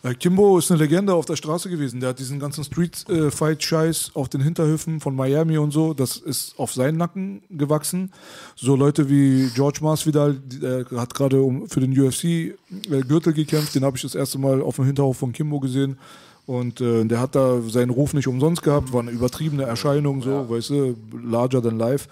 [0.02, 1.98] Äh, Kimbo ist eine Legende auf der Straße gewesen.
[2.00, 5.94] Der hat diesen ganzen Street-Fight-Scheiß auf den Hinterhöfen von Miami und so.
[5.94, 8.12] Das ist auf seinen Nacken gewachsen.
[8.54, 13.74] So Leute wie George Masvidal, der hat gerade um, für den UFC-Gürtel gekämpft.
[13.74, 15.96] Den habe ich das erste Mal auf dem Hinterhof von Kimbo gesehen.
[16.46, 18.92] Und äh, der hat da seinen Ruf nicht umsonst gehabt.
[18.92, 22.08] War eine übertriebene Erscheinung, so, weißt du, larger than life.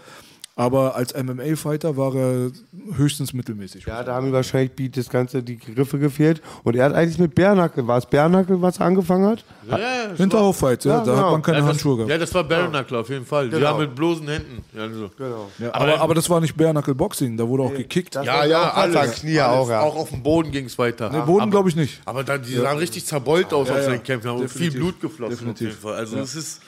[0.55, 2.51] Aber als MMA-Fighter war er
[2.95, 3.87] höchstens mittelmäßig.
[3.87, 6.43] Ja, da haben ihm wahrscheinlich Beat das Ganze die Griffe gefehlt.
[6.63, 9.45] Und er hat eigentlich mit Bärnackel, war es Bärnackel, was er angefangen hat?
[9.67, 11.25] Ja, ja, das Hinterhof-Fights, ja, Ja, da genau.
[11.25, 12.11] hat man keine ja, das, Handschuhe gehabt.
[12.11, 13.47] Ja, das war Baronackler auf jeden Fall.
[13.49, 13.67] Die Genau.
[13.69, 14.63] haben mit bloßen Händen.
[14.77, 15.11] Ja, so.
[15.17, 15.51] Genau.
[15.59, 18.15] Ja, aber, aber das war nicht Bare Knuckle Boxing, da wurde auch gekickt.
[18.17, 18.95] Ja, ja, alles.
[18.97, 19.15] alles.
[19.21, 19.59] Knie alles.
[19.59, 19.81] auch, ja.
[19.81, 21.09] Auch auf dem Boden ging es weiter.
[21.09, 22.03] Nee, Boden Aber- glaube ich nicht.
[22.05, 23.85] Aber dann, die sahen richtig zerbeult aus Ja, auf ja.
[23.87, 24.29] seinen Kämpfen.
[24.31, 24.71] Haben viel.
[24.71, 25.69] Blut geflossen Definitiv.
[25.69, 25.95] auf jeden Fall.
[25.95, 26.61] Also es ist,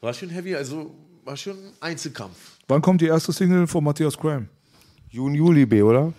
[0.00, 0.92] war schon heavy, also
[1.24, 2.34] war schon ein Einzelkampf.
[2.66, 4.46] Wann kommt die erste Single von Matthias Crime?
[5.10, 6.12] Juni, Juli, B, oder?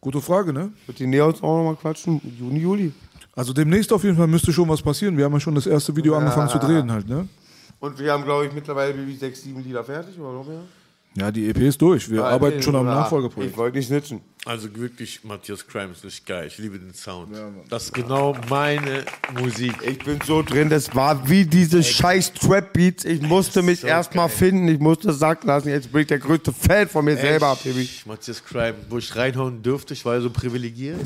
[0.00, 0.70] Gute Frage, ne?
[0.86, 2.20] Wird die Neons auch nochmal quatschen?
[2.38, 2.92] Juni, Juli.
[3.34, 5.16] Also demnächst auf jeden Fall müsste schon was passieren.
[5.16, 7.26] Wir haben ja schon das erste Video angefangen zu drehen halt, ne?
[7.80, 10.60] Und wir haben, glaube ich, mittlerweile sechs, sieben Lieder fertig, oder noch mehr?
[11.18, 12.10] Ja, die EP ist durch.
[12.10, 13.52] Wir arbeiten schon am Oder- Nachfolgeprojekt.
[13.52, 14.20] Ich wollte nicht snitchen.
[14.44, 16.46] Also wirklich, Matthias Crime ist richtig geil.
[16.46, 17.34] Ich liebe den Sound.
[17.70, 19.04] das ist genau meine
[19.40, 19.74] Musik.
[19.82, 23.04] Ich bin so drin, das war wie diese scheiß Trap-Beats.
[23.06, 25.68] Ich musste mich so erstmal finden, ich musste sacken lassen.
[25.70, 27.88] Jetzt bin ich der größte Fan von mir selber, Echt, Baby.
[28.04, 31.00] Matthias Crime, wo ich reinhauen dürfte, ich war ja so privilegiert.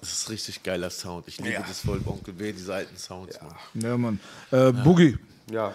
[0.00, 1.28] Das ist richtig geiler Sound.
[1.28, 3.38] Ich liebe das voll, Onkel W, diese alten Sounds.
[3.42, 3.82] Mann.
[3.84, 4.18] Ja, Mann.
[4.50, 5.18] Äh, Boogie,
[5.52, 5.72] Ja.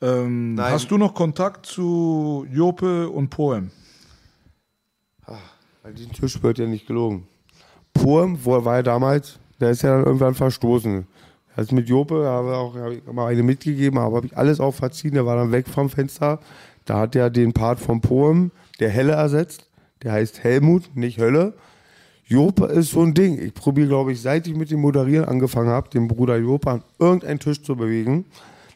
[0.00, 3.70] Ähm, hast du noch Kontakt zu Jope und Poem?
[5.82, 7.26] Weil diesen Tisch wird ja nicht gelogen.
[7.94, 9.38] Purm, wo war er damals?
[9.60, 11.06] Der ist ja dann irgendwann verstoßen.
[11.56, 15.14] Also mit Jope habe auch ich mal eine mitgegeben, aber habe ich alles auch verziehen.
[15.14, 16.38] Der war dann weg vom Fenster.
[16.84, 19.66] Da hat er den Part von Poem, der Helle ersetzt.
[20.02, 21.54] Der heißt Helmut, nicht Hölle.
[22.24, 23.38] Jope ist so ein Ding.
[23.38, 26.84] Ich probiere, glaube ich, seit ich mit dem Moderieren angefangen habe, den Bruder Jope an
[26.98, 28.24] irgendeinen Tisch zu bewegen.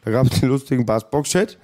[0.05, 1.57] Da gab es den lustigen Bassbox-Chat.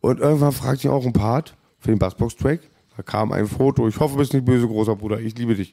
[0.00, 2.60] Und irgendwann fragte ich auch einen Part für den Bassbox-Track.
[2.96, 3.86] Da kam ein Foto.
[3.88, 5.20] Ich hoffe, du bist nicht böse, großer Bruder.
[5.20, 5.72] Ich liebe dich.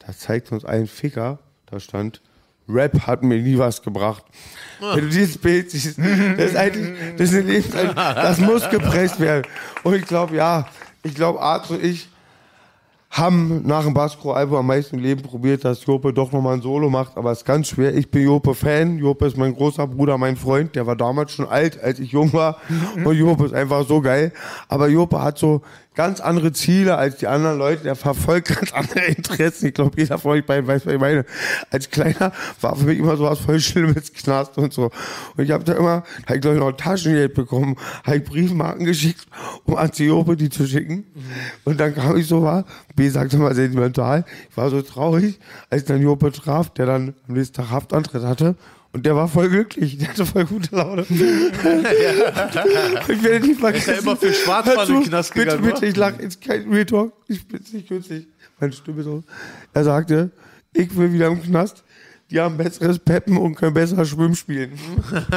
[0.00, 1.38] Da zeigt uns ein Ficker.
[1.66, 2.20] Da stand,
[2.68, 4.24] Rap hat mir nie was gebracht.
[4.80, 9.20] Wenn du dieses Bild siehst, das ist eigentlich, das ist eine Lebenszeit, das muss gepresst
[9.20, 9.46] werden.
[9.82, 10.66] Und ich glaube, ja,
[11.02, 12.08] ich glaube, Arzt und ich
[13.14, 17.16] haben nach dem Baskro-Album am meisten Leben probiert, dass Jope doch nochmal ein Solo macht,
[17.16, 17.94] aber es ist ganz schwer.
[17.94, 18.98] Ich bin Jope-Fan.
[18.98, 20.74] Jope ist mein großer Bruder, mein Freund.
[20.74, 22.56] Der war damals schon alt, als ich jung war.
[23.04, 24.32] Und Jope ist einfach so geil.
[24.68, 25.62] Aber Jope hat so
[25.94, 27.84] ganz andere Ziele als die anderen Leute.
[27.84, 29.68] Der verfolgt ganz andere Interessen.
[29.68, 31.24] Ich glaube, jeder von euch beiden weiß, was ich meine.
[31.70, 34.90] Als Kleiner war für mich immer sowas voll Schlimmes, Knast und so.
[35.36, 38.84] Und ich habe da immer, habe ich glaube ich noch Taschengeld bekommen, habe ich Briefmarken
[38.84, 39.26] geschickt,
[39.64, 41.04] um an Jope die zu schicken.
[41.64, 42.64] Und dann kam ich so war,
[42.96, 45.38] B sagte mal sentimental, ich war so traurig,
[45.70, 48.56] als ich dann Jope traf, der dann am nächsten Tag Haftantritt hatte.
[48.94, 51.02] Und der war voll glücklich, der hatte voll gute Laune.
[51.08, 51.18] ich
[53.24, 53.90] werde nicht vergessen.
[53.90, 55.86] ja immer für Schwarzmann den Knast Bitte, gegangen, bitte, wa?
[55.86, 58.28] ich lache, ist kein Real Talk, ich bin's nicht künstlich.
[58.60, 59.24] Meine Stimme so.
[59.72, 60.30] Er sagte,
[60.72, 61.82] ich will wieder im Knast.
[62.30, 64.78] Die haben besseres Peppen und können besser Schwimmen spielen.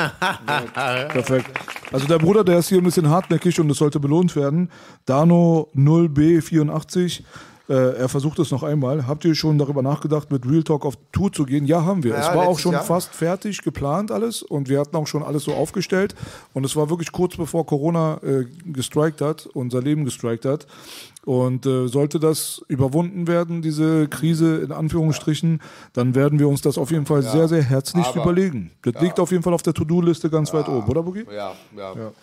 [1.10, 1.49] Perfekt.
[1.91, 4.70] Also der Bruder, der ist hier ein bisschen hartnäckig und es sollte belohnt werden.
[5.05, 7.24] Dano 0B84.
[7.70, 9.07] Äh, er versucht es noch einmal.
[9.07, 11.65] Habt ihr schon darüber nachgedacht, mit Real Talk auf Tour zu gehen?
[11.65, 12.11] Ja, haben wir.
[12.11, 12.84] Ja, es war auch schon Jahr.
[12.84, 16.15] fast fertig geplant alles und wir hatten auch schon alles so aufgestellt.
[16.53, 20.65] Und es war wirklich kurz bevor Corona äh, gestrikt hat, unser Leben gestrikt hat.
[21.26, 25.61] Und äh, sollte das überwunden werden, diese Krise in Anführungsstrichen,
[25.91, 28.72] dann werden wir uns das auf jeden Fall sehr, sehr herzlich aber- überlegen.
[28.82, 31.26] Das liegt auf jeden Fall auf der To-Do-Liste ganz weit oben, oder Boogie?
[31.30, 31.93] Ja, ja.
[31.95, 32.13] ja.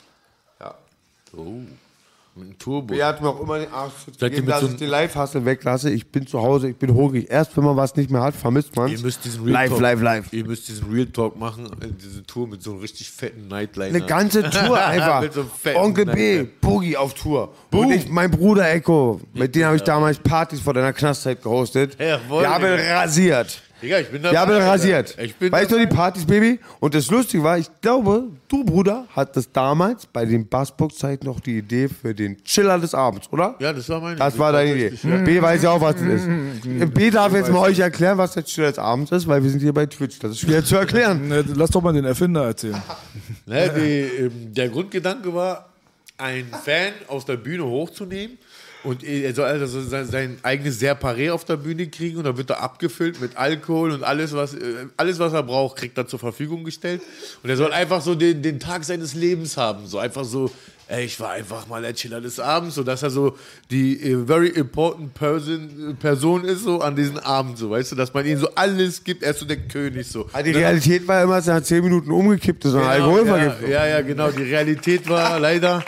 [2.36, 2.94] Mit einem Turbo.
[2.94, 5.90] Er hat mir auch immer den Arsch gegeben, dass so ich den Live-Hustle weglasse.
[5.90, 7.30] Ich bin zu Hause, ich bin hungrig.
[7.30, 9.80] Erst wenn man was nicht mehr hat, vermisst man Ihr müsst diesen Real Live, Talk,
[9.80, 10.32] live, live.
[10.32, 13.96] Ihr müsst diesen Real Talk machen, äh, diese Tour mit so einem richtig fetten Nightliner.
[13.96, 15.20] Eine ganze Tour einfach.
[15.20, 16.42] Mit so einem fetten Onkel B.
[16.60, 17.52] Boogie auf Tour.
[17.70, 21.96] Und ich, mein Bruder Echo, mit dem habe ich damals Partys vor deiner Knastzeit gehostet.
[22.00, 23.62] Jawohl, Wir haben rasiert.
[23.82, 24.68] Digga, ich bin Wir haben ihn Alter.
[24.68, 25.16] rasiert.
[25.20, 25.86] Ich bin weißt du, dabei.
[25.86, 26.60] die Partys, Baby?
[26.80, 31.58] Und das Lustige war, ich glaube, du, Bruder, hattest damals bei den Bassbox-Zeiten noch die
[31.58, 33.56] Idee für den Chiller des Abends, oder?
[33.58, 34.98] Ja, das war meine Das war deine Idee.
[35.02, 35.16] Ja.
[35.18, 36.94] B weiß ja auch, was das ist.
[36.94, 39.60] B darf jetzt mal euch erklären, was der Chiller des Abends ist, weil wir sind
[39.60, 40.18] hier bei Twitch.
[40.18, 41.28] Das ist schwer zu erklären.
[41.28, 42.80] Ne, Lass doch mal den Erfinder erzählen.
[43.46, 45.68] Ne, die, ähm, der Grundgedanke war,
[46.16, 48.38] einen Fan aus der Bühne hochzunehmen
[48.84, 52.50] und er soll also sein, sein eigenes Serparé auf der Bühne kriegen und dann wird
[52.50, 56.18] er abgefüllt mit Alkohol und alles was, äh, alles, was er braucht, kriegt er zur
[56.18, 57.00] Verfügung gestellt.
[57.42, 59.86] Und er soll einfach so den, den Tag seines Lebens haben.
[59.86, 60.50] So einfach so,
[60.88, 63.36] ey, ich war einfach mal der Chiller des Abends, sodass er so
[63.70, 68.12] die äh, very important person, Person ist so an diesem Abend, so, weißt du, dass
[68.12, 70.28] man ihm so alles gibt, er ist so der König so.
[70.44, 73.70] Die Realität war immer, dass er nach 10 Minuten umgekippt ist und Alkoholvergiftung.
[73.70, 74.30] Ja, ja, ja, genau.
[74.30, 75.82] Die Realität war leider,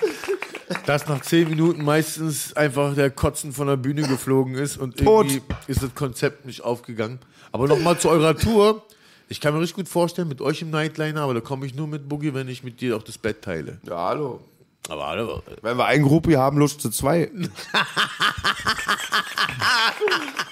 [0.86, 5.26] dass nach zehn Minuten meistens einfach der Kotzen von der Bühne geflogen ist und Tot.
[5.26, 7.18] irgendwie ist das Konzept nicht aufgegangen.
[7.52, 8.82] Aber nochmal zu eurer Tour.
[9.28, 11.88] Ich kann mir richtig gut vorstellen, mit euch im Nightliner, aber da komme ich nur
[11.88, 13.78] mit Boogie, wenn ich mit dir auch das Bett teile.
[13.84, 14.40] Ja, hallo.
[14.88, 15.42] Aber hallo.
[15.62, 17.28] Wenn wir eine Gruppe haben, Lust zu zwei.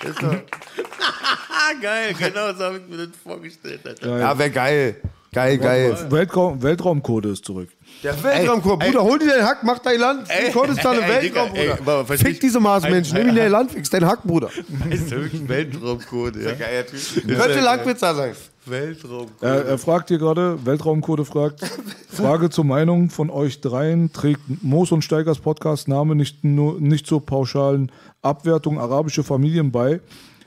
[1.81, 3.87] Geil, genau so habe ich mir das vorgestellt.
[3.87, 4.19] Alter.
[4.19, 5.01] Ja, wäre geil.
[5.35, 5.97] Geil, geil.
[6.11, 7.69] Weltraum, Weltraumcode ist zurück.
[8.05, 8.79] Der Weltraumkurs.
[8.79, 10.29] Bruder, hol dir deinen Hack, mach dein Land.
[10.29, 11.93] Ey, Kurdistan im ey, Weltraum, Digga, ey, Bruder.
[11.99, 13.19] aber Fick diese Marsmenschen.
[13.19, 14.49] Nimm ihn dein Land, fix deinen Hack, Bruder.
[14.91, 16.53] Ist ja wirklich Weltraumcode, ja?
[16.53, 17.27] Geiler Typ.
[17.27, 18.33] Könnte Langwitzer sein.
[18.65, 19.43] Weltraumcode.
[19.43, 21.61] Er, er fragt hier gerade, Weltraumcode fragt,
[22.09, 27.09] Frage zur Meinung von euch dreien, trägt Moos und Steigers Podcast Name nicht, nur, nicht
[27.09, 27.91] zur pauschalen
[28.23, 30.01] Abwertung arabische Familien bei?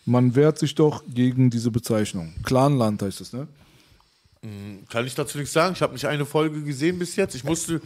[0.06, 2.34] Man wehrt sich doch gegen diese Bezeichnung.
[2.44, 3.48] Clanland heißt es, ne?
[4.90, 5.74] Kann ich dazu nichts sagen.
[5.74, 7.36] Ich habe nicht eine Folge gesehen bis jetzt.
[7.36, 7.82] Ich musste,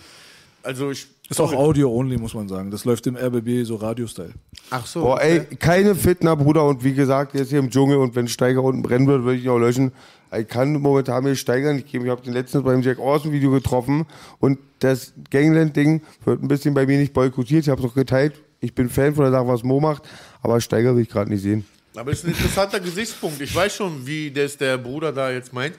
[0.64, 1.08] also ich.
[1.30, 2.72] Ist auch Audio-only, muss man sagen.
[2.72, 4.34] Das läuft im RBB so Radio-Style.
[4.70, 5.02] Ach so.
[5.02, 6.66] Boah, ey, keine Fitner, Bruder.
[6.68, 9.46] Und wie gesagt, jetzt hier im Dschungel und wenn Steiger unten brennen wird, würde ich
[9.46, 9.94] ihn auch löschen.
[10.38, 12.06] Ich kann momentan mir Steiger nicht geben.
[12.06, 14.06] Ich habe den letztens beim Jack Orson Video getroffen
[14.40, 17.64] und das Gangland-Ding wird ein bisschen bei mir nicht boykottiert.
[17.64, 18.42] Ich habe es auch geteilt.
[18.60, 20.04] Ich bin Fan von der Sache, was Mo macht,
[20.42, 21.66] aber Steiger will ich gerade nicht sehen.
[21.96, 23.42] Aber es ist ein interessanter Gesichtspunkt.
[23.42, 25.76] Ich weiß schon, wie das der Bruder da jetzt meint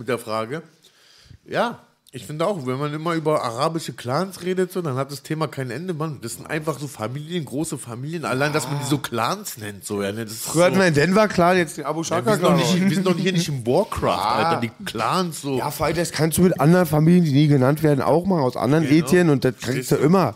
[0.00, 0.62] mit der Frage.
[1.46, 1.78] Ja,
[2.12, 5.46] ich finde auch, wenn man immer über arabische Clans redet, so, dann hat das Thema
[5.46, 6.18] kein Ende, Mann.
[6.22, 8.24] Das sind einfach so Familien, große Familien.
[8.24, 10.10] Allein, dass man die so Clans nennt, so, ja.
[10.10, 12.26] ne, Das ist Früher hatten so, wir in Denver Clan, jetzt den Abu ja, Shaka
[12.26, 12.58] wir, sind doch Clan.
[12.58, 14.60] nicht, wir sind doch hier nicht im Warcraft, Alter.
[14.60, 15.56] Die Clans so.
[15.58, 18.42] Ja, vor allem, das kannst du mit anderen Familien, die nie genannt werden, auch machen,
[18.42, 19.06] aus anderen Genau.
[19.06, 20.34] Ethien und das kriegst du immer.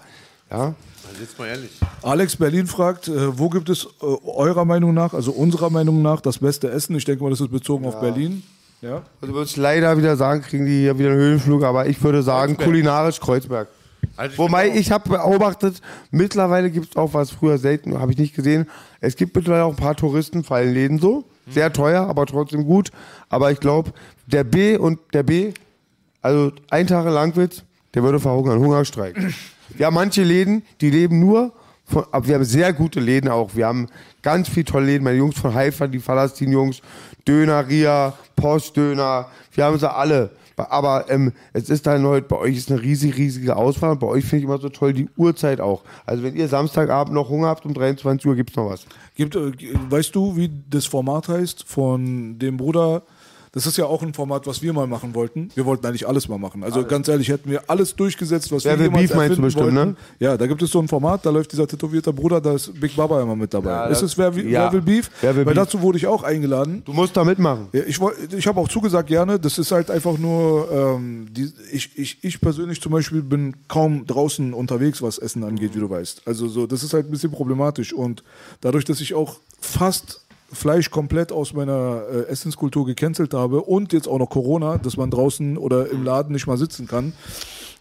[0.52, 0.74] Ja.
[1.08, 1.70] Also jetzt mal ehrlich.
[2.02, 6.20] Alex Berlin fragt, äh, wo gibt es äh, eurer Meinung nach, also unserer Meinung nach,
[6.20, 6.94] das beste Essen?
[6.94, 8.44] Ich denke mal, das ist bezogen auf Berlin.
[8.84, 9.02] Ja.
[9.22, 12.22] Also würde ich leider wieder sagen, kriegen die hier wieder einen Höhenflug, aber ich würde
[12.22, 12.68] sagen, Kreuzberg.
[12.68, 13.68] kulinarisch Kreuzberg.
[14.14, 15.80] Also Wobei ich habe beobachtet,
[16.10, 18.66] mittlerweile gibt es auch was früher selten, habe ich nicht gesehen.
[19.00, 21.24] Es gibt mittlerweile auch ein paar Touristenfallenläden so.
[21.48, 22.90] Sehr teuer, aber trotzdem gut.
[23.30, 23.92] Aber ich glaube,
[24.26, 25.52] der B und der B,
[26.20, 27.64] also ein Tag in Langwitz,
[27.94, 29.16] der würde verhungern, Hungerstreik.
[29.70, 31.52] Wir haben manche Läden, die leben nur
[31.84, 33.56] von, aber wir haben sehr gute Läden auch.
[33.56, 33.88] Wir haben
[34.22, 35.04] ganz viele tolle Läden.
[35.04, 36.80] Meine Jungs von Haifa, die Palastin-Jungs,
[37.26, 40.30] Döner, Ria, Postdöner, wir haben sie alle.
[40.56, 43.96] Aber ähm, es ist dann heute, bei euch ist eine riesig, riesige Auswahl.
[43.96, 45.82] Bei euch finde ich immer so toll die Uhrzeit auch.
[46.06, 48.86] Also wenn ihr Samstagabend noch Hunger habt, um 23 Uhr gibt's noch was.
[49.16, 49.52] Gibt, äh,
[49.90, 53.02] weißt du, wie das Format heißt von dem Bruder?
[53.54, 55.48] Das ist ja auch ein Format, was wir mal machen wollten.
[55.54, 56.64] Wir wollten eigentlich alles mal machen.
[56.64, 59.42] Also ganz ehrlich, hätten wir alles durchgesetzt, was Wer wir will jemals Beef meinst du
[59.42, 59.90] bestimmt, wollten.
[59.90, 59.96] ne?
[60.18, 62.96] Ja, da gibt es so ein Format, da läuft dieser tätowierte Bruder, da ist Big
[62.96, 63.70] Baba immer mit dabei.
[63.70, 64.64] Ja, ist es Wer, will- ja.
[64.64, 65.10] Wer will Beef?
[65.20, 65.62] Wer will Weil Beef?
[65.64, 66.82] dazu wurde ich auch eingeladen.
[66.84, 67.68] Du musst da mitmachen.
[67.72, 67.98] Ja, ich
[68.36, 69.38] ich habe auch zugesagt gerne.
[69.38, 74.04] Das ist halt einfach nur, ähm, die, ich, ich, ich persönlich zum Beispiel bin kaum
[74.04, 76.22] draußen unterwegs, was Essen angeht, wie du weißt.
[76.26, 77.92] Also so, das ist halt ein bisschen problematisch.
[77.92, 78.24] Und
[78.60, 80.23] dadurch, dass ich auch fast
[80.54, 85.10] Fleisch komplett aus meiner äh, Essenskultur gecancelt habe und jetzt auch noch Corona, dass man
[85.10, 87.12] draußen oder im Laden nicht mal sitzen kann.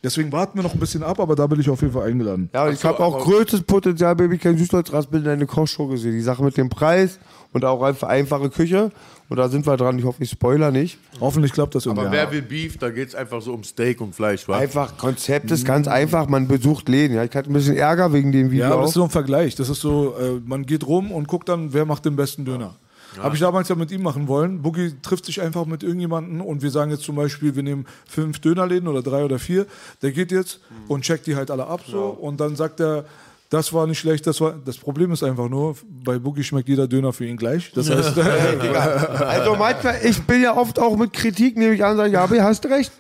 [0.04, 2.50] Deswegen warten wir noch ein bisschen ab, aber da bin ich auf jeden Fall eingeladen.
[2.54, 6.12] Ja, ich habe auch größtes Potenzial, Baby, kein Süßholzraspel in deine Kochshow gesehen.
[6.12, 7.20] Die Sache mit dem Preis
[7.54, 8.92] und auch einfach einfache Küche.
[9.30, 9.98] Und da sind wir dran.
[9.98, 10.98] Ich hoffe, ich spoiler nicht.
[11.22, 12.06] Hoffentlich klappt das irgendwie.
[12.06, 14.58] Aber wer will Beef, da geht es einfach so um Steak und Fleisch, wa?
[14.58, 16.28] Einfach, Konzept ist ganz einfach.
[16.28, 17.16] Man besucht Läden.
[17.16, 18.66] Ja, ich hatte ein bisschen Ärger wegen dem Video.
[18.66, 18.90] Ja, aber das auch.
[18.90, 19.56] ist so ein Vergleich.
[19.56, 22.76] Das ist so, äh, man geht rum und guckt dann, wer macht den besten Döner.
[23.22, 24.62] Habe ich damals ja mit ihm machen wollen.
[24.62, 28.40] Boogie trifft sich einfach mit irgendjemandem und wir sagen jetzt zum Beispiel, wir nehmen fünf
[28.40, 29.66] Dönerläden oder drei oder vier.
[30.02, 33.06] Der geht jetzt und checkt die halt alle ab so und dann sagt er,
[33.54, 34.56] das war nicht schlecht, das war.
[34.66, 37.72] Das Problem ist einfach nur, bei Boogie schmeckt jeder Döner für ihn gleich.
[37.76, 42.10] Das heißt, Also manchmal, ich bin ja oft auch mit Kritik, nehme ich an, sage
[42.10, 42.92] ich, ja, aber hast recht.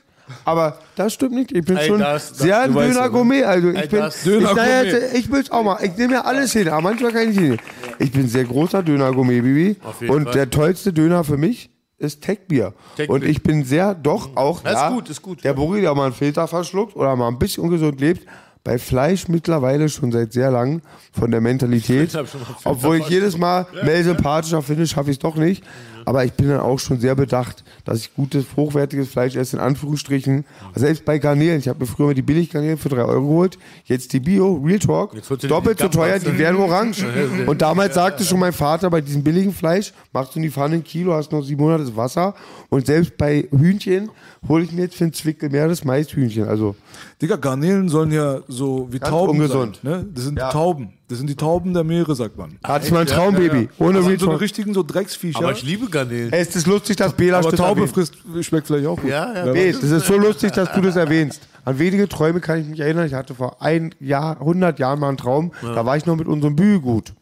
[0.46, 1.52] Aber das stimmt nicht.
[1.52, 2.88] Ich bin Ey, schon das- das- sehr ein ja, ne?
[2.88, 3.44] Döner-Gourmet.
[3.44, 4.62] Also ich Ey, bin, das- ich, Döner-Gourmet.
[4.62, 5.78] naja, ich will es auch mal.
[5.84, 7.64] Ich nehme ja alles hin, aber manchmal kann ich nicht.
[8.00, 9.76] Ich bin sehr großer Döner-Gourmet, Bibi.
[9.84, 10.34] Auf jeden Und Fall.
[10.34, 12.74] der tollste Döner für mich ist Techbier.
[12.96, 13.14] Techbier.
[13.14, 15.44] Und ich bin sehr, doch auch, Das ist ja, gut, ist gut.
[15.44, 18.28] der Buri, der mal einen Filter verschluckt oder mal ein bisschen ungesund lebt,
[18.66, 22.14] bei Fleisch mittlerweile schon seit sehr lang von der Mentalität.
[22.14, 22.20] Ich
[22.66, 25.64] Obwohl ich jedes Mal Mel sympathischer finde, schaffe ich es doch nicht.
[26.06, 29.62] Aber ich bin dann auch schon sehr bedacht, dass ich gutes, hochwertiges Fleisch esse, in
[29.62, 30.46] Anführungsstrichen.
[30.76, 31.60] Selbst bei Garnelen.
[31.60, 33.58] Ich habe mir früher mal die Billiggarnelen für 3 Euro geholt.
[33.86, 35.16] Jetzt die Bio, Real Talk.
[35.48, 37.06] Doppelt so teuer, die werden orange.
[37.46, 40.76] Und damals sagte schon mein Vater, bei diesem billigen Fleisch machst du in die Pfanne
[40.76, 42.34] ein Kilo, hast noch sieben Monate das Wasser.
[42.70, 44.10] Und selbst bei Hühnchen
[44.48, 46.46] hole ich mir jetzt für einen Zwickel mehr das Maishühnchen.
[46.48, 46.76] Also
[47.22, 49.80] Digga, Garnelen sollen ja so wie Ganz Tauben ungesund.
[49.84, 49.92] sein.
[49.92, 50.06] Ne?
[50.14, 50.50] Das sind Ja.
[50.50, 50.94] Tauben.
[51.10, 52.58] Das sind die Tauben der Meere, sagt man.
[52.64, 53.70] hatte ich mal ein Traumbaby.
[53.78, 55.38] Ohne Das sind so eine richtigen so Drecksviecher.
[55.40, 56.32] Aber ich liebe Garnelen.
[56.34, 59.10] Es ist lustig, dass Bela das Taube frisst, schmeckt vielleicht auch gut.
[59.10, 59.52] Ja, ja.
[59.52, 61.42] Nee, das ist so lustig, dass du das erwähnst.
[61.66, 63.06] An wenige Träume kann ich mich erinnern.
[63.06, 65.52] Ich hatte vor ein Jahr, 100 Jahren mal einen Traum.
[65.62, 67.14] Da war ich noch mit unserem Bü gut.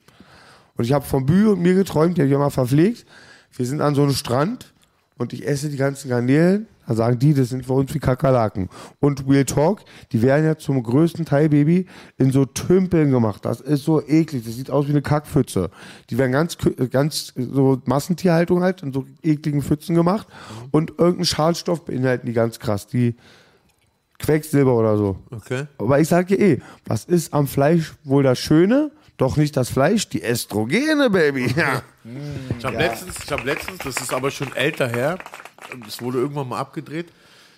[0.78, 3.06] Und ich habe von Bü und mir geträumt, die habe ich immer verpflegt.
[3.56, 4.74] Wir sind an so einem Strand
[5.18, 6.68] und ich esse die ganzen Garnelen.
[6.88, 8.70] Da sagen die, das sind für uns wie Kakerlaken.
[9.00, 9.82] Und Real Talk,
[10.12, 11.86] die werden ja zum größten Teil, Baby,
[12.18, 13.46] in so Tümpeln gemacht.
[13.46, 14.44] Das ist so eklig.
[14.46, 15.70] Das sieht aus wie eine Kackpfütze.
[16.10, 16.58] Die werden ganz,
[16.90, 20.28] ganz so Massentierhaltung halt in so ekligen Pfützen gemacht.
[20.72, 22.88] Und irgendeinen Schadstoff beinhalten die ganz krass.
[22.88, 23.16] Die
[24.20, 25.18] Quecksilber oder so.
[25.32, 25.66] Okay.
[25.78, 28.92] Aber ich sage dir eh, was ist am Fleisch wohl das Schöne?
[29.18, 31.54] Doch nicht das Fleisch, die Östrogene, Baby.
[31.56, 31.84] Ja.
[32.58, 35.20] Ich habe letztens, ich hab letztens, das ist aber schon älter her,
[35.86, 37.08] das wurde irgendwann mal abgedreht,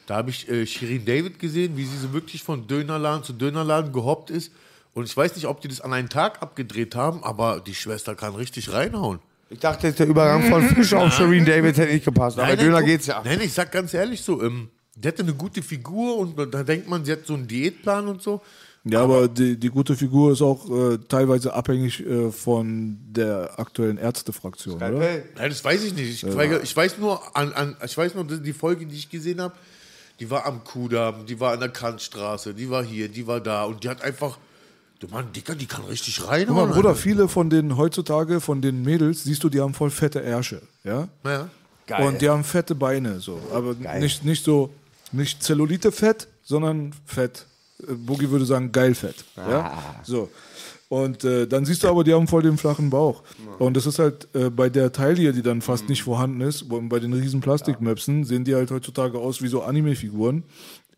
[0.06, 3.94] da habe ich äh, Shirin David gesehen, wie sie so wirklich von Dönerladen zu Dönerladen
[3.94, 4.52] gehoppt ist.
[4.94, 8.16] Und ich weiß nicht, ob die das an einem Tag abgedreht haben, aber die Schwester
[8.16, 9.20] kann richtig reinhauen.
[9.50, 12.38] Ich dachte jetzt, der Übergang von Fisch auf Shireen David hätte nicht gepasst.
[12.38, 13.22] Aber bei Döner guck, geht's ja.
[13.24, 16.88] Nein, ich sag ganz ehrlich so, ähm, die hatte eine gute Figur und da denkt
[16.88, 18.42] man, sie hat so einen Diätplan und so.
[18.86, 23.98] Ja, aber die, die gute Figur ist auch äh, teilweise abhängig äh, von der aktuellen
[23.98, 24.90] Ärztefraktion, oder?
[24.92, 26.22] Nein, das weiß ich nicht.
[26.24, 29.40] Ich, weige- ich weiß nur, an, an, ich weiß nur, die Folge, die ich gesehen
[29.40, 29.54] habe,
[30.20, 33.64] die war am Kudamm, die war an der Kantstraße, die war hier, die war da
[33.64, 34.38] und die hat einfach,
[35.00, 36.46] du Mann, Dicker, die kann richtig rein.
[36.48, 39.92] Guck mal, Bruder, viele von den heutzutage, von den Mädels, siehst du, die haben voll
[39.92, 41.08] fette Ärsche, ja?
[41.24, 41.50] Ja.
[42.00, 43.40] Und die haben fette Beine, so.
[43.54, 44.70] Aber nicht, nicht so,
[45.14, 47.46] nicht Zellulite-Fett, sondern Fett.
[47.88, 49.26] Boogie würde sagen, geil Fett.
[49.36, 49.78] Ja?
[50.04, 50.30] So.
[50.90, 53.24] Und äh, dann siehst du aber, die haben voll den flachen Bauch.
[53.58, 57.00] Und das ist halt äh, bei der Taille, die dann fast nicht vorhanden ist, bei
[57.00, 60.44] den riesen Plastikmöpsen, sehen die halt heutzutage aus wie so Anime-Figuren.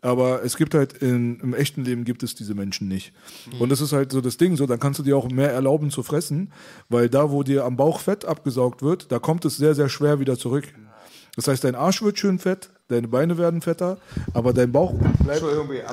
[0.01, 3.13] Aber es gibt halt in, im echten Leben gibt es diese Menschen nicht.
[3.57, 5.89] Und das ist halt so das Ding, so dann kannst du dir auch mehr erlauben
[5.89, 6.51] zu fressen,
[6.89, 10.19] weil da, wo dir am Bauch Fett abgesaugt wird, da kommt es sehr, sehr schwer
[10.19, 10.65] wieder zurück.
[11.35, 13.97] Das heißt, dein Arsch wird schön fett, deine Beine werden fetter,
[14.33, 14.93] aber dein Bauch
[15.23, 15.43] bleibt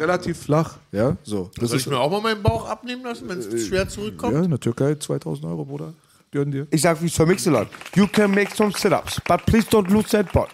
[0.01, 0.77] relativ flach.
[0.91, 1.51] Ja, so.
[1.57, 4.35] Das Soll ist ich mir auch mal meinen Bauch abnehmen lassen, wenn es schwer zurückkommt?
[4.35, 5.95] ja, in der Türkei 2000 Euro, Bruder.
[6.31, 6.67] Gehören dir.
[6.71, 7.69] Ich sag wie zur Mixelot.
[7.95, 10.49] You can make some sit-ups, but please don't lose that bot.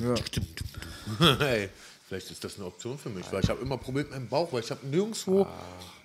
[1.40, 1.68] Ey,
[2.06, 4.52] vielleicht ist das eine Option für mich, weil ich habe immer Probleme mit meinem Bauch,
[4.52, 5.46] weil ich habe nirgendwo,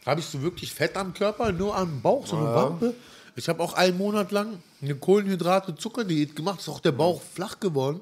[0.05, 2.93] habe ich so wirklich Fett am Körper, nur am Bauch, so eine Wampe.
[3.35, 8.01] Ich habe auch einen Monat lang eine Kohlenhydrate-Zuckerdiät gemacht, ist auch der Bauch flach geworden.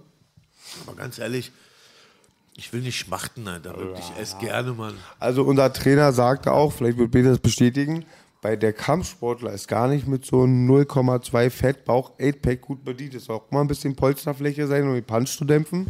[0.86, 1.52] Aber ganz ehrlich,
[2.56, 4.96] ich will nicht schmachten, Alter, wirklich, ich esse gerne, Mann.
[5.20, 8.06] Also unser Trainer sagte auch, vielleicht wird Peter das bestätigen,
[8.41, 13.14] bei der Kampfsportler ist gar nicht mit so einem 0,2 Fett Bauch 8-Pack gut bedient.
[13.14, 15.88] Es soll auch mal ein bisschen Polsterfläche sein, um den Punch zu dämpfen.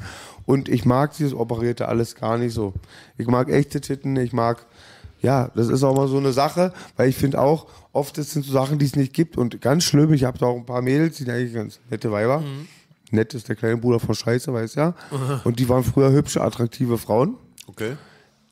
[0.47, 2.73] Und ich mag dieses operierte alles gar nicht so.
[3.19, 4.65] Ich mag echte Titten, ich mag,
[5.21, 8.51] ja, das ist auch mal so eine Sache, weil ich finde auch, oft sind so
[8.51, 9.37] Sachen, die es nicht gibt.
[9.37, 12.11] Und ganz schlimm, ich habe da auch ein paar Mädels, die sind eigentlich ganz nette
[12.11, 12.43] Weiber.
[13.11, 14.93] Nett ist der kleine Bruder von Scheiße, weiß ja.
[15.43, 17.35] Und die waren früher hübsche, attraktive Frauen.
[17.67, 17.95] Okay.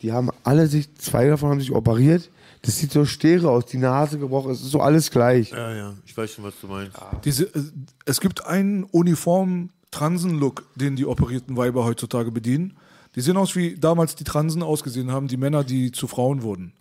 [0.02, 2.30] Die haben alle sich, zwei davon haben sich operiert.
[2.64, 5.52] Das sieht so stere aus, die Nase gebrochen, es ist so alles gleich.
[5.52, 6.98] Ja, ja, ich weiß schon, was du meinst.
[7.24, 7.62] Diese, äh,
[8.06, 12.78] es gibt einen uniformen Transen-Look, den die operierten Weiber heutzutage bedienen.
[13.16, 16.74] Die sehen aus, wie damals die Transen ausgesehen haben, die Männer, die zu Frauen wurden.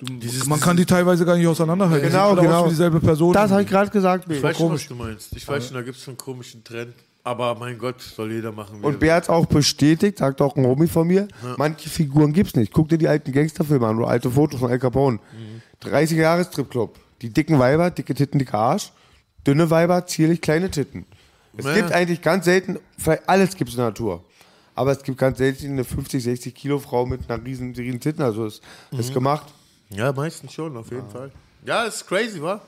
[0.00, 2.06] Du, man kann die teilweise gar nicht auseinanderhalten.
[2.06, 2.68] Die Genau, genau.
[2.68, 3.32] Dieselbe Person.
[3.32, 4.24] Das habe ich gerade gesagt.
[4.30, 4.42] Ich Bea.
[4.50, 5.36] weiß schon, was du meinst.
[5.36, 6.94] Ich weiß schon, da gibt es schon einen komischen Trend.
[7.24, 8.80] Aber mein Gott, soll jeder machen.
[8.80, 12.54] Und Bär hat es auch bestätigt, sagt auch ein Homie von mir, manche Figuren gibt's
[12.54, 12.72] nicht.
[12.72, 15.18] Guck dir die alten Gangsterfilme an oder alte Fotos von Al Capone.
[15.82, 16.96] 30er Jahre Stripclub.
[17.20, 18.92] Die dicken Weiber, dicke Titten, dicker Arsch.
[19.46, 21.04] Dünne Weiber, zierlich kleine Titten.
[21.56, 21.74] Es Ja.
[21.74, 24.24] gibt eigentlich ganz selten, vielleicht alles gibt's in der Natur.
[24.74, 28.22] Aber es gibt ganz selten eine 50, 60 Kilo Frau mit einer riesen, riesen Titten.
[28.22, 28.60] Also es
[28.92, 29.52] ist gemacht.
[29.90, 31.30] Ja, meistens schon, auf jeden Fall.
[31.64, 32.60] Ja, ist crazy, wa?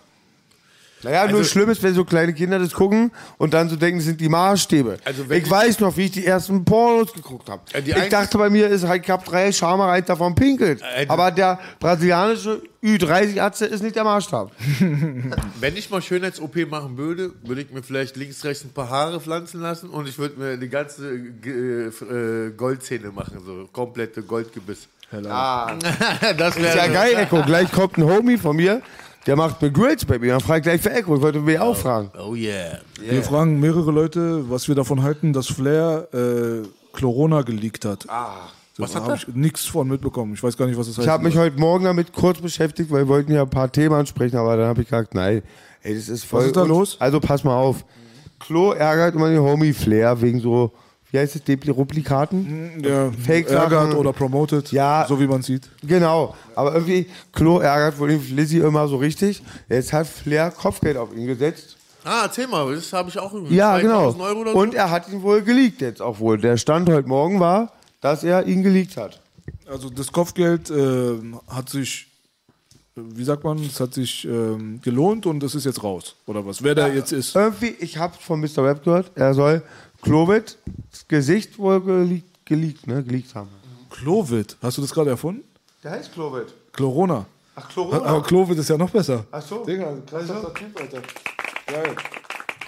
[1.02, 4.00] Naja, nur Also- schlimm ist, wenn so kleine Kinder das gucken und dann so denken,
[4.00, 4.98] das sind die Maßstäbe.
[5.02, 7.62] Also ich ich- weiß noch, wie ich die ersten Pornos geguckt habe.
[7.86, 10.82] Ja, ich dachte bei mir, ist halt, ich habe drei Schamreiter davon pinkelt.
[10.82, 14.52] Äh, Aber der brasilianische Ü30-Atze ist nicht der Maßstab.
[15.60, 19.22] Wenn ich mal Schönheits-OP machen würde, würde ich mir vielleicht links, rechts ein paar Haare
[19.22, 24.86] pflanzen lassen und ich würde mir die ganze G- äh, Goldzähne machen, so komplette Goldgebiss.
[25.28, 25.74] Ah,
[26.36, 27.42] das wäre ist ja geil, Echo.
[27.42, 28.80] Gleich kommt ein Homie von mir,
[29.26, 30.32] der macht mir Grills bei mir.
[30.32, 31.16] Dann frage ich gleich für Echo.
[31.16, 32.10] Ich wollte mich auch fragen.
[32.18, 32.78] Oh yeah.
[33.00, 38.06] Wir fragen mehrere Leute, was wir davon halten, dass Flair äh, Corona geleakt hat.
[38.08, 40.34] Ah, Was da hat habe ich nichts von mitbekommen.
[40.34, 41.06] Ich weiß gar nicht, was das heißt.
[41.06, 43.94] Ich habe mich heute Morgen damit kurz beschäftigt, weil wir wollten ja ein paar Themen
[43.94, 45.42] ansprechen, aber dann habe ich gesagt, nein,
[45.82, 46.40] ey, das ist voll.
[46.40, 46.96] Was ist da los?
[47.00, 47.84] Also pass mal auf.
[48.38, 50.72] Klo ärgert immer den Homie Flair wegen so,
[51.10, 52.82] wie heißt es, Replikaten?
[52.84, 53.72] ja, Fake-Sachen.
[53.72, 55.04] ärgert oder promoted, Ja.
[55.08, 55.68] so wie man sieht.
[55.82, 59.42] Genau, aber irgendwie, Klo ärgert wohl Lizzie immer so richtig.
[59.68, 61.76] Jetzt hat Flair Kopfgeld auf ihn gesetzt.
[62.04, 63.54] Ah, erzähl mal, das habe ich auch irgendwie.
[63.56, 64.10] Ja, genau.
[64.12, 64.76] 2000 Euro oder Und so?
[64.78, 66.38] er hat ihn wohl geleakt jetzt auch wohl.
[66.38, 69.20] Der Stand heute Morgen war, dass er ihn geleakt hat.
[69.68, 71.18] Also das Kopfgeld äh,
[71.48, 72.06] hat sich,
[72.96, 76.16] äh, wie sagt man, es hat sich ähm, gelohnt und es ist jetzt raus.
[76.26, 76.62] Oder was?
[76.62, 77.36] Wer da jetzt ist.
[77.36, 78.64] Irgendwie, ich habe von Mr.
[78.64, 79.62] Web gehört, er soll
[80.02, 80.56] Clovid
[80.90, 83.48] das Gesicht wohl geleakt, geleakt, ne, geleakt haben.
[83.90, 84.56] Clovid.
[84.62, 85.42] Hast du das gerade erfunden?
[85.82, 86.46] Der heißt Clovid.
[86.72, 87.26] Chlorona.
[87.56, 88.02] Ach, Chlorona.
[88.04, 89.24] Aber Clovid ist ja noch besser.
[89.30, 89.64] Ach so.
[89.64, 91.02] Digga, krasser Typ, Alter.
[91.66, 91.94] Geil.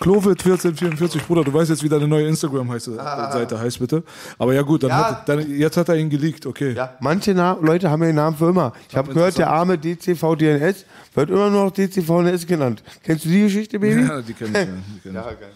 [0.00, 4.02] Clovid 1444, Bruder, du weißt jetzt, wie deine neue Instagram-Seite heißt, bitte.
[4.36, 5.10] Aber ja gut, dann Ja.
[5.10, 6.72] Hat, dann, jetzt hat er ihn geleakt, okay.
[6.72, 8.72] Ja, manche Na Leute haben ja den Namen für immer.
[8.88, 12.82] Ich habe gehört, der arme DCV-DNS wird immer noch DCV-DNS genannt.
[13.04, 14.02] Kennst du die Geschichte, Baby?
[14.02, 14.54] Ja, die kenne ich.
[14.56, 15.40] Ja, die kenn ich.
[15.40, 15.52] geil.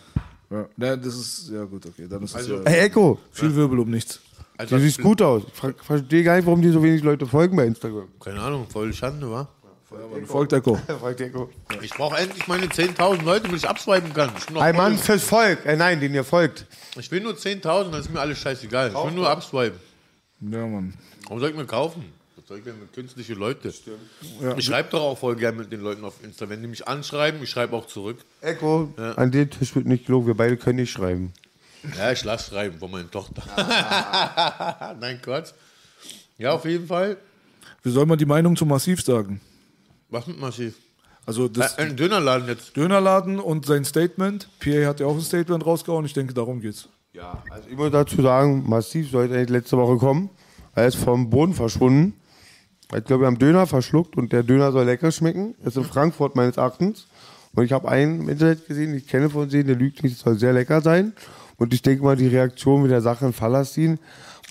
[0.51, 0.69] Ja.
[0.77, 2.07] Ja, das ist, ja gut, okay.
[2.09, 4.21] Dann ist es ja Hey, Echo, viel Wirbel um nichts.
[4.57, 5.43] Also du siehst gut aus.
[5.45, 8.09] Ich verstehe gar nicht, warum dir so wenig Leute folgen bei Instagram.
[8.21, 9.49] Keine Ahnung, voll Schande, wa?
[10.27, 10.75] Folgt Echo.
[11.01, 11.49] Fragt Echo.
[11.81, 14.31] Ich brauche endlich meine 10.000 Leute, damit ich abswipen kann.
[14.37, 15.65] Ich, Ein Mann fürs Volk.
[15.65, 16.67] Äh, nein, den ihr folgt.
[16.99, 18.89] ich will nur 10.000, dann ist mir alles scheißegal.
[18.89, 19.79] Ich will nur abswipen.
[20.41, 20.95] Ja, Mann.
[21.25, 22.05] Warum soll ich mir kaufen?
[22.47, 23.73] Was soll ich denn mit künstliche Leute?
[24.57, 26.49] Ich schreibe doch auch voll gerne mit den Leuten auf Insta.
[26.49, 28.19] Wenn die mich anschreiben, ich schreibe auch zurück.
[28.41, 30.29] Echo, an den Tisch wird nicht gelogen.
[30.29, 31.33] Wir beide können nicht schreiben.
[31.99, 33.43] Ja, ich lasse schreiben von meiner Tochter.
[35.01, 35.55] Nein, Quatsch.
[36.39, 37.17] Ja, auf jeden Fall.
[37.83, 39.41] Wie soll man die Meinung zu Massiv sagen?
[40.11, 40.77] Was mit Massiv?
[41.27, 42.77] Also das Äh, ein Dönerladen jetzt.
[42.77, 44.49] Dönerladen und sein Statement.
[44.61, 46.07] PA hat ja auch ein Statement rausgehauen.
[46.07, 46.89] Ich denke, darum geht's.
[47.13, 50.31] Ja, also ich muss dazu sagen, Massiv sollte eigentlich letzte Woche kommen.
[50.77, 52.15] Er ist vom Boden verschwunden.
[52.93, 55.55] Hat, glaube ich, am Döner verschluckt und der Döner soll lecker schmecken.
[55.63, 57.07] Das ist in Frankfurt meines Erachtens.
[57.55, 60.39] Und ich habe einen im Internet gesehen, ich kenne von sehen, der lügt nicht, soll
[60.39, 61.13] sehr lecker sein.
[61.57, 63.99] Und ich denke mal, die Reaktion mit der Sache in Palästin,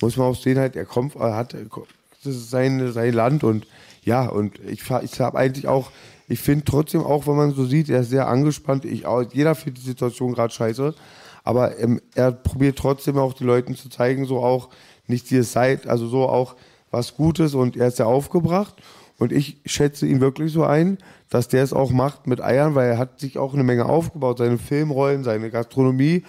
[0.02, 3.68] muss man auch sehen, halt, er kommt, er hat, das ist sein, sein Land und
[4.04, 5.92] ja, und ich, ich habe eigentlich auch,
[6.28, 8.86] ich finde trotzdem auch, wenn man so sieht, er ist sehr angespannt.
[8.86, 10.94] Ich jeder findet die Situation gerade scheiße.
[11.44, 14.70] Aber ähm, er probiert trotzdem auch den Leuten zu zeigen, so auch
[15.08, 16.56] nicht dieses Seid, also so auch
[16.96, 18.76] was Gutes und er ist sehr aufgebracht.
[19.18, 20.98] Und ich schätze ihn wirklich so ein,
[21.30, 24.40] dass der es auch macht mit Eiern, weil er hat sich auch eine Menge aufgebaut,
[24.40, 26.24] seine Filmrollen, seine Gastronomie.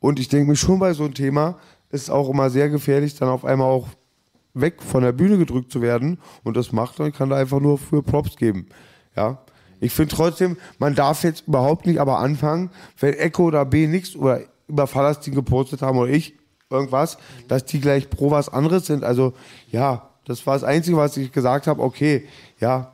[0.00, 1.58] Und ich denke mir schon bei so einem Thema
[1.90, 3.86] ist auch immer sehr gefährlich, dann auf einmal auch
[4.54, 6.18] weg von der Bühne gedrückt zu werden.
[6.42, 8.66] Und das macht er und kann da einfach nur für Props geben.
[9.14, 9.38] Ja.
[9.78, 14.16] Ich finde trotzdem, man darf jetzt überhaupt nicht aber anfangen, wenn Echo oder B nichts
[14.16, 16.34] oder über Palästin gepostet haben oder ich
[16.70, 17.18] irgendwas,
[17.48, 19.04] dass die gleich pro was anderes sind.
[19.04, 19.34] Also
[19.70, 21.82] ja, das war das Einzige, was ich gesagt habe.
[21.82, 22.28] Okay,
[22.60, 22.92] ja.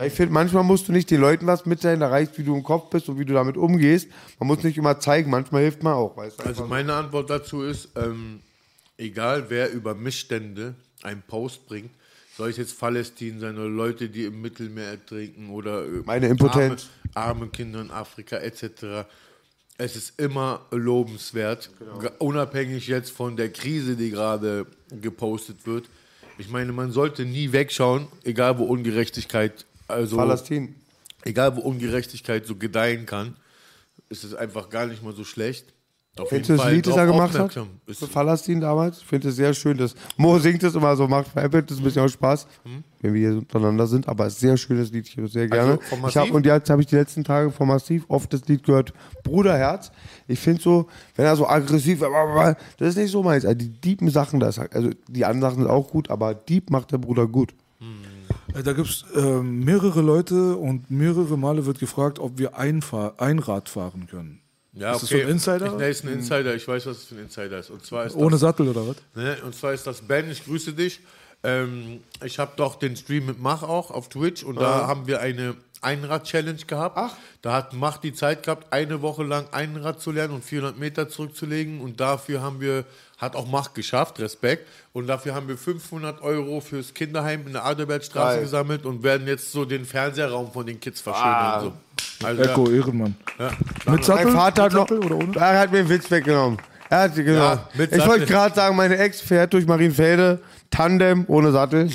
[0.00, 2.62] Ich finde, manchmal musst du nicht den Leuten was mitteilen, da reicht, wie du im
[2.62, 4.08] Kopf bist und wie du damit umgehst.
[4.38, 6.16] Man muss nicht immer zeigen, manchmal hilft man auch.
[6.16, 6.44] Weißt du?
[6.44, 8.38] Also meine Antwort dazu ist, ähm,
[8.96, 11.90] egal wer über Missstände einen Post bringt,
[12.36, 16.86] sei es jetzt Palästin sein oder Leute, die im Mittelmeer ertrinken oder äh, Meine Impotenz.
[17.14, 19.08] Arme, arme Kinder in Afrika etc.
[19.78, 21.98] Es ist immer lobenswert, Genau.
[21.98, 25.86] ge- unabhängig jetzt von der Krise, die gerade gepostet wird.
[26.38, 30.76] Ich meine, man sollte nie wegschauen, egal wo Ungerechtigkeit, also Palästin.
[31.24, 33.36] egal wo Ungerechtigkeit so gedeihen kann,
[34.08, 35.66] ist es einfach gar nicht mal so schlecht.
[36.20, 37.56] Auf Kennst du das Lied, das er gemacht hat?
[37.86, 38.98] Ist, Für Palästin damals?
[38.98, 39.76] Ich finde es sehr schön.
[39.76, 42.46] Das Mo singt es immer so, macht veräppelt, das ist ein bisschen auch Spaß,
[43.00, 44.08] wenn wir hier untereinander sind.
[44.08, 45.78] Aber es ist ein sehr schönes Lied, ich höre es sehr gerne.
[45.90, 48.64] Also ich hab, und jetzt habe ich die letzten Tage von Massiv oft das Lied
[48.64, 48.92] gehört,
[49.22, 49.90] Bruderherz.
[50.26, 50.86] Ich finde so,
[51.16, 52.00] wenn er so aggressiv,
[52.78, 53.44] das ist nicht so meins.
[53.44, 56.92] Also die deepen Sachen, das, also die anderen Sachen sind auch gut, aber deep macht
[56.92, 57.54] der Bruder gut.
[58.54, 63.14] Äh, Da gibt es ähm, mehrere Leute und mehrere Male wird gefragt, ob wir Einfahr
[63.18, 64.40] Einrad fahren können.
[64.74, 65.66] Ja, ist das so ein Insider?
[65.66, 66.54] Ich, nee, ist ein Insider.
[66.54, 67.70] Ich weiß, was es für ein Insider ist.
[67.70, 68.96] Und zwar ist Ohne das, Sattel oder was?
[69.14, 70.30] ne, und zwar ist das Ben.
[70.30, 71.00] Ich grüße dich.
[71.44, 75.20] Ähm, ich habe doch den Stream mit Mach auch auf Twitch und da haben wir
[75.20, 76.96] eine Einrad-Challenge gehabt.
[76.98, 77.14] Ach.
[77.42, 81.08] Da hat Macht die Zeit gehabt, eine Woche lang Einrad zu lernen und 400 Meter
[81.08, 81.80] zurückzulegen.
[81.80, 82.84] Und dafür haben wir,
[83.18, 84.66] hat auch Macht geschafft, Respekt.
[84.92, 88.42] Und dafür haben wir 500 Euro fürs Kinderheim in der Adelbertstraße Geil.
[88.42, 91.32] gesammelt und werden jetzt so den Fernsehraum von den Kids verschönern.
[91.32, 91.60] Ah.
[91.60, 91.72] So.
[92.22, 93.14] Also, Echo, Ehrenmann.
[93.38, 93.50] ja.
[93.92, 94.24] Mit Sattel?
[94.26, 94.88] Mein Vater hat noch.
[94.88, 95.36] Sattel oder ohne?
[95.36, 96.58] Er hat mir den Witz weggenommen.
[96.90, 97.32] Er hat, genau.
[97.34, 101.90] Ja, ich wollte gerade sagen, meine Ex fährt durch Marienfelde, Tandem ohne Sattel.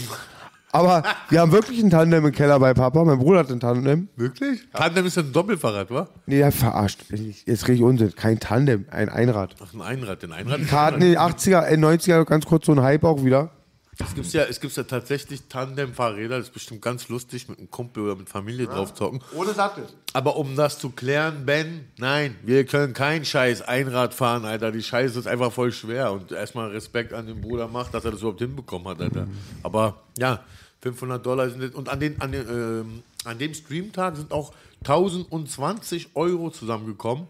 [0.72, 3.04] Aber wir haben wirklich ein Tandem im Keller bei Papa.
[3.04, 4.08] Mein Bruder hat ein Tandem.
[4.16, 4.62] Wirklich?
[4.74, 6.08] Tandem ist ein Doppelfahrrad, wa?
[6.26, 7.02] Nee, er verarscht.
[7.46, 8.16] Jetzt kriege ich Unsinn.
[8.16, 9.56] Kein Tandem, ein Einrad.
[9.64, 10.24] Ach, ein Einrad.
[10.24, 10.68] Ein Einrad.
[10.68, 13.52] Karten in den 80er, äh, 90er, ganz kurz so ein Hype auch wieder.
[14.00, 18.04] Es gibt ja, es ja tatsächlich Tandem-Fahrräder, das ist bestimmt ganz lustig, mit einem Kumpel
[18.04, 19.22] oder mit Familie drauf zocken.
[19.36, 19.86] Ohne Sattel.
[20.14, 24.72] Aber um das zu klären, Ben, nein, wir können kein scheiß Einrad fahren, Alter.
[24.72, 26.12] Die Scheiße ist einfach voll schwer.
[26.12, 29.28] Und erstmal Respekt an den Bruder macht, dass er das überhaupt hinbekommen hat, Alter.
[29.62, 30.44] Aber ja,
[30.82, 31.76] 500 Dollar sind.
[31.76, 37.28] Und an, den, an, den, ähm, an dem Streamtag sind auch 1020 Euro zusammengekommen.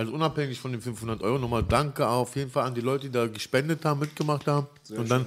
[0.00, 1.38] Also unabhängig von den 500 Euro.
[1.38, 4.66] Nochmal danke auf jeden Fall an die Leute, die da gespendet haben, mitgemacht haben.
[4.96, 5.26] und dann,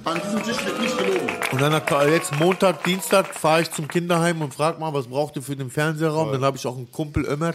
[1.52, 5.42] und dann jetzt Montag, Dienstag fahre ich zum Kinderheim und frage mal, was braucht ihr
[5.42, 6.32] für den Fernsehraum?
[6.32, 7.54] Dann habe ich auch einen Kumpel Ömer,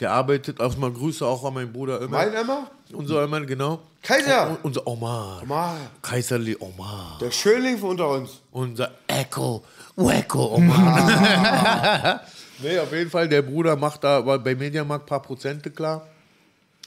[0.00, 2.16] der arbeitet, erstmal Grüße auch an meinen Bruder Ömer.
[2.16, 2.70] Mein Emma?
[2.90, 3.80] Unser Ömer, genau.
[4.00, 4.52] Kaiser!
[4.52, 5.42] Und, unser Omar.
[5.42, 5.76] Omar.
[6.00, 7.18] Kaiserli Omar.
[7.20, 8.40] Der Schönling von unter uns.
[8.50, 9.62] Unser Echo,
[9.94, 12.22] Wecko Omar.
[12.62, 16.06] nee, auf jeden Fall, der Bruder macht da bei Mediamarkt ein paar Prozente klar.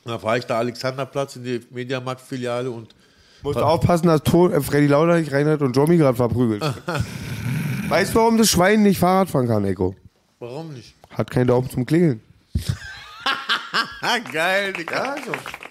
[0.05, 2.95] Da fahre ich da Alexanderplatz in die Mediamarkt-Filiale und
[3.41, 6.61] Musst aufpassen, dass äh, Freddy Lauder nicht reinhört und Jomi gerade verprügelt.
[7.89, 9.95] weißt du, warum das Schwein nicht Fahrrad fahren kann, Eko?
[10.39, 10.93] warum nicht?
[11.11, 12.21] Hat keinen Daumen zum Klingeln.
[14.31, 15.15] Geil, Digga.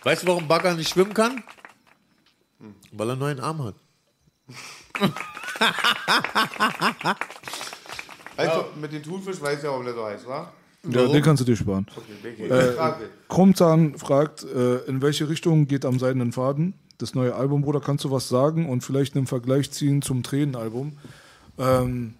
[0.02, 1.42] Weißt du, warum Bagger nicht schwimmen kann?
[2.92, 3.74] Weil er nur einen Arm hat.
[8.38, 10.52] Also, mit den Thunfisch weiß ja, warum der so heißt, wa?
[10.88, 11.86] Ja, den kannst du dir sparen.
[12.38, 12.72] Äh,
[13.28, 16.74] Krummzahn fragt, äh, in welche Richtung geht am seidenen Faden?
[16.98, 20.92] Das neue Album, Bruder, kannst du was sagen und vielleicht einen Vergleich ziehen zum Tränenalbum?
[21.58, 22.14] Ähm,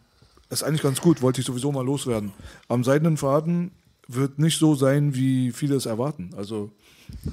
[0.51, 2.33] ist eigentlich ganz gut, wollte ich sowieso mal loswerden.
[2.69, 3.71] Am seidenen Faden
[4.07, 6.31] wird nicht so sein, wie viele es erwarten.
[6.37, 6.71] Also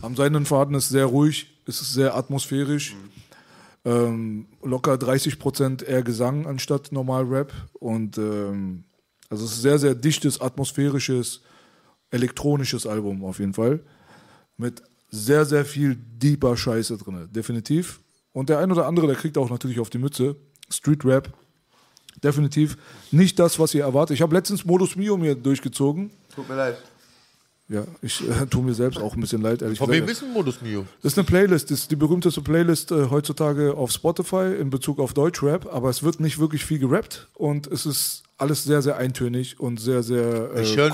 [0.02, 2.96] am seidenen Faden ist sehr ruhig, ist sehr atmosphärisch.
[3.86, 7.54] Ähm, locker 30 Prozent eher Gesang anstatt normal Rap.
[7.74, 8.84] Und ähm,
[9.36, 11.42] also es ist sehr, sehr dichtes, atmosphärisches,
[12.10, 13.82] elektronisches Album auf jeden Fall.
[14.56, 14.82] Mit
[15.12, 18.00] sehr, sehr viel deeper Scheiße drin, definitiv.
[18.32, 20.38] Und der ein oder andere, der kriegt auch natürlich auf die Mütze.
[20.70, 21.34] Street Rap,
[22.24, 22.78] definitiv
[23.12, 24.16] nicht das, was ihr erwartet.
[24.16, 26.12] Ich habe letztens Modus Mio mir durchgezogen.
[26.34, 26.78] Tut mir leid.
[27.68, 30.22] Ja, ich äh, tue mir selbst auch ein bisschen leid, ehrlich Von wem gesagt.
[30.22, 30.86] ist ein Modus Mio?
[31.02, 35.00] Das ist eine Playlist, das ist die berühmteste Playlist äh, heutzutage auf Spotify in Bezug
[35.00, 38.98] auf Deutschrap, aber es wird nicht wirklich viel gerappt und es ist alles sehr, sehr
[38.98, 40.94] eintönig und sehr, sehr äh, Ich höre ich,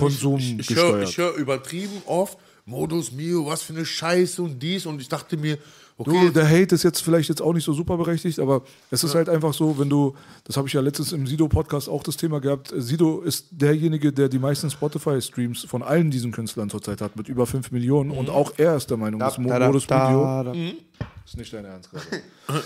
[0.60, 4.86] ich, ich hör, ich hör übertrieben oft Modus Mio, was für eine Scheiße und dies.
[4.86, 5.58] Und ich dachte mir,
[5.98, 8.62] okay, Du, der Hate ist jetzt vielleicht jetzt auch nicht so super berechtigt, aber
[8.92, 12.04] es ist halt einfach so, wenn du, das habe ich ja letztens im Sido-Podcast auch
[12.04, 17.02] das Thema gehabt, Sido ist derjenige, der die meisten Spotify-Streams von allen diesen Künstlern zurzeit
[17.02, 18.12] hat, mit über 5 Millionen.
[18.12, 20.54] Und auch er ist der Meinung, dass Mo- Modus da.
[21.32, 22.06] Ist nicht dein Ernst gerade.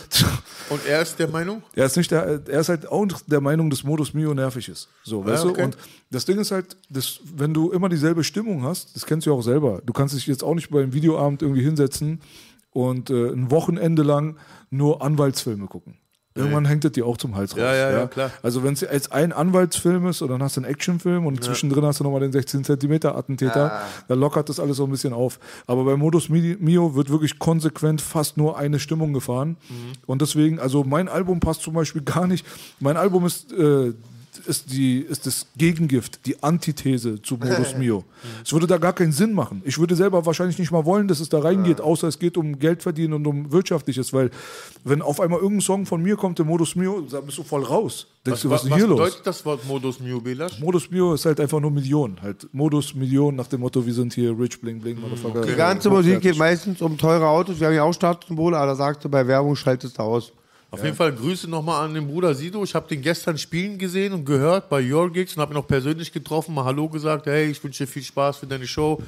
[0.71, 1.61] und er ist der Meinung?
[1.75, 4.89] Er ist nicht der, er ist halt auch der Meinung, dass Modus Mio nervig ist.
[5.03, 5.61] So, weißt okay.
[5.61, 5.65] du?
[5.65, 5.77] Und
[6.09, 9.37] das Ding ist halt, das, wenn du immer dieselbe Stimmung hast, das kennst du ja
[9.37, 9.83] auch selber.
[9.85, 12.21] Du kannst dich jetzt auch nicht beim Videoabend irgendwie hinsetzen
[12.71, 14.37] und äh, ein Wochenende lang
[14.71, 15.99] nur Anwaltsfilme gucken.
[16.37, 17.59] Irgendwann hängt es dir auch zum Hals raus.
[17.59, 18.29] Ja, ja, ja, klar.
[18.43, 21.85] Also wenn es jetzt ein Anwaltsfilm ist und dann hast du einen Actionfilm und zwischendrin
[21.85, 25.39] hast du nochmal den 16 Zentimeter Attentäter, dann lockert das alles so ein bisschen auf.
[25.65, 29.55] Aber bei Modus Mi- Mio wird wirklich konsequent fast nur eine Stimmung gefahren.
[30.05, 32.45] Und deswegen, also mein Album passt zum Beispiel gar nicht.
[32.81, 33.93] Mein Album ist, äh,
[34.39, 38.03] ist, die, ist das Gegengift, die Antithese zu Modus Mio.
[38.43, 39.61] Es würde da gar keinen Sinn machen.
[39.65, 42.59] Ich würde selber wahrscheinlich nicht mal wollen, dass es da reingeht, außer es geht um
[42.59, 44.31] Geld verdienen und um Wirtschaftliches, weil
[44.83, 47.63] wenn auf einmal irgendein Song von mir kommt, der Modus Mio, da bist du voll
[47.63, 48.07] raus.
[48.25, 48.97] Denkst du, was ist denn hier los?
[48.97, 50.59] bedeutet das Wort Modus Mio, Belasch?
[50.59, 52.17] Modus Mio ist halt einfach nur Million.
[52.21, 55.41] Halt Modus Million nach dem Motto, wir sind hier rich, bling, bling, Motherfucker.
[55.41, 57.59] Die ganze Musik geht meistens um teure Autos.
[57.59, 60.33] Wir haben ja auch Statussymbole, aber da sagst du bei Werbung, schaltest du aus.
[60.79, 62.63] Auf jeden Fall Grüße nochmal an den Bruder Sido.
[62.63, 65.67] Ich habe den gestern spielen gesehen und gehört bei Your Gigs und habe ihn auch
[65.67, 67.25] persönlich getroffen, mal Hallo gesagt.
[67.27, 69.01] Hey, ich wünsche dir viel Spaß für deine Show.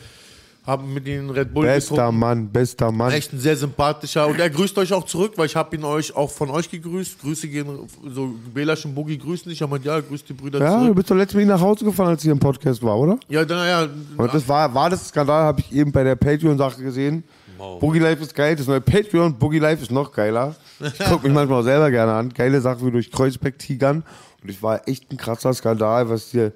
[0.65, 2.19] Haben mit ihm Red Bull Bester getrunken.
[2.19, 3.13] Mann, bester Mann.
[3.13, 4.27] Echt ein sehr sympathischer.
[4.27, 7.21] Und er grüßt euch auch zurück, weil ich habe ihn euch auch von euch gegrüßt.
[7.21, 7.67] Grüße gehen,
[8.13, 9.59] so Belasch und Boogie grüßen dich.
[9.59, 10.95] Ich habe ja, grüß die Brüder Ja, du zurück.
[10.97, 13.17] bist doch letztes Mal nach Hause gefahren, als hier im Podcast war, oder?
[13.29, 13.87] Ja, dann, ja,
[14.17, 17.23] Und das war, war das Skandal, habe ich eben bei der Patreon-Sache gesehen.
[17.57, 20.55] Boogie Life ist geil, das neue Patreon, Boogie Life ist noch geiler.
[20.79, 22.33] Ich gucke mich manchmal auch selber gerne an.
[22.33, 24.03] Geile Sache wie durch Kreuzberg tigern.
[24.43, 26.53] Und es war echt ein krasser Skandal, was hier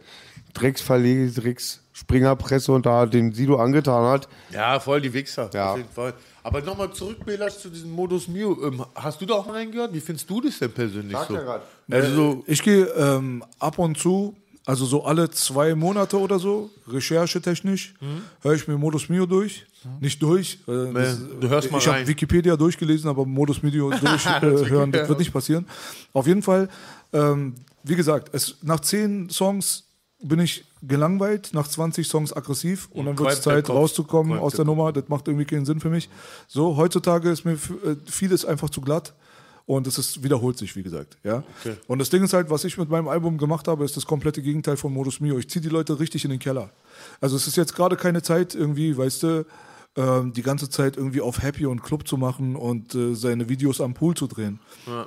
[0.54, 4.28] Drecksverlege, Drecks Springerpresse und da den Sido angetan hat.
[4.52, 5.72] Ja, voll die Wichser, Ja.
[5.72, 6.14] auf jeden Fall.
[6.42, 8.58] Aber nochmal zurück, Belas, zu diesem Modus Mio.
[8.66, 9.94] Ähm, hast du da auch reingehört?
[9.94, 11.38] Wie findest du das denn persönlich so?
[11.92, 16.70] Also so, ich gehe ähm, ab und zu, also so alle zwei Monate oder so,
[16.88, 17.94] recherchetechnisch,
[18.42, 19.66] höre ich mir Modus Mio durch.
[20.00, 20.60] Nicht durch.
[20.68, 22.08] Äh, das, du hörst mal ich habe.
[22.08, 25.66] Wikipedia durchgelesen, aber Modus Mio durchhören, äh, hören, das wird nicht passieren.
[26.14, 26.70] Auf jeden Fall,
[27.14, 29.86] ähm, wie gesagt, es, nach zehn Songs
[30.22, 34.66] bin ich gelangweilt, nach 20 Songs aggressiv und dann wird es Zeit rauszukommen aus der
[34.66, 34.92] Nummer.
[34.94, 36.10] Das macht irgendwie keinen Sinn für mich.
[36.48, 39.14] So, heutzutage ist mir äh, vieles einfach zu glatt.
[39.68, 41.18] Und es ist, wiederholt sich, wie gesagt.
[41.24, 41.44] Ja?
[41.88, 44.42] Und das Ding ist halt, was ich mit meinem Album gemacht habe, ist das komplette
[44.42, 45.38] Gegenteil von Modus Mio.
[45.38, 46.72] Ich ziehe die Leute richtig in den Keller.
[47.22, 49.46] Also es ist jetzt gerade keine Zeit, irgendwie, weißt du,
[49.98, 53.82] ähm, die ganze Zeit irgendwie auf Happy und Club zu machen und äh, seine Videos
[53.82, 54.60] am Pool zu drehen.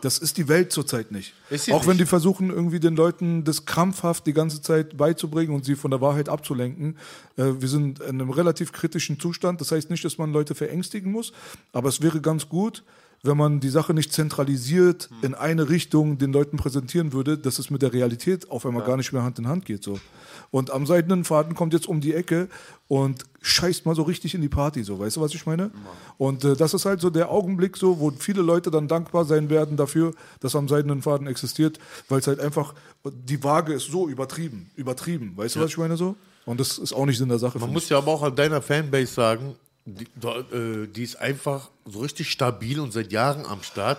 [0.02, 1.32] Das ist die Welt zurzeit nicht.
[1.72, 2.00] Auch wenn nicht.
[2.02, 6.02] die versuchen, irgendwie den Leuten das krampfhaft die ganze Zeit beizubringen und sie von der
[6.02, 6.98] Wahrheit abzulenken.
[7.36, 9.60] Äh, wir sind in einem relativ kritischen Zustand.
[9.62, 11.32] Das heißt nicht, dass man Leute verängstigen muss,
[11.72, 12.84] aber es wäre ganz gut,
[13.22, 15.16] wenn man die Sache nicht zentralisiert Hm.
[15.22, 18.98] in eine Richtung den Leuten präsentieren würde, dass es mit der Realität auf einmal gar
[18.98, 19.82] nicht mehr Hand in Hand geht.
[19.82, 19.98] So.
[20.54, 22.48] Und am seidenen Faden kommt jetzt um die Ecke
[22.86, 25.72] und scheißt mal so richtig in die Party, so, weißt du, was ich meine?
[26.16, 29.50] Und äh, das ist halt so der Augenblick, so, wo viele Leute dann dankbar sein
[29.50, 32.72] werden dafür, dass am seidenen Faden existiert, weil es halt einfach,
[33.04, 36.14] die Waage ist so übertrieben, übertrieben, weißt du, was ich meine so?
[36.46, 37.58] Und das ist auch nicht Sinn der Sache.
[37.58, 41.98] Man muss ja aber auch an deiner Fanbase sagen, die, äh, die ist einfach so
[41.98, 43.98] richtig stabil und seit Jahren am Start.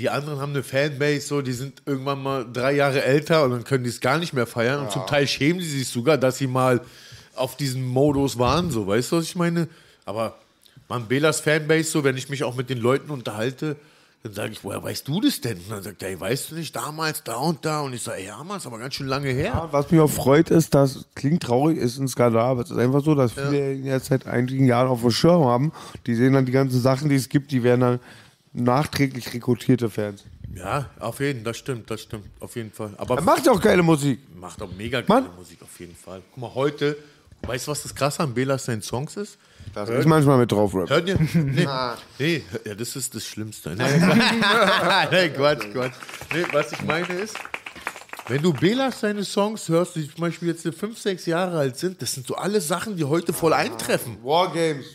[0.00, 3.64] Die anderen haben eine Fanbase, so, die sind irgendwann mal drei Jahre älter und dann
[3.64, 4.80] können die es gar nicht mehr feiern.
[4.80, 6.80] Und zum Teil schämen sie sich sogar, dass sie mal
[7.34, 9.68] auf diesem Modus waren, so, weißt du, was ich meine?
[10.06, 10.36] Aber
[10.88, 13.76] man, Belas Fanbase, so, wenn ich mich auch mit den Leuten unterhalte,
[14.22, 15.58] dann sage ich, woher weißt du das denn?
[15.58, 17.80] Und dann sagt er, ey, weißt du nicht, damals, da und da.
[17.80, 19.52] Und ich sage, ja, Mann, ist aber ganz schön lange her.
[19.54, 22.78] Ja, was mich auch freut, ist, dass, klingt traurig, ist ein Skandal, aber es ist
[22.78, 25.72] einfach so, dass viele in der seit einigen Jahren auf dem Schirm haben.
[26.06, 28.00] Die sehen dann die ganzen Sachen, die es gibt, die werden dann
[28.52, 30.24] nachträglich rekrutierte Fans.
[30.54, 32.92] Ja, auf jeden Fall, das stimmt, das stimmt, auf jeden Fall.
[32.96, 34.18] Aber Er macht ja auch geile Musik.
[34.34, 35.36] Macht auch mega geile Mann.
[35.36, 36.22] Musik auf jeden Fall.
[36.32, 36.96] Guck mal, heute,
[37.42, 39.38] weißt du, was das krasse an Belas seinen Songs ist?
[39.74, 40.90] Das ist manchmal mit drauf, Rap.
[40.90, 41.18] Hört ihr?
[41.34, 41.68] Nee,
[42.18, 43.70] nee, ja, das ist das Schlimmste.
[43.76, 45.12] Nee, Quatsch.
[45.12, 45.94] nee, Quatsch, Quatsch.
[46.34, 47.36] Nee, was ich meine ist,
[48.26, 52.02] wenn du Belas seine Songs hörst, die zum Beispiel jetzt fünf, sechs Jahre alt sind,
[52.02, 54.18] das sind so alle Sachen, die heute voll eintreffen.
[54.24, 54.86] Wargames.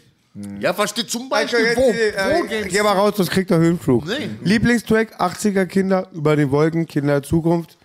[0.60, 4.06] Ja, versteht zum Beispiel, wo, wo Äh, Geh mal raus, das kriegt der Höhenflug.
[4.06, 4.30] Nee.
[4.44, 7.78] Lieblingstrack, 80er Kinder, über den Wolken, Kinder der Zukunft.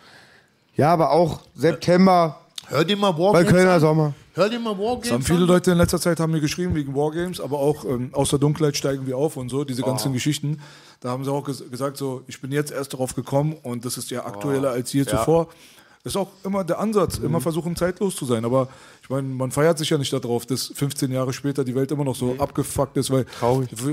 [0.76, 3.80] Ja, aber auch September, Hör dir mal bei Wargames Kölner an.
[3.80, 4.14] Sommer.
[4.34, 5.46] Hör dir mal Wargames Das haben viele an.
[5.46, 8.76] Leute in letzter Zeit haben mir geschrieben wegen Wargames, aber auch ähm, aus der Dunkelheit
[8.76, 10.60] steigen wir auf und so, diese ganzen Geschichten.
[11.00, 13.96] Da haben sie auch ges gesagt, so, ich bin jetzt erst darauf gekommen und das
[13.96, 15.48] ist ja aktueller als je zuvor.
[16.02, 18.44] Das ist auch immer der Ansatz, immer versuchen zeitlos zu sein.
[18.44, 18.68] Aber
[19.10, 22.16] meine, man feiert sich ja nicht darauf, dass 15 Jahre später die Welt immer noch
[22.16, 23.26] so abgefuckt ist, weil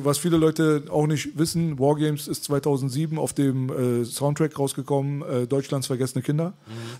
[0.03, 5.47] was viele Leute auch nicht wissen, Wargames ist 2007 auf dem äh, Soundtrack rausgekommen, äh,
[5.47, 6.53] Deutschlands vergessene Kinder.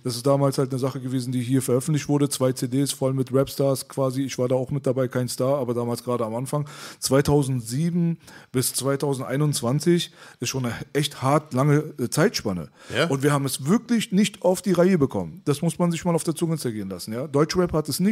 [0.04, 2.30] Das ist damals halt eine Sache gewesen, die hier veröffentlicht wurde.
[2.30, 4.24] Zwei CDs voll mit Rapstars quasi.
[4.24, 6.68] Ich war da auch mit dabei, kein Star, aber damals gerade am Anfang.
[7.00, 8.18] 2007
[8.52, 12.70] bis 2021 ist schon eine echt hart lange äh, Zeitspanne.
[12.96, 13.08] Ja.
[13.08, 15.42] Und wir haben es wirklich nicht auf die Reihe bekommen.
[15.46, 17.14] Das muss man sich mal auf der Zunge zergehen lassen.
[17.14, 17.28] Ja?
[17.28, 18.07] Deutschrap hat es nicht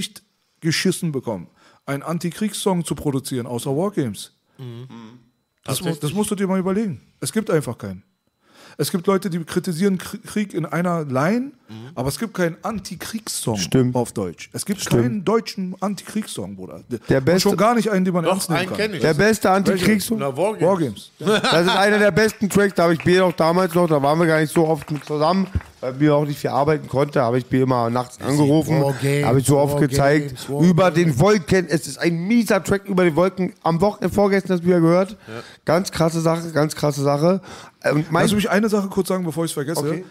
[0.62, 1.48] geschissen bekommen,
[1.86, 4.34] einen Antikriegssong zu produzieren, außer Wargames.
[5.64, 7.02] Das, mu- das musst du dir mal überlegen.
[7.20, 8.04] Es gibt einfach keinen.
[8.78, 11.54] Es gibt Leute, die kritisieren Kr- Krieg in einer Line,
[11.96, 13.96] aber es gibt keinen Antikriegssong Stimmt.
[13.96, 14.50] auf Deutsch.
[14.54, 16.82] Es gibt keinen deutschen Antikriegssong, Bruder.
[17.10, 18.92] Der beste- schon gar nicht einen, den man Doch, ernst nehmen kann.
[19.00, 20.20] Der beste Antikriegssong.
[20.20, 20.62] Na, Wargames.
[20.62, 21.12] Wargames.
[21.20, 24.20] Das ist einer der besten Tracks, da habe ich Bier auch damals noch, da waren
[24.20, 25.48] wir gar nicht so oft zusammen,
[25.82, 29.40] weil Bier auch nicht viel arbeiten konnte, habe ich Bier immer nachts angerufen, Wargames, habe
[29.40, 30.70] ich so oft Wargames, gezeigt, Wargames.
[30.70, 34.62] über den Wolken, es ist ein mieser Track über den Wolken, am Wochenende vorgestern das
[34.66, 35.18] Bier gehört,
[35.66, 37.42] ganz krasse Sache, ganz krasse Sache.
[37.92, 39.80] Und mein, Lass mich eine Sache kurz sagen, bevor ich es vergesse.
[39.80, 40.06] Okay.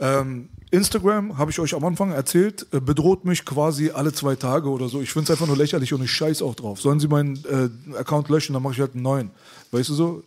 [0.00, 4.68] Ähm, Instagram, habe ich euch am Anfang erzählt, äh, bedroht mich quasi alle zwei Tage
[4.68, 5.00] oder so.
[5.00, 6.80] Ich finde es einfach nur lächerlich und ich scheiß auch drauf.
[6.80, 9.30] Sollen sie meinen äh, Account löschen, dann mache ich halt einen neuen.
[9.72, 10.22] Weißt du so?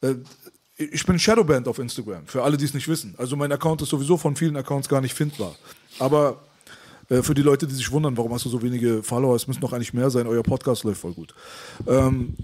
[0.00, 0.14] Äh,
[0.76, 3.14] ich bin Shadowband auf Instagram, für alle, die es nicht wissen.
[3.16, 5.54] Also mein Account ist sowieso von vielen Accounts gar nicht findbar.
[5.98, 6.42] Aber
[7.08, 9.60] äh, für die Leute, die sich wundern, warum hast du so wenige Follower, es müssen
[9.60, 11.34] noch eigentlich mehr sein, euer Podcast läuft voll gut.
[11.86, 12.34] Ähm,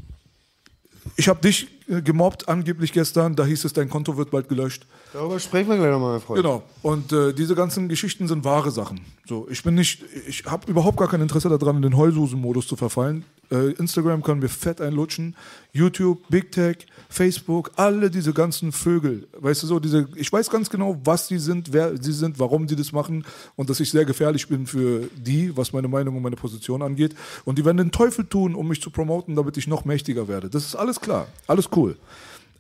[1.17, 3.35] ich habe dich äh, gemobbt, angeblich gestern.
[3.37, 4.87] Da hieß es, dein Konto wird bald gelöscht.
[5.13, 6.43] Darüber sprechen wir gleich nochmal, mein Freund.
[6.43, 6.63] Genau.
[6.83, 9.01] Und äh, diese ganzen Geschichten sind wahre Sachen.
[9.27, 12.77] So, ich bin nicht, ich habe überhaupt gar kein Interesse daran, in den Heulsusen-Modus zu
[12.77, 13.25] verfallen.
[13.51, 15.35] Äh, Instagram können wir fett einlutschen.
[15.73, 19.27] YouTube, Big Tech, Facebook, alle diese ganzen Vögel.
[19.37, 22.69] Weißt du so, diese, ich weiß ganz genau, was sie sind, wer sie sind, warum
[22.69, 23.25] die das machen
[23.57, 27.17] und dass ich sehr gefährlich bin für die, was meine Meinung und meine Position angeht.
[27.45, 30.49] Und die werden den Teufel tun, um mich zu promoten, damit ich noch mächtiger werde.
[30.49, 31.97] Das ist alles klar, alles cool.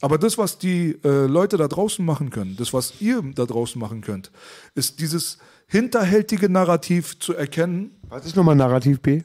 [0.01, 3.79] Aber das, was die äh, Leute da draußen machen können, das, was ihr da draußen
[3.81, 4.31] machen könnt,
[4.75, 7.91] ist dieses hinterhältige Narrativ zu erkennen.
[8.09, 9.23] Was ist nochmal Narrativ B?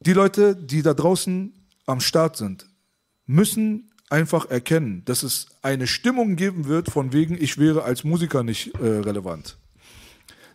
[0.00, 1.52] Die Leute, die da draußen
[1.86, 2.66] am Start sind,
[3.26, 8.42] müssen einfach erkennen, dass es eine Stimmung geben wird, von wegen, ich wäre als Musiker
[8.42, 9.58] nicht äh, relevant.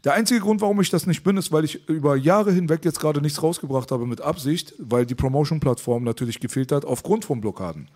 [0.03, 2.99] Der einzige Grund, warum ich das nicht bin, ist, weil ich über Jahre hinweg jetzt
[2.99, 7.87] gerade nichts rausgebracht habe mit Absicht, weil die Promotion-Plattform natürlich gefehlt hat aufgrund von Blockaden.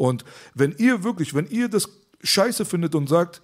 [0.00, 0.24] Und
[0.54, 1.86] wenn ihr wirklich, wenn ihr das
[2.22, 3.42] scheiße findet und sagt,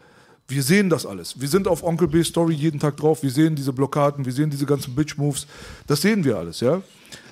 [0.48, 3.56] wir sehen das alles, wir sind auf Onkel B Story jeden Tag drauf, wir sehen
[3.56, 5.46] diese Blockaden, wir sehen diese ganzen Bitch-Moves,
[5.86, 6.80] das sehen wir alles, ja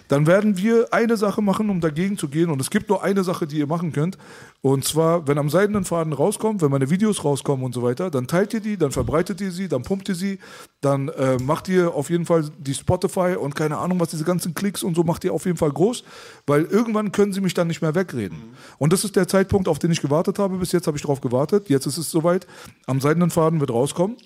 [0.08, 2.50] dann werden wir eine Sache machen, um dagegen zu gehen.
[2.50, 4.18] Und es gibt nur eine Sache, die ihr machen könnt.
[4.60, 8.26] Und zwar, wenn am seidenen Faden rauskommt, wenn meine Videos rauskommen und so weiter, dann
[8.26, 10.38] teilt ihr die, dann verbreitet ihr sie, dann pumpt ihr sie,
[10.80, 14.54] dann äh, macht ihr auf jeden Fall die Spotify und keine Ahnung, was diese ganzen
[14.54, 16.04] Klicks und so macht ihr auf jeden Fall groß,
[16.46, 18.54] weil irgendwann können sie mich dann nicht mehr wegreden.
[18.78, 20.56] Und das ist der Zeitpunkt, auf den ich gewartet habe.
[20.56, 21.68] Bis jetzt habe ich darauf gewartet.
[21.68, 22.46] Jetzt ist es soweit.
[22.86, 24.16] Am seidenen Faden wird rauskommen.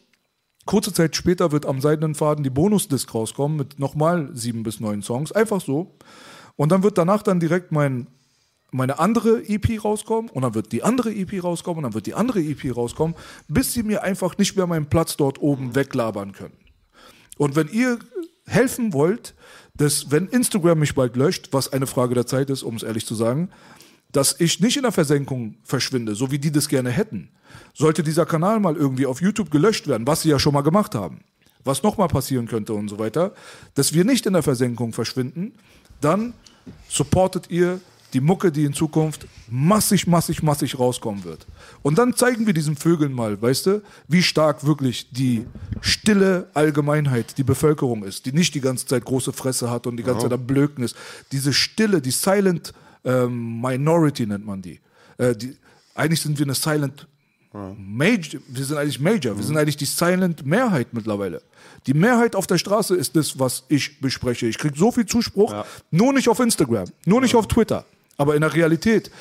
[0.69, 5.01] Kurze Zeit später wird am seidenen Faden die Bonusdisc rauskommen mit nochmal sieben bis neun
[5.01, 5.32] Songs.
[5.32, 5.97] Einfach so.
[6.57, 8.07] Und dann wird danach dann direkt mein,
[8.70, 12.12] meine andere EP rauskommen und dann wird die andere EP rauskommen und dann wird die
[12.12, 13.16] andere EP rauskommen,
[13.49, 16.59] bis sie mir einfach nicht mehr meinen Platz dort oben weglabern können.
[17.39, 17.99] Und wenn ihr
[18.47, 19.35] helfen wollt,
[19.74, 23.07] dass wenn Instagram mich bald löscht, was eine Frage der Zeit ist, um es ehrlich
[23.07, 23.49] zu sagen,
[24.12, 27.28] dass ich nicht in der Versenkung verschwinde, so wie die das gerne hätten.
[27.74, 30.94] Sollte dieser Kanal mal irgendwie auf YouTube gelöscht werden, was sie ja schon mal gemacht
[30.94, 31.20] haben,
[31.64, 33.32] was nochmal passieren könnte und so weiter,
[33.74, 35.52] dass wir nicht in der Versenkung verschwinden,
[36.01, 36.32] dann
[36.89, 37.80] supportet ihr
[38.14, 41.47] die Mucke, die in Zukunft massig, massig, massig rauskommen wird.
[41.82, 45.47] Und dann zeigen wir diesen Vögeln mal, weißt du, wie stark wirklich die
[45.82, 50.02] stille Allgemeinheit, die Bevölkerung ist, die nicht die ganze Zeit große Fresse hat und die
[50.02, 50.97] ganze Zeit am Blöken ist.
[51.32, 52.72] Diese Stille, die Silent
[53.05, 54.81] ähm, Minority nennt man die.
[55.19, 55.57] Äh, die.
[55.95, 57.07] Eigentlich sind wir eine Silent
[57.53, 61.43] Major, wir sind eigentlich Major, wir sind eigentlich die Silent Mehrheit mittlerweile.
[61.87, 64.47] Die Mehrheit auf der Straße ist das, was ich bespreche.
[64.47, 67.85] Ich kriege so viel Zuspruch, nur nicht auf Instagram, nur nicht auf Twitter.
[68.20, 69.12] Aber in der Realität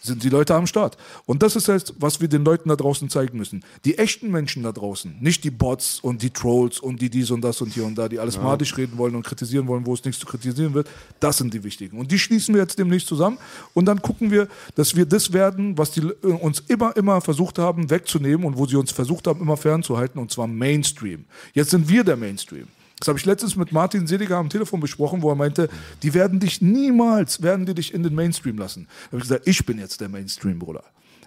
[0.00, 0.96] sind die Leute am Start.
[1.26, 3.62] Und das ist jetzt, was wir den Leuten da draußen zeigen müssen.
[3.84, 7.42] Die echten Menschen da draußen, nicht die Bots und die Trolls und die dies und
[7.42, 8.42] das und hier und da, die alles ja.
[8.42, 10.88] madisch reden wollen und kritisieren wollen, wo es nichts zu kritisieren wird.
[11.20, 11.98] Das sind die wichtigen.
[11.98, 13.36] Und die schließen wir jetzt demnächst zusammen.
[13.74, 17.58] Und dann gucken wir, dass wir das werden, was die äh, uns immer, immer versucht
[17.58, 21.26] haben wegzunehmen und wo sie uns versucht haben, immer fernzuhalten, und zwar Mainstream.
[21.52, 22.68] Jetzt sind wir der Mainstream.
[22.98, 25.68] Das habe ich letztens mit Martin Seliger am Telefon besprochen, wo er meinte,
[26.02, 28.86] die werden dich niemals, werden die dich in den Mainstream lassen.
[28.88, 30.82] Da habe ich gesagt, ich bin jetzt der Mainstream, Bruder.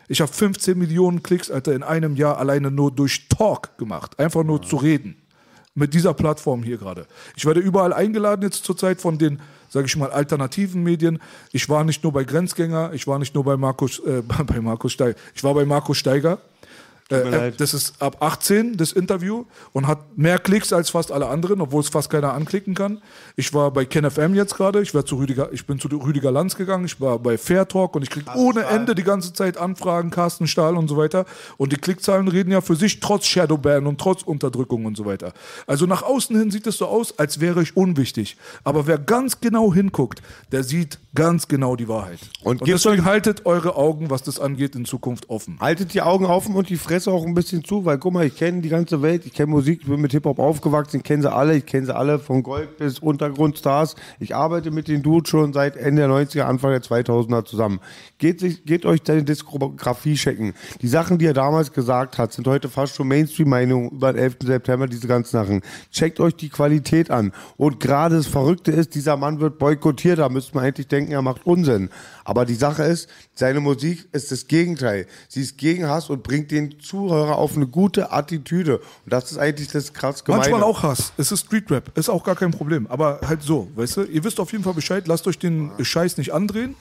[0.08, 4.20] Ich habe 15 Millionen Klicks, Alter, in einem Jahr alleine nur durch Talk gemacht.
[4.20, 5.16] Einfach nur zu reden.
[5.74, 7.08] Mit dieser Plattform hier gerade.
[7.38, 9.40] Ich werde überall eingeladen jetzt zurzeit von den,
[9.70, 11.20] sage ich mal, alternativen Medien.
[11.54, 14.92] Ich war nicht nur bei Grenzgänger, ich war nicht nur bei Markus, äh, bei Markus
[14.92, 15.18] Steiger.
[15.34, 16.40] Ich war bei Markus Steiger
[17.12, 21.62] äh, das ist ab 18, das Interview, und hat mehr Klicks als fast alle anderen,
[21.62, 23.02] obwohl es fast keiner anklicken kann.
[23.36, 26.86] Ich war bei KenFM jetzt gerade, ich, zu Rüdiger, ich bin zu Rüdiger Lanz gegangen,
[26.86, 30.48] ich war bei Fair Talk und ich kriege ohne Ende die ganze Zeit Anfragen, Carsten
[30.48, 31.26] Stahl und so weiter.
[31.58, 35.34] Und die Klickzahlen reden ja für sich, trotz Shadowban und trotz Unterdrückung und so weiter.
[35.68, 38.38] Also nach außen hin sieht es so aus, als wäre ich unwichtig.
[38.64, 40.22] Aber wer ganz genau hinguckt,
[40.52, 42.20] der sieht ganz genau die Wahrheit.
[42.44, 45.58] Und, und deswegen haltet eure Augen, was das angeht, in Zukunft offen.
[45.60, 48.36] Haltet die Augen offen und die Fresse auch ein bisschen zu, weil guck mal, ich
[48.36, 51.32] kenne die ganze Welt, ich kenne Musik, ich bin mit Hip-Hop aufgewachsen, ich kenne sie
[51.32, 53.96] alle, ich kenne sie alle von Gold bis Untergrundstars.
[54.20, 57.80] Ich arbeite mit den Dudes schon seit Ende der 90er, Anfang der 2000er zusammen.
[58.18, 60.54] Geht, sich, geht euch deine Diskografie checken.
[60.82, 64.38] Die Sachen, die er damals gesagt hat, sind heute fast schon Mainstream-Meinungen über den 11.
[64.44, 65.62] September, diese ganzen Sachen.
[65.92, 67.32] Checkt euch die Qualität an.
[67.58, 71.22] Und gerade das Verrückte ist, dieser Mann wird boykottiert, da müsste man eigentlich denken, er
[71.22, 71.90] macht Unsinn.
[72.32, 75.06] Aber die Sache ist, seine Musik ist das Gegenteil.
[75.28, 78.78] Sie ist gegen Hass und bringt den Zuhörer auf eine gute Attitüde.
[78.78, 80.44] Und das ist eigentlich das krass Gemeine.
[80.44, 81.12] Manchmal auch Hass.
[81.18, 81.98] Es ist Streetrap.
[81.98, 82.88] Ist auch gar kein Problem.
[82.88, 84.04] Aber halt so, weißt du?
[84.04, 85.10] Ihr wisst auf jeden Fall Bescheid.
[85.10, 86.76] Lasst euch den Scheiß nicht andrehen.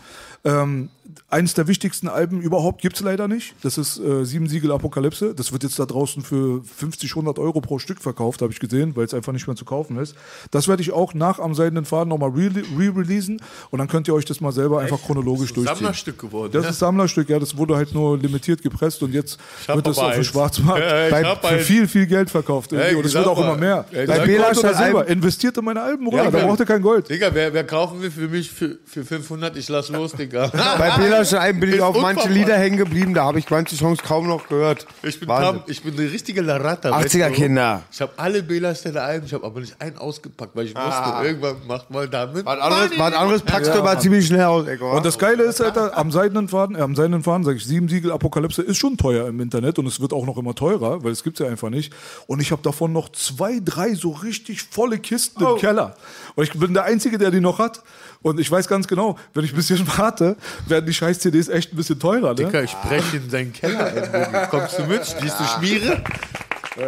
[0.44, 0.88] Ähm,
[1.28, 3.54] eines der wichtigsten Alben überhaupt gibt's leider nicht.
[3.62, 5.34] Das ist äh, Sieben Siegel Apokalypse.
[5.34, 8.96] Das wird jetzt da draußen für 50, 100 Euro pro Stück verkauft, habe ich gesehen,
[8.96, 10.14] weil es einfach nicht mehr zu kaufen ist.
[10.50, 14.14] Das werde ich auch nach am Seidenen Faden nochmal re- re-releasen und dann könnt ihr
[14.14, 15.76] euch das mal selber einfach chronologisch Das ist ein durchziehen.
[15.84, 16.52] Sammlerstück geworden.
[16.52, 16.70] Das ja.
[16.70, 20.24] ist Sammlerstück, ja, das wurde halt nur limitiert gepresst und jetzt wird das auf dem.
[20.24, 21.66] Schwarzmarkt Ja, bei, für eins.
[21.66, 22.72] viel, viel Geld verkauft.
[22.72, 22.88] irgendwie.
[22.90, 23.84] Ey, und es wird auch immer mehr.
[23.90, 27.08] Ey, Bei oder Silber, investiert in meine Alben, Bruder, Ja, da braucht ihr kein Gold.
[27.08, 29.56] Digga, wer, wer kaufen will für mich für, für 500?
[29.56, 30.48] Ich lass los, Digga.
[30.78, 32.28] Bei Belaschen Alben bin ich auf manche.
[32.28, 34.86] Lieder hängen geblieben, da habe ich manche Songs kaum noch gehört.
[35.02, 35.60] Ich bin, Wahnsinn.
[35.60, 36.90] Tam, ich bin eine richtige Laratta.
[36.90, 37.30] 80er weißt du?
[37.32, 37.82] Kinder.
[37.90, 41.56] Ich habe alle Bela-Stelle Alben, ich habe aber nicht einen ausgepackt, weil ich wusste, irgendwann
[41.66, 42.44] macht mal damit.
[42.44, 44.96] Was anderes, was anderes packst du aber ziemlich schnell aus, Ecko.
[44.96, 47.88] Und das Geile ist, Alter, am seidenen Faden, äh, am seidenen Faden, sage ich, sieben
[47.88, 51.12] Siegel Apokalypse ist schon teuer im Internet und es wird auch noch immer teurer, weil
[51.12, 51.92] es gibt's ja einfach nicht.
[52.26, 55.54] Und ich habe davon noch zwei, drei so richtig volle Kisten Oh.
[55.54, 55.94] im Keller.
[56.34, 57.82] Und ich bin der Einzige, der die noch hat.
[58.22, 60.36] Und ich weiß ganz genau, wenn ich ein bisschen warte,
[60.66, 62.30] werden die scheiß CDs echt ein bisschen teurer.
[62.30, 62.34] Ne?
[62.34, 64.46] Digga, ich breche in seinen Keller ein, Boogie.
[64.50, 65.06] Kommst du mit?
[65.06, 66.02] Stehst du Schmiere?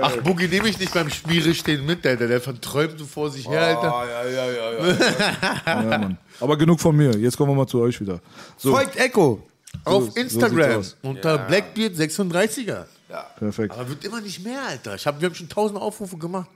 [0.00, 2.28] Ach, Boogie nehme ich nicht beim Schmiere stehen mit, Alter.
[2.28, 4.04] Der verträumt so vor sich her, Alter.
[5.66, 6.18] Ja, Mann.
[6.40, 7.16] Aber genug von mir.
[7.16, 8.20] Jetzt kommen wir mal zu euch wieder.
[8.56, 9.42] So, Folgt Echo.
[9.84, 10.96] Auf sieht's Instagram aus.
[11.02, 12.84] unter Blackbeard 36er.
[13.38, 13.74] perfekt.
[13.74, 14.94] Aber wird immer nicht mehr, Alter.
[14.94, 16.48] Ich hab, wir haben schon tausend Aufrufe gemacht.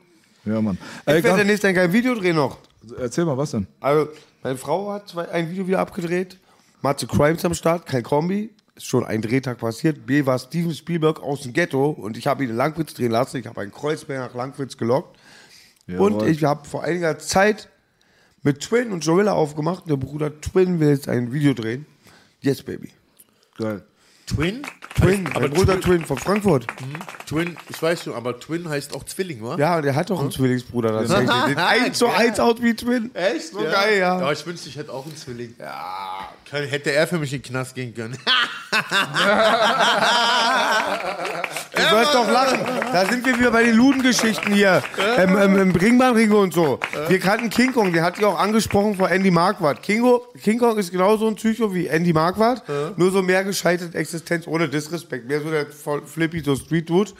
[0.47, 0.78] Ja, Mann.
[1.05, 2.59] Ey, Ich werde komm, demnächst ein geiles Video drehen noch.
[2.98, 3.66] erzähl mal, was denn?
[3.81, 4.09] Also,
[4.43, 6.39] meine Frau hat zwei, ein Video wieder abgedreht.
[6.82, 8.51] Matze Crimes am Start, kein Kombi.
[8.77, 10.06] Ist schon ein Drehtag passiert.
[10.06, 13.39] B war Steven Spielberg aus dem Ghetto und ich habe ihn in Langwitz drehen lassen.
[13.39, 15.18] Ich habe einen Kreuzberg nach Langwitz gelockt.
[15.89, 16.28] Und Jawohl.
[16.28, 17.68] ich habe vor einiger Zeit
[18.43, 19.89] mit Twin und Gorilla aufgemacht.
[19.89, 21.86] Der Bruder Twin will jetzt ein Video drehen.
[22.40, 22.90] Yes, Baby.
[23.56, 23.82] Geil.
[24.27, 24.62] Twin?
[25.06, 26.66] Twin, Heißt- mein Bruder Twin von Frankfurt.
[27.26, 29.56] Twin, ich weiß schon, aber Twin heißt auch Zwilling, wa?
[29.56, 31.30] Ja, der hat doch einen Zwillingsbruder tatsächlich.
[31.46, 33.14] Sieht eins zu eins aus wie Twin.
[33.14, 33.52] Echt?
[33.52, 34.16] So geil, ja.
[34.16, 35.54] Aber ich wünschte, ich hätte auch einen Zwilling.
[35.58, 36.28] Ja.
[36.50, 38.16] Hätte er für mich in den Knast gehen können.
[41.73, 42.61] Du sollst doch lachen.
[42.93, 44.82] Da sind wir wieder bei den Ludengeschichten hier.
[45.16, 46.81] Ähm, ähm, Im Ringbahnringe und so.
[47.09, 49.82] Wir kannten King Kong, der hat ja auch angesprochen vor Andy Marquardt.
[49.82, 52.62] Kingo, King Kong ist genauso ein Psycho wie Andy Marquardt,
[52.97, 55.28] nur so mehr gescheiterte Existenz ohne Disrespekt.
[55.28, 57.12] Mehr so der Flippy, so Street Dude.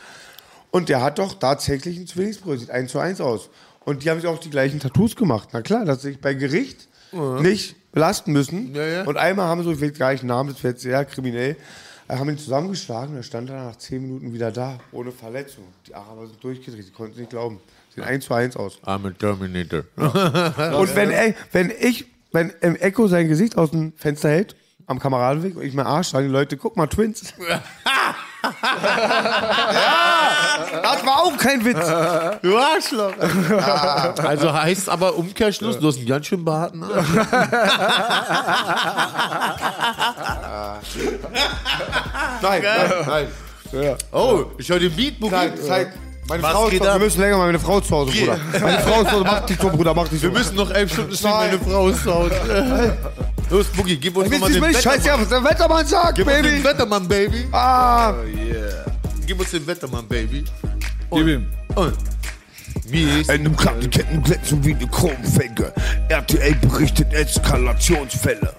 [0.71, 3.51] Und der hat doch tatsächlich einen Zwillingsbruder, sieht eins zu eins aus.
[3.85, 5.51] Und die haben sich auch die gleichen Tattoos gemacht.
[5.53, 6.89] Na klar, dass sich bei Gericht
[7.41, 8.75] nicht belasten müssen.
[8.75, 9.03] Ja, ja.
[9.05, 11.57] Und einmal haben sie, ich weiß gar nicht Namen, das wäre sehr kriminell,
[12.09, 15.65] äh, haben ihn zusammengeschlagen und er stand dann nach zehn Minuten wieder da, ohne Verletzung.
[15.87, 17.59] Die Araber sind durchgedreht, die konnten es nicht glauben.
[17.95, 18.79] Sieht eins zu eins aus.
[18.85, 19.85] I'm a Terminator.
[20.79, 24.57] Und wenn, ey, wenn ich, wenn im Echo sein Gesicht aus dem Fenster hält,
[24.87, 27.35] am Kameradenweg und ich meinen Arsch sagen die Leute, guck mal, Twins.
[29.73, 31.87] ja, das war auch kein Witz.
[32.43, 33.13] Du Arschloch.
[34.25, 37.07] also heißt aber Umkehrschluss, du hast einen ganz schön behaarten Arsch.
[42.43, 43.29] Nein, nein,
[43.73, 43.95] nein.
[44.13, 45.35] Oh, ich höre den Beat, Boogie.
[45.35, 45.93] Nein, zeig.
[46.29, 48.39] Meine Was Frau ist geht zu, wir müssen länger mal meine Frau zu Hause, Bruder.
[48.53, 50.33] Meine Frau ist zu Hause, mach dich so, Bruder, mach dich so.
[50.33, 52.97] Wir müssen noch elf Stunden stehen, meine Frau ist zu Hause.
[53.51, 54.79] Los, Boogie, gib uns nochmal den mich?
[54.81, 55.21] Scheiße, Wettermann.
[55.21, 56.65] was der Wettermann sagt, Gib uns den Baby.
[56.65, 57.45] Wettermann, Baby.
[57.53, 58.15] Ah,
[59.27, 60.45] Gib uns den Wettermann, Baby.
[61.13, 61.47] Gib ihm.
[61.75, 61.95] Und
[62.93, 65.73] ist Einem Krankenketten glänzen wie eine Chromfänge.
[66.09, 68.53] RTL berichtet Eskalationsfälle.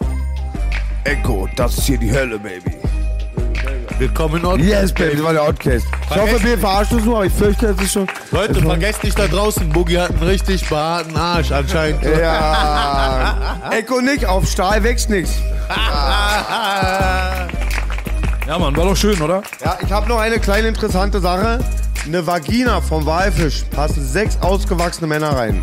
[1.03, 2.75] Echo, das ist hier die Hölle, Baby.
[3.99, 4.67] Willkommen in Ordnung.
[4.67, 5.87] yes, Baby, das war der Outcast.
[6.09, 8.07] Ich hoffe, wir verarschen uns nur, aber ich fürchte, es ist schon...
[8.31, 12.03] Leute, vergesst nicht da draußen, Boogie hat einen richtig behaarten Arsch anscheinend.
[12.03, 13.69] Ja.
[13.71, 15.31] Echo nicht, auf Stahl wächst nichts.
[18.47, 19.41] Ja, Mann, war doch schön, oder?
[19.63, 21.59] Ja, ich habe noch eine kleine interessante Sache.
[22.05, 25.61] Eine Vagina vom Walfisch passen sechs ausgewachsene Männer rein.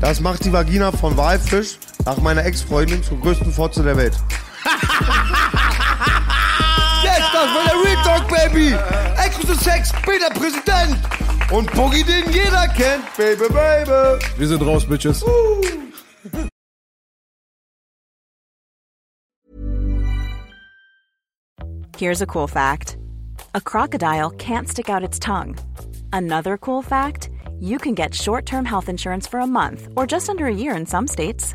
[0.00, 4.14] Das macht die Vagina von Walfisch nach meiner Ex-Freundin zur größten Fotze der Welt.
[7.42, 8.76] yes, das der Real Talk, Baby.
[9.24, 10.96] Exklusiv Sex, bin der Präsident.
[11.50, 14.24] Und Boogie, den jeder kennt, Baby, Baby.
[14.38, 15.24] Wir sind raus, Bitches.
[21.98, 22.96] Here's a cool fact
[23.54, 25.56] a crocodile can't stick out its tongue.
[26.12, 30.28] Another cool fact you can get short term health insurance for a month or just
[30.28, 31.54] under a year in some states.